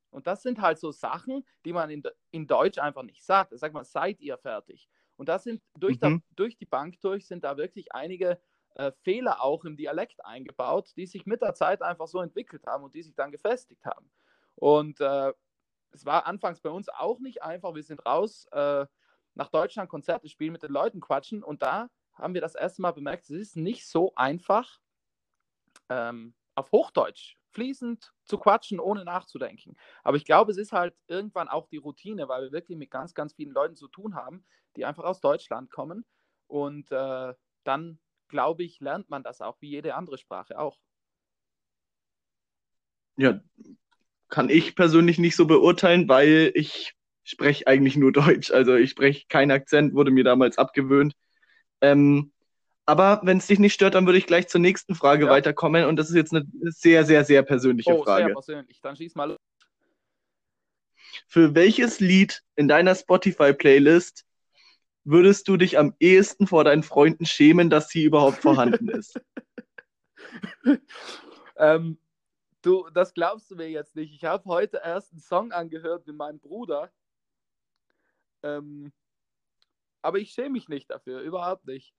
Und 0.09 0.27
das 0.27 0.43
sind 0.43 0.63
halt 0.63 0.79
so 0.79 0.93
Sachen, 0.93 1.45
die 1.67 1.75
man 1.75 1.91
in, 1.91 2.03
in 2.31 2.47
Deutsch 2.47 2.79
einfach 2.79 3.03
nicht 3.03 3.23
sagt. 3.23 3.53
Da 3.53 3.59
sagt 3.59 3.75
man, 3.75 3.85
seid 3.85 4.19
ihr 4.23 4.39
fertig? 4.39 4.89
Und 5.17 5.29
das 5.29 5.45
sind 5.45 5.63
durch, 5.75 5.97
mhm. 5.97 6.01
da, 6.01 6.19
durch 6.37 6.57
die 6.57 6.65
Bank 6.65 6.99
durch 7.03 7.27
sind 7.27 7.45
da 7.45 7.59
wirklich 7.59 7.93
einige 7.93 8.41
äh, 8.77 8.93
Fehler 9.03 9.43
auch 9.43 9.67
im 9.67 9.77
Dialekt 9.77 10.25
eingebaut, 10.25 10.91
die 10.97 11.05
sich 11.05 11.27
mit 11.27 11.43
der 11.43 11.53
Zeit 11.53 11.83
einfach 11.83 12.07
so 12.07 12.19
entwickelt 12.21 12.67
haben 12.67 12.83
und 12.83 12.95
die 12.95 13.03
sich 13.03 13.15
dann 13.15 13.31
gefestigt 13.31 13.85
haben. 13.85 14.11
Und 14.55 15.01
äh, 15.03 15.35
es 15.91 16.07
war 16.07 16.27
anfangs 16.27 16.63
bei 16.63 16.71
uns 16.71 16.89
auch 16.89 17.21
nicht 17.21 17.43
einfach. 17.43 17.75
Wir 17.75 17.83
sind 17.83 18.07
raus 18.07 18.47
äh, 18.53 18.87
nach 19.37 19.49
Deutschland 19.49 19.89
Konzerte 19.89 20.29
spielen, 20.29 20.53
mit 20.53 20.63
den 20.63 20.73
Leuten 20.73 21.01
quatschen 21.01 21.43
und 21.43 21.63
da 21.63 21.89
haben 22.15 22.35
wir 22.35 22.41
das 22.41 22.55
erste 22.55 22.83
Mal 22.83 22.93
bemerkt, 22.93 23.25
es 23.25 23.31
ist 23.31 23.57
nicht 23.57 23.87
so 23.87 24.13
einfach, 24.17 24.81
ähm, 25.89 26.35
auf 26.55 26.73
Hochdeutsch 26.73 27.37
fließend 27.51 28.13
zu 28.25 28.39
quatschen, 28.39 28.81
ohne 28.81 29.05
nachzudenken. 29.05 29.77
Aber 30.03 30.17
ich 30.17 30.25
glaube, 30.25 30.51
es 30.53 30.59
ist 30.59 30.73
halt 30.73 30.95
irgendwann 31.07 31.49
auch 31.49 31.67
die 31.69 31.79
Routine, 31.79 32.29
weil 32.29 32.45
wir 32.45 32.53
wirklich 32.53 32.77
mit 32.77 32.91
ganz, 32.91 33.15
ganz 33.15 33.35
vielen 33.35 33.53
Leuten 33.53 33.77
zu 33.77 33.89
tun 33.89 34.15
haben, 34.15 34.45
die 34.77 34.85
einfach 34.85 35.05
aus 35.05 35.21
Deutschland 35.21 35.71
kommen. 35.71 36.05
Und 36.49 36.91
äh, 36.93 37.35
dann, 37.65 37.99
glaube 38.29 38.63
ich, 38.63 38.81
lernt 38.81 39.09
man 39.09 39.23
das 39.23 39.41
auch, 39.41 39.57
wie 39.61 39.71
jede 39.71 39.95
andere 39.95 40.19
Sprache 40.19 40.59
auch. 40.59 40.79
Ja, 43.17 43.41
kann 44.29 44.51
ich 44.51 44.75
persönlich 44.75 45.19
nicht 45.19 45.37
so 45.37 45.47
beurteilen, 45.47 46.09
weil 46.09 46.53
ich 46.55 46.96
spreche 47.27 47.67
eigentlich 47.67 47.97
nur 47.97 48.13
Deutsch. 48.13 48.51
Also 48.51 48.75
ich 48.75 48.91
spreche 48.91 49.27
keinen 49.29 49.51
Akzent, 49.51 49.95
wurde 49.95 50.11
mir 50.11 50.25
damals 50.25 50.59
abgewöhnt. 50.59 51.15
Ähm, 51.81 52.33
aber 52.87 53.21
wenn 53.25 53.39
es 53.39 53.49
dich 53.49 53.59
nicht 53.59 53.75
stört, 53.75 53.95
dann 53.95 54.07
würde 54.07 54.19
ich 54.19 54.27
gleich 54.27 54.47
zur 54.49 54.61
nächsten 54.61 54.95
Frage 54.95 55.27
ja. 55.27 55.31
weiterkommen. 55.31 55.85
Und 55.87 55.97
das 55.97 56.09
ist 56.09 56.17
jetzt 56.17 56.33
eine 56.33 56.47
sehr, 56.63 57.05
sehr, 57.05 57.25
sehr 57.25 57.43
persönliche 57.43 57.99
oh, 57.99 58.05
Frage. 58.05 58.27
Sehr 58.27 58.33
persönlich. 58.33 58.81
Dann 58.81 58.97
schieß 58.97 59.17
mal. 59.17 59.37
Für 61.27 61.55
welches 61.55 61.99
Lied 61.99 62.43
in 62.55 62.69
deiner 62.69 62.95
Spotify-Playlist 62.95 64.25
würdest 65.03 65.49
du 65.49 65.57
dich 65.57 65.79
am 65.79 65.95
ehesten 65.99 66.47
vor 66.47 66.63
deinen 66.63 66.85
Freunden 66.85 67.27
schämen, 67.27 67.71
dass 67.71 67.89
sie 67.89 68.05
überhaupt 68.05 68.39
vorhanden 68.39 68.89
ist? 68.89 69.21
ähm, 71.57 71.99
du, 72.63 72.89
das 72.95 73.15
glaubst 73.15 73.51
du 73.51 73.57
mir 73.57 73.69
jetzt 73.69 73.97
nicht. 73.97 74.15
Ich 74.15 74.25
habe 74.25 74.45
heute 74.45 74.81
erst 74.85 75.13
einen 75.13 75.21
Song 75.21 75.53
angehört 75.53 76.07
mit 76.07 76.17
meinem 76.17 76.39
Bruder. 76.39 76.93
Ähm, 78.47 78.93
aber 80.03 80.19
ich 80.19 80.31
schäme 80.31 80.51
mich 80.51 80.69
nicht 80.69 80.91
dafür, 80.91 81.21
überhaupt 81.21 81.67
nicht. 81.67 81.95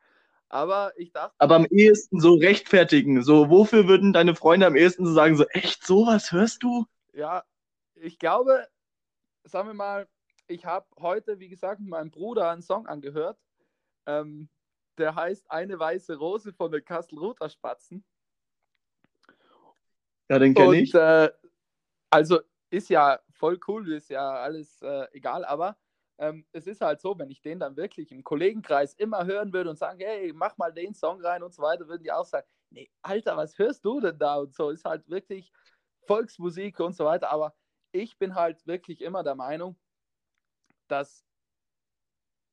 Aber 0.49 0.93
ich 0.95 1.11
dachte. 1.11 1.35
Aber 1.39 1.55
am 1.55 1.65
ehesten 1.65 2.21
so 2.21 2.35
rechtfertigen. 2.35 3.21
So, 3.21 3.49
wofür 3.49 3.87
würden 3.87 4.13
deine 4.13 4.33
Freunde 4.33 4.65
am 4.65 4.77
ehesten 4.77 5.05
so 5.05 5.13
sagen, 5.13 5.35
so, 5.35 5.45
echt, 5.47 5.85
sowas 5.85 6.31
hörst 6.31 6.63
du? 6.63 6.85
Ja, 7.13 7.43
ich 7.95 8.17
glaube, 8.17 8.65
sagen 9.43 9.67
wir 9.67 9.73
mal, 9.73 10.07
ich 10.47 10.65
habe 10.65 10.85
heute, 10.99 11.39
wie 11.39 11.49
gesagt, 11.49 11.81
mit 11.81 11.89
meinem 11.89 12.11
Bruder 12.11 12.49
einen 12.49 12.61
Song 12.61 12.87
angehört. 12.87 13.37
Ähm, 14.05 14.47
der 14.97 15.15
heißt 15.15 15.51
Eine 15.51 15.77
weiße 15.77 16.15
Rose 16.15 16.53
von 16.53 16.71
den 16.71 16.85
Kastelruther 16.85 17.49
Spatzen. 17.49 18.05
Ja, 20.29 20.39
den 20.39 20.53
kenne 20.53 20.79
ich. 20.79 20.93
Äh, 20.93 21.29
also 22.09 22.39
ist 22.69 22.89
ja 22.89 23.19
voll 23.31 23.59
cool, 23.67 23.91
ist 23.91 24.09
ja 24.09 24.29
alles 24.29 24.81
äh, 24.81 25.07
egal, 25.11 25.45
aber 25.45 25.77
ähm, 26.19 26.45
es 26.51 26.67
ist 26.67 26.81
halt 26.81 26.99
so, 26.99 27.17
wenn 27.17 27.29
ich 27.29 27.41
den 27.41 27.59
dann 27.59 27.77
wirklich 27.77 28.11
im 28.11 28.23
Kollegenkreis 28.23 28.93
immer 28.95 29.25
hören 29.25 29.53
würde 29.53 29.69
und 29.69 29.77
sagen, 29.77 29.99
hey, 29.99 30.33
mach 30.33 30.57
mal 30.57 30.73
den 30.73 30.93
Song 30.93 31.21
rein 31.21 31.43
und 31.43 31.53
so 31.53 31.61
weiter, 31.61 31.87
würden 31.87 32.03
die 32.03 32.11
auch 32.11 32.25
sagen, 32.25 32.47
nee, 32.69 32.89
Alter, 33.01 33.37
was 33.37 33.57
hörst 33.57 33.85
du 33.85 33.99
denn 33.99 34.17
da 34.17 34.37
und 34.37 34.53
so, 34.53 34.69
ist 34.69 34.85
halt 34.85 35.07
wirklich 35.09 35.51
Volksmusik 36.07 36.79
und 36.79 36.95
so 36.95 37.05
weiter, 37.05 37.29
aber 37.29 37.55
ich 37.91 38.17
bin 38.17 38.35
halt 38.35 38.65
wirklich 38.65 39.01
immer 39.01 39.23
der 39.23 39.35
Meinung, 39.35 39.77
dass 40.87 41.23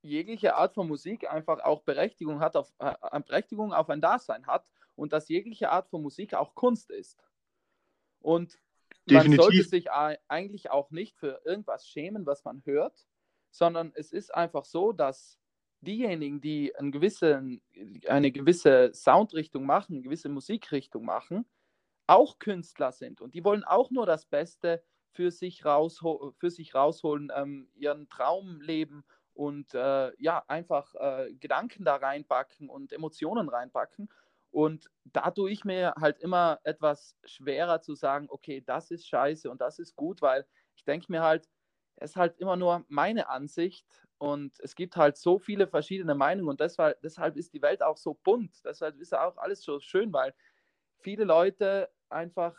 jegliche 0.03 0.55
Art 0.55 0.75
von 0.75 0.87
Musik 0.87 1.31
einfach 1.31 1.61
auch 1.61 1.83
Berechtigung 1.83 2.41
hat, 2.41 2.57
auf, 2.57 2.73
äh, 2.79 3.21
Berechtigung 3.21 3.73
auf 3.73 3.89
ein 3.89 4.03
Dasein 4.03 4.47
hat 4.47 4.67
und 4.97 5.13
dass 5.13 5.29
jegliche 5.29 5.71
Art 5.71 5.89
von 5.89 6.03
Musik 6.03 6.35
auch 6.35 6.55
Kunst 6.55 6.91
ist. 6.91 7.19
Und 8.21 8.59
Definitiv. 9.09 9.39
man 9.39 9.45
sollte 9.45 9.65
sich 9.65 9.91
eigentlich 9.91 10.71
auch 10.71 10.91
nicht 10.91 11.17
für 11.17 11.41
irgendwas 11.45 11.87
schämen, 11.87 12.27
was 12.27 12.45
man 12.45 12.63
hört, 12.65 13.07
sondern 13.55 13.93
es 13.95 14.13
ist 14.13 14.35
einfach 14.35 14.65
so, 14.65 14.93
dass 14.93 15.39
diejenigen, 15.81 16.41
die 16.41 16.73
gewissen, 16.79 17.63
eine 18.09 18.33
gewisse 18.33 18.93
Soundrichtung 18.93 19.65
machen, 19.65 19.95
eine 19.95 20.03
gewisse 20.03 20.29
Musikrichtung 20.29 21.05
machen, 21.05 21.47
auch 22.09 22.41
Künstler 22.41 22.91
sind 22.91 23.21
und 23.21 23.35
die 23.35 23.45
wollen 23.45 23.63
auch 23.63 23.91
nur 23.91 24.07
das 24.07 24.27
Beste 24.27 24.83
für 25.13 25.31
sich, 25.31 25.65
rausho 25.65 26.35
für 26.39 26.51
sich 26.51 26.75
rausholen, 26.75 27.31
ähm, 27.35 27.71
ihren 27.77 28.09
Traum 28.09 28.61
leben 28.61 29.05
und 29.35 29.73
äh, 29.75 30.13
ja, 30.21 30.43
einfach 30.49 30.93
äh, 30.97 31.33
Gedanken 31.35 31.85
da 31.85 31.95
reinpacken 31.95 32.69
und 32.69 32.93
Emotionen 32.93 33.49
reinpacken. 33.49 34.09
Und 34.51 34.91
da 35.05 35.31
tue 35.31 35.51
ich 35.51 35.65
mir 35.65 35.95
halt 36.01 36.19
immer 36.19 36.61
etwas 36.65 37.17
schwerer 37.25 37.81
zu 37.81 37.95
sagen, 37.95 38.27
okay, 38.31 38.63
das 38.65 38.91
ist 38.91 39.07
scheiße 39.07 39.49
und 39.51 39.61
das 39.61 39.79
ist 39.79 39.95
gut, 39.95 40.23
weil 40.23 40.45
ich 40.77 40.85
denke 40.85 41.07
mir 41.11 41.23
halt, 41.23 41.49
ist 42.01 42.17
halt 42.17 42.39
immer 42.39 42.57
nur 42.57 42.85
meine 42.89 43.29
Ansicht 43.29 43.87
und 44.19 44.59
es 44.61 44.75
gibt 44.75 44.97
halt 44.97 45.17
so 45.17 45.39
viele 45.39 45.67
verschiedene 45.69 46.15
Meinungen 46.15 46.49
und 46.51 46.61
deshalb, 46.61 47.01
deshalb 47.03 47.37
ist 47.37 47.53
die 47.55 47.63
Welt 47.63 47.83
auch 47.83 47.97
so 47.97 48.15
bunt. 48.15 48.63
Deshalb 48.65 48.99
ist 49.01 49.15
auch 49.15 49.37
alles 49.39 49.63
so 49.63 49.81
schön, 49.81 50.13
weil 50.13 50.35
viele 50.99 51.25
Leute 51.25 51.91
einfach 52.09 52.57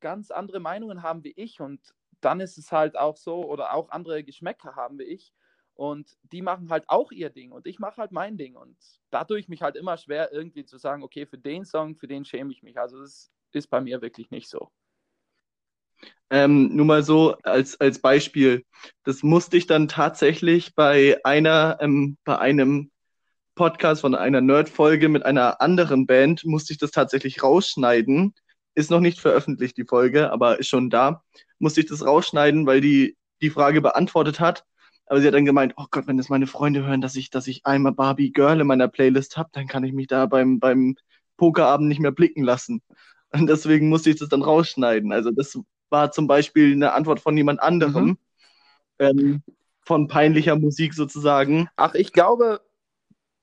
ganz 0.00 0.30
andere 0.30 0.60
Meinungen 0.60 1.02
haben 1.02 1.24
wie 1.24 1.32
ich 1.36 1.60
und 1.60 1.94
dann 2.20 2.40
ist 2.40 2.58
es 2.58 2.72
halt 2.72 2.96
auch 2.96 3.16
so 3.16 3.44
oder 3.44 3.74
auch 3.74 3.90
andere 3.90 4.24
Geschmäcker 4.24 4.76
haben 4.76 4.98
wie 4.98 5.04
ich 5.04 5.32
und 5.74 6.16
die 6.22 6.42
machen 6.42 6.70
halt 6.70 6.84
auch 6.88 7.12
ihr 7.12 7.30
Ding 7.30 7.52
und 7.52 7.66
ich 7.66 7.78
mache 7.78 7.96
halt 7.98 8.12
mein 8.12 8.36
Ding 8.38 8.56
und 8.56 8.78
da 9.10 9.24
tue 9.24 9.38
ich 9.38 9.48
mich 9.48 9.62
halt 9.62 9.76
immer 9.76 9.96
schwer 9.96 10.32
irgendwie 10.32 10.64
zu 10.64 10.78
sagen, 10.78 11.02
okay, 11.02 11.26
für 11.26 11.38
den 11.38 11.64
Song, 11.64 11.96
für 11.96 12.08
den 12.08 12.24
schäme 12.24 12.52
ich 12.52 12.62
mich. 12.62 12.78
Also 12.78 13.00
das 13.00 13.32
ist 13.52 13.68
bei 13.68 13.80
mir 13.80 14.00
wirklich 14.02 14.30
nicht 14.30 14.48
so. 14.48 14.70
Ähm, 16.30 16.74
nur 16.76 16.86
mal 16.86 17.02
so 17.02 17.36
als, 17.42 17.80
als 17.80 18.00
Beispiel. 18.00 18.64
Das 19.04 19.22
musste 19.22 19.56
ich 19.56 19.66
dann 19.66 19.88
tatsächlich 19.88 20.74
bei 20.74 21.18
einer, 21.24 21.78
ähm, 21.80 22.16
bei 22.24 22.38
einem 22.38 22.90
Podcast 23.56 24.02
von 24.02 24.14
einer 24.14 24.40
Nerd-Folge 24.40 25.08
mit 25.08 25.24
einer 25.24 25.60
anderen 25.60 26.06
Band, 26.06 26.44
musste 26.44 26.72
ich 26.72 26.78
das 26.78 26.92
tatsächlich 26.92 27.42
rausschneiden. 27.42 28.34
Ist 28.74 28.90
noch 28.90 29.00
nicht 29.00 29.20
veröffentlicht, 29.20 29.76
die 29.76 29.84
Folge, 29.84 30.32
aber 30.32 30.58
ist 30.60 30.68
schon 30.68 30.88
da. 30.90 31.22
Musste 31.58 31.80
ich 31.80 31.86
das 31.86 32.06
rausschneiden, 32.06 32.66
weil 32.66 32.80
die 32.80 33.16
die 33.42 33.50
Frage 33.50 33.80
beantwortet 33.80 34.40
hat. 34.40 34.64
Aber 35.06 35.20
sie 35.20 35.26
hat 35.26 35.34
dann 35.34 35.44
gemeint, 35.44 35.74
oh 35.76 35.86
Gott, 35.90 36.06
wenn 36.06 36.18
das 36.18 36.28
meine 36.28 36.46
Freunde 36.46 36.86
hören, 36.86 37.00
dass 37.00 37.16
ich, 37.16 37.30
dass 37.30 37.48
ich 37.48 37.66
einmal 37.66 37.92
Barbie 37.92 38.32
Girl 38.32 38.60
in 38.60 38.66
meiner 38.66 38.88
Playlist 38.88 39.36
habe, 39.36 39.50
dann 39.52 39.66
kann 39.66 39.82
ich 39.82 39.92
mich 39.92 40.06
da 40.06 40.26
beim, 40.26 40.60
beim 40.60 40.96
Pokerabend 41.36 41.88
nicht 41.88 42.00
mehr 42.00 42.12
blicken 42.12 42.44
lassen. 42.44 42.80
Und 43.32 43.48
deswegen 43.48 43.88
musste 43.88 44.10
ich 44.10 44.16
das 44.16 44.28
dann 44.28 44.42
rausschneiden. 44.42 45.12
Also 45.12 45.30
das 45.32 45.58
war 45.90 46.12
zum 46.12 46.26
Beispiel 46.26 46.72
eine 46.72 46.92
Antwort 46.92 47.20
von 47.20 47.36
jemand 47.36 47.60
anderem. 47.60 48.06
Mhm. 48.06 48.18
Ähm, 48.98 49.42
von 49.82 50.08
peinlicher 50.08 50.56
Musik 50.56 50.94
sozusagen. 50.94 51.68
Ach, 51.76 51.94
ich 51.94 52.12
glaube, 52.12 52.60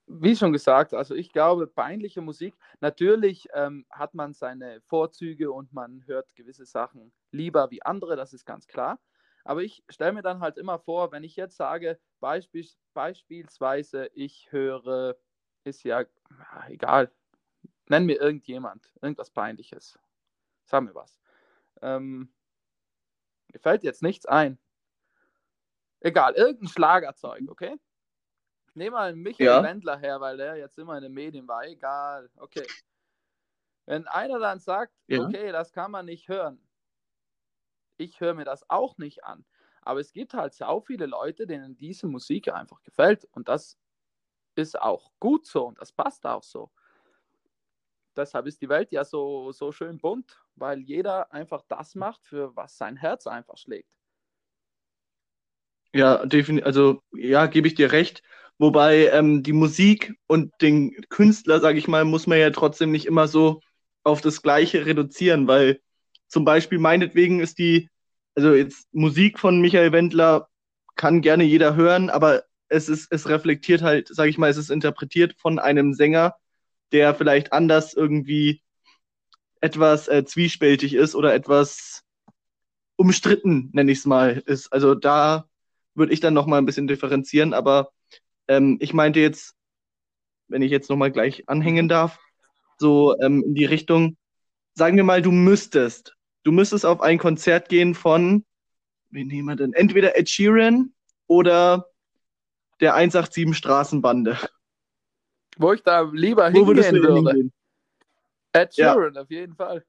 wie 0.08 0.36
schon 0.36 0.54
gesagt, 0.54 0.94
also 0.94 1.14
ich 1.14 1.34
glaube, 1.34 1.68
peinliche 1.68 2.22
Musik, 2.22 2.56
natürlich 2.80 3.48
ähm, 3.54 3.86
hat 3.90 4.14
man 4.14 4.34
seine 4.34 4.80
Vorzüge 4.82 5.52
und 5.52 5.74
man 5.74 6.04
hört 6.08 6.34
gewisse 6.36 6.66
Sachen 6.66 7.12
lieber 7.32 7.70
wie 7.72 7.84
andere, 7.84 8.16
das 8.16 8.34
ist 8.34 8.46
ganz 8.46 8.68
klar. 8.68 9.00
Aber 9.44 9.64
ich 9.64 9.84
stelle 9.90 10.14
mir 10.14 10.22
dann 10.22 10.40
halt 10.40 10.58
immer 10.58 10.80
vor, 10.80 11.12
wenn 11.12 11.24
ich 11.24 11.36
jetzt 11.36 11.58
sage, 11.58 12.00
beispiel, 12.20 12.66
beispielsweise, 12.94 14.10
ich 14.14 14.48
höre, 14.52 15.18
ist 15.64 15.84
ja 15.84 16.06
egal, 16.68 17.12
nenn 17.88 18.06
mir 18.06 18.20
irgendjemand, 18.20 18.92
irgendwas 19.02 19.30
Peinliches. 19.30 20.00
Sag 20.66 20.84
mir 20.84 20.96
was. 20.96 21.20
Ähm, 21.82 22.30
mir 23.54 23.60
fällt 23.60 23.84
jetzt 23.84 24.04
nichts 24.04 24.26
ein. 24.26 24.58
Egal, 26.00 26.34
irgendein 26.34 26.68
Schlagerzeug, 26.68 27.44
okay? 27.48 27.80
Nehmen 28.74 28.94
mal 28.94 29.16
Michael 29.16 29.46
ja. 29.46 29.64
Wendler 29.64 29.98
her, 29.98 30.22
weil 30.22 30.38
der 30.38 30.56
jetzt 30.56 30.78
immer 30.78 30.96
in 30.98 31.04
den 31.04 31.14
Medien 31.14 31.48
war. 31.48 31.66
Egal, 31.66 32.30
okay. 32.38 32.68
Wenn 33.88 34.06
einer 34.08 34.38
dann 34.38 34.60
sagt, 34.60 34.94
ja. 35.08 35.22
okay, 35.22 35.52
das 35.52 35.72
kann 35.72 35.92
man 35.92 36.06
nicht 36.06 36.28
hören, 36.28 36.62
ich 37.98 38.20
höre 38.20 38.36
mir 38.36 38.46
das 38.46 38.70
auch 38.70 38.98
nicht 38.98 39.24
an. 39.24 39.46
Aber 39.82 40.00
es 40.00 40.12
gibt 40.12 40.34
halt 40.34 40.54
so 40.54 40.82
viele 40.82 41.06
Leute, 41.06 41.48
denen 41.48 41.78
diese 41.78 42.08
Musik 42.08 42.54
einfach 42.54 42.84
gefällt. 42.84 43.26
Und 43.32 43.48
das 43.48 43.78
ist 44.56 44.80
auch 44.80 45.12
gut 45.20 45.46
so 45.46 45.66
und 45.66 45.80
das 45.80 45.92
passt 45.92 46.26
auch 46.26 46.44
so. 46.44 46.72
Deshalb 48.18 48.48
ist 48.48 48.62
die 48.62 48.70
Welt 48.70 48.92
ja 48.92 49.06
so, 49.06 49.52
so 49.52 49.72
schön 49.72 50.00
bunt 50.00 50.38
weil 50.60 50.80
jeder 50.80 51.32
einfach 51.32 51.64
das 51.68 51.96
macht, 51.96 52.26
für 52.26 52.56
was 52.56 52.78
sein 52.78 52.98
Herz 52.98 53.28
einfach 53.28 53.58
schlägt. 53.58 53.90
Ja, 55.94 56.26
definitiv. 56.26 56.66
Also, 56.66 57.02
ja, 57.14 57.46
gebe 57.46 57.68
ich 57.68 57.76
dir 57.76 57.92
recht. 57.92 58.24
Wobei 58.58 59.08
ähm, 59.10 59.44
die 59.44 59.54
Musik 59.54 60.16
und 60.28 60.52
den 60.62 60.96
Künstler, 61.10 61.60
sage 61.60 61.78
ich 61.78 61.88
mal, 61.88 62.06
muss 62.06 62.28
man 62.28 62.40
ja 62.40 62.50
trotzdem 62.50 62.92
nicht 62.92 63.06
immer 63.06 63.28
so 63.28 63.62
auf 64.04 64.22
das 64.22 64.42
Gleiche 64.42 64.86
reduzieren, 64.86 65.48
weil 65.48 65.80
zum 66.28 66.44
Beispiel 66.44 66.80
meinetwegen 66.80 67.40
ist 67.40 67.60
die 67.60 67.90
also 68.36 68.54
jetzt 68.54 68.88
Musik 68.94 69.40
von 69.40 69.60
Michael 69.62 69.92
Wendler 69.92 70.48
kann 70.96 71.22
gerne 71.22 71.44
jeder 71.44 71.76
hören, 71.76 72.10
aber 72.10 72.44
es 72.70 72.88
ist, 72.90 73.12
es 73.12 73.28
reflektiert 73.30 73.82
halt, 73.82 74.10
sage 74.10 74.30
ich 74.30 74.38
mal, 74.38 74.50
es 74.50 74.58
ist 74.58 74.70
interpretiert 74.70 75.34
von 75.40 75.58
einem 75.60 75.94
Sänger, 75.94 76.36
der 76.92 77.16
vielleicht 77.16 77.54
anders 77.54 77.94
irgendwie 77.94 78.62
etwas 79.62 80.08
äh, 80.08 80.24
zwiespältig 80.26 80.94
ist 80.94 81.16
oder 81.16 81.34
etwas 81.34 82.04
umstritten, 82.96 83.70
nenne 83.74 83.92
ich 83.92 84.00
es 84.00 84.06
mal, 84.06 84.44
ist. 84.46 84.72
Also 84.74 84.96
da 84.96 85.48
würde 85.96 86.14
ich 86.14 86.20
dann 86.20 86.34
noch 86.34 86.46
mal 86.46 86.58
ein 86.58 86.66
bisschen 86.66 86.88
differenzieren, 86.88 87.54
aber 87.54 87.92
ähm, 88.48 88.78
ich 88.80 88.94
meinte 88.94 89.20
jetzt, 89.20 89.56
wenn 90.48 90.62
ich 90.62 90.72
jetzt 90.72 90.90
noch 90.90 90.98
mal 90.98 91.12
gleich 91.12 91.48
anhängen 91.50 91.90
darf, 91.90 92.20
so 92.78 93.20
ähm, 93.20 93.44
in 93.44 93.56
die 93.56 93.66
Richtung, 93.66 94.18
sagen 94.76 94.98
wir 94.98 95.04
mal, 95.04 95.22
du 95.22 95.32
müsstest, 95.32 96.16
du 96.44 96.52
müsstest 96.52 96.86
auf 96.86 97.02
ein 97.02 97.18
Konzert 97.18 97.70
gehen 97.70 97.96
von, 97.96 98.46
wie 99.10 99.26
nehmen 99.26 99.48
wir 99.48 99.56
denn, 99.56 99.74
entweder 99.74 100.18
Ed 100.18 100.30
Sheeran 100.30 100.94
oder 101.28 101.88
der 102.80 102.96
187 102.96 103.58
Straßenbande. 103.58 104.38
Wo 105.58 105.74
ich 105.74 105.84
da 105.84 106.02
lieber 106.02 106.54
Wo 106.54 106.66
hingehen 106.66 106.96
würde. 106.96 107.14
Hingehen? 107.14 107.54
Ed 108.54 108.74
Sheeran, 108.74 109.14
ja. 109.14 109.22
auf 109.22 109.30
jeden 109.30 109.56
Fall. 109.56 109.86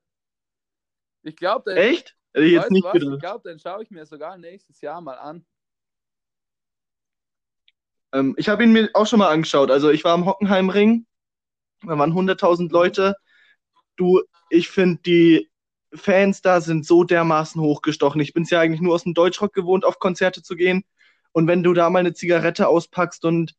Ich 1.22 1.36
glaube, 1.36 1.74
Echt? 1.74 2.16
Ich 2.34 2.52
jetzt 2.52 2.70
nicht 2.70 2.84
was? 2.84 2.94
Ich 2.94 3.20
glaube, 3.20 3.48
den 3.48 3.58
schaue 3.58 3.82
ich 3.82 3.90
mir 3.90 4.06
sogar 4.06 4.36
nächstes 4.38 4.80
Jahr 4.80 5.00
mal 5.00 5.14
an. 5.14 5.44
Ähm, 8.12 8.34
ich 8.38 8.48
habe 8.48 8.64
ihn 8.64 8.72
mir 8.72 8.90
auch 8.94 9.06
schon 9.06 9.18
mal 9.18 9.30
angeschaut. 9.30 9.70
Also 9.70 9.90
ich 9.90 10.04
war 10.04 10.14
am 10.14 10.26
Hockenheimring. 10.26 11.06
Da 11.82 11.98
waren 11.98 12.12
100.000 12.12 12.70
Leute. 12.70 13.16
Du, 13.96 14.22
ich 14.50 14.68
finde, 14.68 15.00
die 15.02 15.48
Fans 15.92 16.42
da 16.42 16.60
sind 16.60 16.86
so 16.86 17.04
dermaßen 17.04 17.60
hochgestochen. 17.60 18.20
Ich 18.20 18.32
bin 18.32 18.42
es 18.42 18.50
ja 18.50 18.60
eigentlich 18.60 18.80
nur 18.80 18.94
aus 18.94 19.04
dem 19.04 19.14
Deutschrock 19.14 19.52
gewohnt, 19.52 19.84
auf 19.84 19.98
Konzerte 19.98 20.42
zu 20.42 20.54
gehen. 20.54 20.84
Und 21.32 21.46
wenn 21.46 21.62
du 21.62 21.72
da 21.72 21.90
mal 21.90 22.00
eine 22.00 22.14
Zigarette 22.14 22.68
auspackst 22.68 23.24
und 23.24 23.54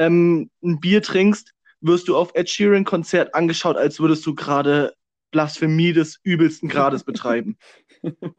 ähm, 0.00 0.50
ein 0.62 0.80
Bier 0.80 1.02
trinkst, 1.02 1.52
wirst 1.82 2.08
du 2.08 2.16
auf 2.16 2.32
Ed 2.34 2.48
Sheeran 2.48 2.84
Konzert 2.84 3.34
angeschaut, 3.34 3.76
als 3.76 4.00
würdest 4.00 4.24
du 4.24 4.34
gerade 4.34 4.94
Blasphemie 5.30 5.92
des 5.92 6.18
übelsten 6.22 6.70
Grades 6.70 7.04
betreiben. 7.04 7.58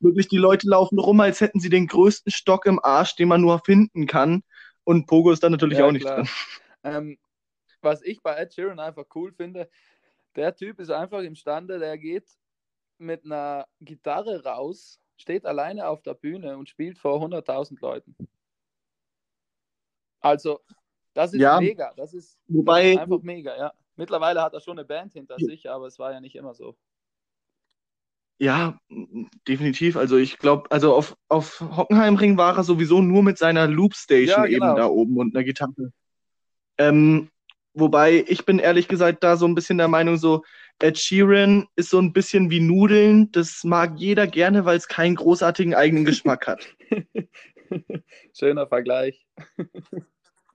Wirklich, 0.00 0.28
die 0.28 0.38
Leute 0.38 0.68
laufen 0.68 0.98
rum, 0.98 1.20
als 1.20 1.40
hätten 1.40 1.58
sie 1.58 1.68
den 1.70 1.88
größten 1.88 2.32
Stock 2.32 2.66
im 2.66 2.82
Arsch, 2.82 3.16
den 3.16 3.28
man 3.28 3.40
nur 3.40 3.58
finden 3.58 4.06
kann. 4.06 4.42
Und 4.84 5.06
Pogo 5.06 5.32
ist 5.32 5.42
da 5.42 5.50
natürlich 5.50 5.78
ja, 5.78 5.86
auch 5.86 5.92
nicht 5.92 6.06
klar. 6.06 6.16
drin. 6.18 6.28
Ähm, 6.84 7.16
was 7.80 8.02
ich 8.02 8.24
bei 8.24 8.34
Ed 8.34 8.52
Sheeran 8.52 8.80
einfach 8.80 9.04
cool 9.14 9.30
finde, 9.30 9.70
der 10.34 10.56
Typ 10.56 10.80
ist 10.80 10.90
einfach 10.90 11.20
imstande, 11.20 11.78
der 11.78 11.96
geht 11.96 12.28
mit 12.98 13.24
einer 13.24 13.68
Gitarre 13.78 14.42
raus, 14.42 15.00
steht 15.16 15.46
alleine 15.46 15.86
auf 15.86 16.02
der 16.02 16.14
Bühne 16.14 16.58
und 16.58 16.68
spielt 16.68 16.98
vor 16.98 17.22
100.000 17.22 17.80
Leuten. 17.80 18.16
Also, 20.18 20.60
das 21.14 21.32
ist 21.32 21.40
ja, 21.40 21.60
mega. 21.60 21.92
Das 21.96 22.14
ist, 22.14 22.38
wobei, 22.48 22.98
einfach 22.98 23.22
mega, 23.22 23.56
ja. 23.56 23.72
Mittlerweile 23.96 24.42
hat 24.42 24.54
er 24.54 24.60
schon 24.60 24.78
eine 24.78 24.86
Band 24.86 25.12
hinter 25.12 25.36
sich, 25.38 25.68
aber 25.68 25.86
es 25.86 25.98
war 25.98 26.12
ja 26.12 26.20
nicht 26.20 26.34
immer 26.34 26.54
so. 26.54 26.76
Ja, 28.38 28.78
definitiv. 29.46 29.96
Also 29.96 30.16
ich 30.16 30.38
glaube, 30.38 30.70
also 30.70 30.94
auf, 30.94 31.16
auf 31.28 31.60
Hockenheimring 31.60 32.36
war 32.36 32.56
er 32.56 32.64
sowieso 32.64 33.00
nur 33.00 33.22
mit 33.22 33.38
seiner 33.38 33.68
Loopstation 33.68 34.44
ja, 34.44 34.46
genau. 34.46 34.70
eben 34.70 34.76
da 34.76 34.86
oben 34.86 35.16
und 35.18 35.36
einer 35.36 35.44
Gitarre. 35.44 35.92
Ähm, 36.78 37.30
wobei 37.74 38.24
ich 38.26 38.44
bin 38.44 38.58
ehrlich 38.58 38.88
gesagt 38.88 39.22
da 39.22 39.36
so 39.36 39.46
ein 39.46 39.54
bisschen 39.54 39.78
der 39.78 39.88
Meinung, 39.88 40.16
so 40.16 40.42
Ed 40.80 40.98
Sheeran 40.98 41.68
ist 41.76 41.90
so 41.90 42.00
ein 42.00 42.12
bisschen 42.12 42.50
wie 42.50 42.58
Nudeln. 42.58 43.30
Das 43.30 43.62
mag 43.62 43.92
jeder 43.96 44.26
gerne, 44.26 44.64
weil 44.64 44.76
es 44.76 44.88
keinen 44.88 45.14
großartigen 45.14 45.74
eigenen 45.74 46.04
Geschmack 46.04 46.48
hat. 46.48 46.66
Schöner 48.36 48.66
Vergleich. 48.66 49.24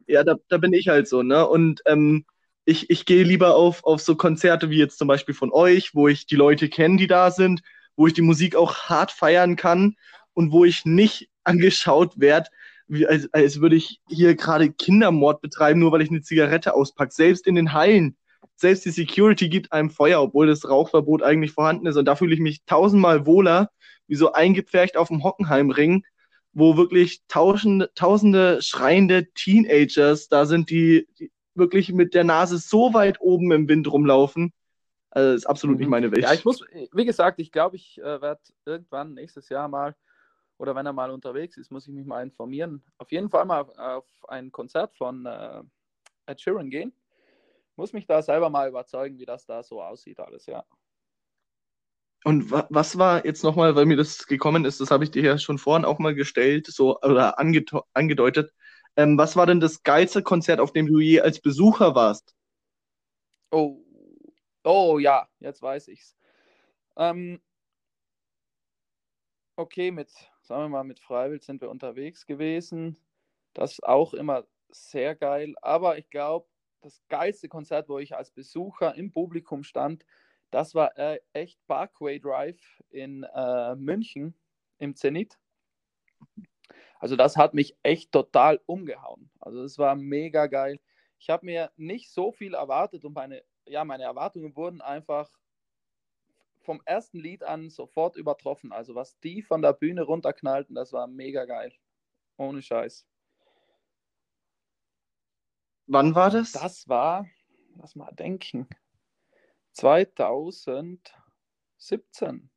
Ja, 0.07 0.23
da, 0.23 0.35
da 0.47 0.57
bin 0.57 0.73
ich 0.73 0.87
halt 0.87 1.07
so, 1.07 1.23
ne? 1.23 1.47
Und 1.47 1.81
ähm, 1.85 2.25
ich, 2.65 2.89
ich 2.89 3.05
gehe 3.05 3.23
lieber 3.23 3.55
auf, 3.55 3.83
auf 3.85 4.01
so 4.01 4.15
Konzerte 4.15 4.69
wie 4.69 4.77
jetzt 4.77 4.97
zum 4.97 5.07
Beispiel 5.07 5.35
von 5.35 5.51
euch, 5.51 5.95
wo 5.95 6.07
ich 6.07 6.25
die 6.25 6.35
Leute 6.35 6.69
kenne, 6.69 6.97
die 6.97 7.07
da 7.07 7.31
sind, 7.31 7.61
wo 7.95 8.07
ich 8.07 8.13
die 8.13 8.21
Musik 8.21 8.55
auch 8.55 8.75
hart 8.89 9.11
feiern 9.11 9.55
kann 9.55 9.95
und 10.33 10.51
wo 10.51 10.65
ich 10.65 10.85
nicht 10.85 11.29
angeschaut 11.43 12.19
werde, 12.19 12.49
als, 13.07 13.33
als 13.33 13.61
würde 13.61 13.75
ich 13.75 14.01
hier 14.09 14.35
gerade 14.35 14.71
Kindermord 14.71 15.41
betreiben, 15.41 15.79
nur 15.79 15.91
weil 15.91 16.01
ich 16.01 16.09
eine 16.09 16.21
Zigarette 16.21 16.73
auspacke. 16.73 17.13
Selbst 17.13 17.47
in 17.47 17.55
den 17.55 17.73
Hallen, 17.73 18.17
selbst 18.55 18.85
die 18.85 18.91
Security 18.91 19.49
gibt 19.49 19.71
einem 19.71 19.89
Feuer, 19.89 20.21
obwohl 20.21 20.47
das 20.47 20.67
Rauchverbot 20.67 21.23
eigentlich 21.23 21.51
vorhanden 21.51 21.85
ist. 21.85 21.95
Und 21.95 22.05
da 22.05 22.15
fühle 22.15 22.33
ich 22.33 22.39
mich 22.39 22.63
tausendmal 22.65 23.25
wohler, 23.25 23.69
wie 24.07 24.15
so 24.15 24.33
eingepfercht 24.33 24.97
auf 24.97 25.09
dem 25.09 25.23
Hockenheimring, 25.23 26.03
wo 26.57 26.75
wirklich 26.75 27.21
tausende, 27.27 27.91
tausende 27.93 28.63
schreiende 28.63 29.31
Teenagers 29.33 30.27
da 30.27 30.47
sind, 30.47 30.71
die, 30.71 31.07
die 31.19 31.31
wirklich 31.53 31.93
mit 31.93 32.15
der 32.15 32.23
Nase 32.23 32.57
so 32.57 32.95
weit 32.95 33.21
oben 33.21 33.51
im 33.51 33.69
Wind 33.69 33.91
rumlaufen. 33.91 34.51
Also 35.11 35.33
das 35.33 35.41
ist 35.43 35.45
absolut 35.45 35.77
nicht 35.77 35.85
mhm. 35.85 35.91
meine 35.91 36.11
Welt. 36.11 36.23
Ja, 36.23 36.33
ich 36.33 36.45
muss, 36.45 36.63
wie 36.91 37.05
gesagt, 37.05 37.39
ich 37.39 37.51
glaube, 37.51 37.75
ich 37.75 37.99
äh, 37.99 38.21
werde 38.21 38.41
irgendwann 38.65 39.13
nächstes 39.13 39.49
Jahr 39.49 39.67
mal 39.67 39.95
oder 40.57 40.75
wenn 40.75 40.87
er 40.87 40.93
mal 40.93 41.11
unterwegs 41.11 41.57
ist, 41.57 41.71
muss 41.71 41.87
ich 41.87 41.93
mich 41.93 42.07
mal 42.07 42.23
informieren. 42.23 42.83
Auf 42.97 43.11
jeden 43.11 43.29
Fall 43.29 43.45
mal 43.45 43.61
auf 43.77 44.07
ein 44.27 44.51
Konzert 44.51 44.95
von 44.95 45.27
äh, 45.27 45.61
Ed 46.25 46.41
Sheeran 46.41 46.71
gehen. 46.71 46.91
Muss 47.75 47.93
mich 47.93 48.07
da 48.07 48.23
selber 48.23 48.49
mal 48.49 48.67
überzeugen, 48.67 49.19
wie 49.19 49.25
das 49.25 49.45
da 49.45 49.61
so 49.61 49.79
aussieht, 49.79 50.19
alles, 50.19 50.47
ja. 50.47 50.65
Und 52.23 52.51
wa 52.51 52.67
was 52.69 52.97
war 52.97 53.25
jetzt 53.25 53.43
nochmal, 53.43 53.75
weil 53.75 53.85
mir 53.85 53.95
das 53.97 54.25
gekommen 54.27 54.65
ist, 54.65 54.81
das 54.81 54.91
habe 54.91 55.03
ich 55.03 55.11
dir 55.11 55.23
ja 55.23 55.37
schon 55.37 55.57
vorhin 55.57 55.85
auch 55.85 55.99
mal 55.99 56.15
gestellt, 56.15 56.67
so 56.67 56.99
oder 57.01 57.39
angedeutet. 57.39 58.51
Ähm, 58.95 59.17
was 59.17 59.35
war 59.35 59.45
denn 59.45 59.59
das 59.59 59.83
geilste 59.83 60.23
Konzert, 60.23 60.59
auf 60.59 60.73
dem 60.73 60.87
du 60.87 60.99
je 60.99 61.21
als 61.21 61.39
Besucher 61.39 61.95
warst? 61.95 62.35
Oh, 63.51 63.83
oh 64.63 64.97
ja, 64.99 65.29
jetzt 65.39 65.61
weiß 65.61 65.87
ich's. 65.89 66.17
Ähm, 66.97 67.39
okay, 69.55 69.91
mit, 69.91 70.09
sagen 70.41 70.63
wir 70.63 70.69
mal, 70.69 70.83
mit 70.83 70.99
Freiwild 70.99 71.43
sind 71.43 71.61
wir 71.61 71.69
unterwegs 71.69 72.25
gewesen. 72.25 72.97
Das 73.53 73.73
ist 73.73 73.83
auch 73.83 74.13
immer 74.13 74.45
sehr 74.69 75.15
geil. 75.15 75.55
Aber 75.61 75.97
ich 75.97 76.09
glaube, 76.09 76.47
das 76.81 77.01
geilste 77.09 77.49
Konzert, 77.49 77.89
wo 77.89 77.99
ich 77.99 78.15
als 78.15 78.31
Besucher 78.31 78.95
im 78.95 79.11
Publikum 79.11 79.63
stand, 79.63 80.05
das 80.51 80.75
war 80.75 80.97
äh, 80.97 81.19
echt 81.33 81.59
Parkway 81.67 82.19
Drive 82.19 82.61
in 82.89 83.23
äh, 83.23 83.75
München 83.75 84.33
im 84.77 84.95
Zenit. 84.95 85.37
Also 86.99 87.15
das 87.15 87.37
hat 87.37 87.53
mich 87.53 87.77
echt 87.83 88.11
total 88.11 88.59
umgehauen. 88.65 89.29
Also 89.39 89.63
es 89.63 89.77
war 89.77 89.95
mega 89.95 90.47
geil. 90.47 90.79
Ich 91.19 91.29
habe 91.29 91.45
mir 91.45 91.71
nicht 91.75 92.11
so 92.11 92.31
viel 92.31 92.53
erwartet 92.53 93.05
und 93.05 93.13
meine, 93.13 93.43
ja, 93.65 93.83
meine 93.85 94.03
Erwartungen 94.03 94.55
wurden 94.55 94.81
einfach 94.81 95.29
vom 96.61 96.81
ersten 96.85 97.19
Lied 97.19 97.43
an 97.43 97.69
sofort 97.69 98.15
übertroffen. 98.15 98.71
Also 98.71 98.95
was 98.95 99.19
die 99.19 99.41
von 99.41 99.61
der 99.61 99.73
Bühne 99.73 100.03
runterknallten, 100.03 100.75
das 100.75 100.91
war 100.91 101.07
mega 101.07 101.45
geil. 101.45 101.71
Ohne 102.37 102.61
Scheiß. 102.61 103.07
Wann 105.87 106.13
war 106.15 106.29
das? 106.29 106.51
Das 106.51 106.87
war, 106.89 107.25
lass 107.77 107.95
mal 107.95 108.11
denken, 108.11 108.67
2017. 109.77 112.49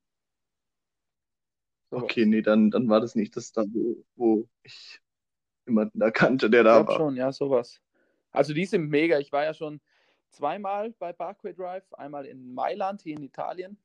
So 1.91 1.97
okay, 1.97 2.25
nee, 2.25 2.41
dann, 2.41 2.71
dann 2.71 2.89
war 2.89 3.01
das 3.01 3.15
nicht 3.15 3.37
das 3.37 3.53
da, 3.53 3.65
wo, 3.69 4.03
wo 4.17 4.49
ich 4.63 5.01
jemanden 5.67 5.99
da 5.99 6.11
kannte, 6.11 6.49
der 6.49 6.65
da 6.65 6.81
ich 6.81 6.87
war. 6.87 6.97
schon, 6.97 7.17
ja, 7.17 7.33
sowas. 7.33 7.83
Also 8.31 8.55
die 8.55 8.65
sind 8.65 8.89
mega. 8.89 9.19
Ich 9.19 9.33
war 9.33 9.45
ja 9.45 9.55
schon 9.55 9.81
zweimal 10.31 10.93
bei 10.93 11.13
Parkway 11.13 11.53
Drive, 11.53 11.93
einmal 11.95 12.27
in 12.27 12.55
Mailand 12.55 13.03
hier 13.03 13.17
in 13.17 13.23
Italien 13.23 13.77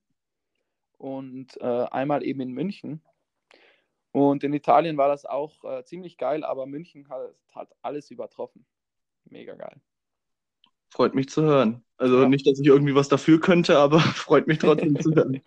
und 0.98 1.60
äh, 1.60 1.86
einmal 1.92 2.24
eben 2.24 2.42
in 2.42 2.52
München. 2.52 3.02
Und 4.12 4.46
in 4.46 4.54
Italien 4.54 4.98
war 4.98 5.10
das 5.10 5.26
auch 5.26 5.64
äh, 5.66 5.84
ziemlich 5.84 6.18
geil, 6.18 6.46
aber 6.46 6.68
München 6.68 7.10
hat, 7.10 7.36
hat 7.54 7.76
alles 7.82 8.12
übertroffen. 8.12 8.66
Mega 9.26 9.56
geil. 9.56 9.82
Freut 10.96 11.14
mich 11.14 11.28
zu 11.28 11.42
hören. 11.42 11.84
Also 11.98 12.22
ja. 12.22 12.30
nicht, 12.30 12.48
dass 12.48 12.58
ich 12.58 12.66
irgendwie 12.66 12.96
was 12.96 13.10
dafür 13.10 13.42
könnte, 13.42 13.78
aber 13.78 14.00
freut 14.16 14.48
mich 14.48 14.60
trotzdem 14.60 14.98
zu 14.98 15.14
hören. 15.14 15.42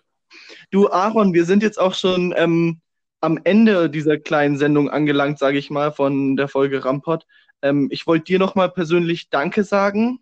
Du, 0.71 0.91
Aaron, 0.91 1.33
wir 1.33 1.47
sind 1.47 1.63
jetzt 1.63 1.81
auch 1.81 1.95
schon 1.95 2.35
ähm, 2.37 2.81
am 3.23 3.41
Ende 3.45 3.89
dieser 3.89 4.19
kleinen 4.19 4.59
Sendung 4.59 4.91
angelangt, 4.91 5.39
sage 5.39 5.57
ich 5.57 5.71
mal, 5.71 5.91
von 5.91 6.37
der 6.37 6.49
Folge 6.49 6.85
Rampot. 6.85 7.27
Ähm, 7.63 7.89
ich 7.91 8.07
wollte 8.07 8.27
dir 8.27 8.39
nochmal 8.39 8.71
persönlich 8.71 9.31
Danke 9.31 9.65
sagen, 9.65 10.21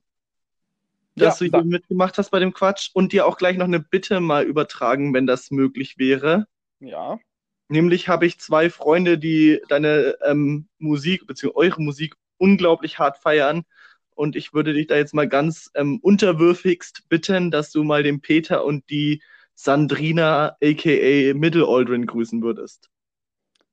dass 1.16 1.40
ja, 1.40 1.48
du 1.48 1.56
hier 1.56 1.64
mitgemacht 1.64 2.18
hast 2.18 2.30
bei 2.30 2.38
dem 2.38 2.54
Quatsch 2.54 2.90
und 2.92 3.12
dir 3.12 3.26
auch 3.26 3.36
gleich 3.36 3.56
noch 3.56 3.64
eine 3.64 3.80
Bitte 3.80 4.20
mal 4.20 4.44
übertragen, 4.44 5.12
wenn 5.12 5.26
das 5.26 5.50
möglich 5.50 5.98
wäre. 5.98 6.46
Ja. 6.78 7.18
Nämlich 7.68 8.08
habe 8.08 8.26
ich 8.26 8.38
zwei 8.38 8.70
Freunde, 8.70 9.18
die 9.18 9.60
deine 9.68 10.18
ähm, 10.24 10.68
Musik 10.78 11.26
bzw. 11.26 11.50
eure 11.56 11.82
Musik 11.82 12.14
unglaublich 12.38 13.00
hart 13.00 13.18
feiern. 13.18 13.64
Und 14.16 14.34
ich 14.34 14.54
würde 14.54 14.72
dich 14.72 14.86
da 14.86 14.96
jetzt 14.96 15.12
mal 15.12 15.28
ganz 15.28 15.70
ähm, 15.74 16.00
unterwürfigst 16.00 17.06
bitten, 17.10 17.50
dass 17.50 17.70
du 17.70 17.84
mal 17.84 18.02
dem 18.02 18.22
Peter 18.22 18.64
und 18.64 18.88
die 18.88 19.22
Sandrina 19.54 20.56
aka 20.62 21.34
Middle 21.34 21.66
Aldrin 21.66 22.06
grüßen 22.06 22.42
würdest. 22.42 22.90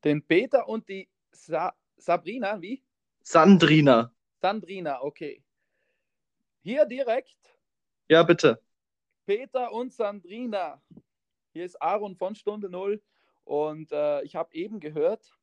Den 0.03 0.21
Peter 0.21 0.67
und 0.67 0.87
die 0.89 1.07
Sa 1.31 1.73
Sabrina, 1.95 2.61
wie? 2.61 2.83
Sandrina. 3.21 4.13
Sandrina, 4.41 5.01
okay. 5.01 5.41
Hier 6.61 6.85
direkt. 6.85 7.57
Ja, 8.09 8.23
bitte. 8.23 8.61
Peter 9.25 9.71
und 9.71 9.93
Sandrina. 9.93 10.81
Hier 11.53 11.63
ist 11.63 11.81
Aaron 11.81 12.17
von 12.17 12.35
Stunde 12.35 12.69
Null 12.69 13.01
und 13.45 13.93
äh, 13.93 14.23
ich 14.23 14.35
habe 14.35 14.53
eben 14.53 14.81
gehört, 14.81 15.37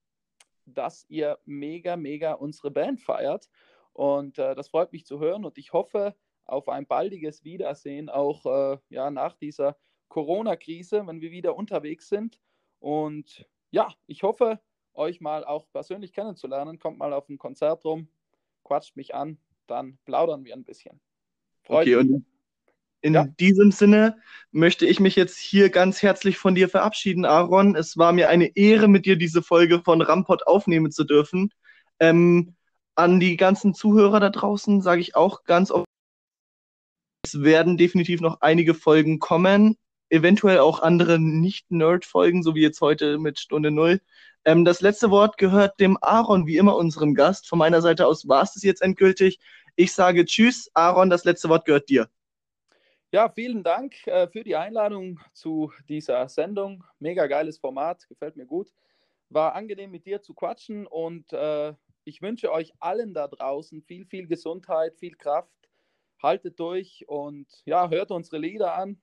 dass 0.67 1.07
ihr 1.09 1.39
mega, 1.47 1.97
mega 1.97 2.35
unsere 2.35 2.71
Band 2.71 3.01
feiert 3.01 3.49
und 3.93 4.39
äh, 4.39 4.55
das 4.55 4.69
freut 4.69 4.93
mich 4.93 5.07
zu 5.07 5.19
hören 5.19 5.45
und 5.45 5.59
ich 5.59 5.73
hoffe 5.73 6.15
auf 6.45 6.69
ein 6.69 6.87
baldiges 6.87 7.45
Wiedersehen, 7.45 8.09
auch 8.09 8.47
äh, 8.47 8.79
ja, 8.89 9.11
nach 9.11 9.35
dieser 9.35 9.77
Corona-Krise, 10.09 11.07
wenn 11.07 11.21
wir 11.21 11.31
wieder 11.31 11.57
unterwegs 11.57 12.09
sind. 12.09 12.41
Und 12.81 13.47
ja, 13.71 13.89
ich 14.07 14.23
hoffe, 14.23 14.61
euch 14.95 15.21
mal 15.21 15.45
auch 15.45 15.71
persönlich 15.73 16.13
kennenzulernen. 16.13 16.79
Kommt 16.79 16.99
mal 16.99 17.13
auf 17.13 17.29
ein 17.29 17.39
Konzert 17.39 17.85
rum, 17.85 18.09
quatscht 18.65 18.97
mich 18.97 19.15
an, 19.15 19.39
dann 19.67 19.99
plaudern 20.05 20.45
wir 20.45 20.55
ein 20.55 20.65
bisschen. 20.65 21.01
Freut 21.63 21.87
okay, 21.87 21.97
mich. 21.97 22.15
und 22.15 22.27
in 23.03 23.15
ja. 23.15 23.25
diesem 23.25 23.71
Sinne 23.71 24.19
möchte 24.51 24.85
ich 24.85 25.01
mich 25.01 25.17
jetzt 25.17 25.39
hier 25.39 25.71
ganz 25.71 26.03
herzlich 26.03 26.37
von 26.37 26.55
dir 26.55 26.69
verabschieden, 26.69 27.25
Aaron. 27.25 27.75
Es 27.75 27.97
war 27.97 28.13
mir 28.13 28.29
eine 28.29 28.55
Ehre, 28.57 28.89
mit 28.89 29.07
dir 29.07 29.17
diese 29.17 29.43
Folge 29.43 29.81
von 29.81 30.03
Rampot 30.03 30.47
aufnehmen 30.47 30.91
zu 30.91 31.05
dürfen. 31.05 31.51
Ähm, 31.99 32.57
an 33.01 33.21
die 33.21 33.37
ganzen 33.37 33.75
Zuhörer 33.75 34.21
da 34.21 34.31
draußen 34.31 34.83
sage 34.83 35.01
ich 35.01 35.17
auch 35.17 35.45
ganz 35.45 35.71
oft, 35.71 35.87
es 37.25 37.43
werden 37.43 37.77
definitiv 37.77 38.21
noch 38.21 38.41
einige 38.41 38.75
Folgen 38.75 39.19
kommen 39.19 39.77
eventuell 40.11 40.59
auch 40.59 40.81
andere 40.83 41.19
Nicht-Nerd-Folgen, 41.19 42.43
so 42.43 42.55
wie 42.55 42.63
jetzt 42.63 42.81
heute 42.81 43.19
mit 43.19 43.39
Stunde 43.39 43.71
Null. 43.71 44.01
Ähm, 44.45 44.65
das 44.65 44.81
letzte 44.81 45.11
Wort 45.11 45.39
gehört 45.39 45.79
dem 45.81 45.97
Aaron, 46.01 46.47
wie 46.47 46.57
immer 46.57 46.77
unserem 46.77 47.15
Gast. 47.15 47.49
Von 47.49 47.59
meiner 47.59 47.81
Seite 47.81 48.07
aus 48.07 48.29
war 48.29 48.43
es 48.43 48.55
das 48.55 48.63
jetzt 48.63 48.83
endgültig. 48.83 49.39
Ich 49.77 49.93
sage 49.93 50.25
Tschüss, 50.25 50.71
Aaron, 50.75 51.11
das 51.11 51.25
letzte 51.25 51.49
Wort 51.49 51.65
gehört 51.65 51.89
dir. 51.89 52.09
Ja, 53.13 53.29
vielen 53.29 53.63
Dank 53.63 54.07
äh, 54.07 54.29
für 54.29 54.45
die 54.45 54.57
Einladung 54.57 55.21
zu 55.33 55.73
dieser 55.89 56.29
Sendung. 56.29 56.85
Mega 56.99 57.27
geiles 57.27 57.59
Format, 57.59 58.09
gefällt 58.09 58.37
mir 58.37 58.47
gut. 58.47 58.73
War 59.31 59.55
angenehm 59.55 59.91
mit 59.91 60.07
dir 60.07 60.23
zu 60.23 60.35
quatschen 60.35 60.87
und 60.87 61.33
äh, 61.33 61.73
ich 62.11 62.21
wünsche 62.23 62.51
euch 62.51 62.73
allen 62.81 63.15
da 63.15 63.29
draußen 63.29 63.83
viel, 63.83 64.05
viel 64.05 64.27
Gesundheit, 64.27 64.97
viel 64.99 65.15
Kraft. 65.15 65.55
Haltet 66.21 66.59
durch 66.59 67.09
und 67.09 67.47
ja, 67.65 67.89
hört 67.89 68.11
unsere 68.11 68.39
Lieder 68.39 68.75
an. 68.75 69.01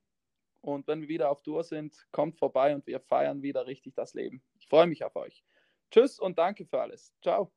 Und 0.62 0.88
wenn 0.88 1.02
wir 1.02 1.08
wieder 1.08 1.32
auf 1.32 1.42
Tour 1.42 1.64
sind, 1.64 2.06
kommt 2.12 2.38
vorbei 2.38 2.76
und 2.76 2.86
wir 2.86 3.00
feiern 3.00 3.42
wieder 3.42 3.66
richtig 3.66 3.96
das 3.96 4.14
Leben. 4.14 4.44
Ich 4.60 4.68
freue 4.68 4.88
mich 4.88 5.04
auf 5.06 5.16
euch. 5.16 5.44
Tschüss 5.90 6.20
und 6.20 6.38
danke 6.38 6.66
für 6.66 6.82
alles. 6.82 7.14
Ciao. 7.24 7.57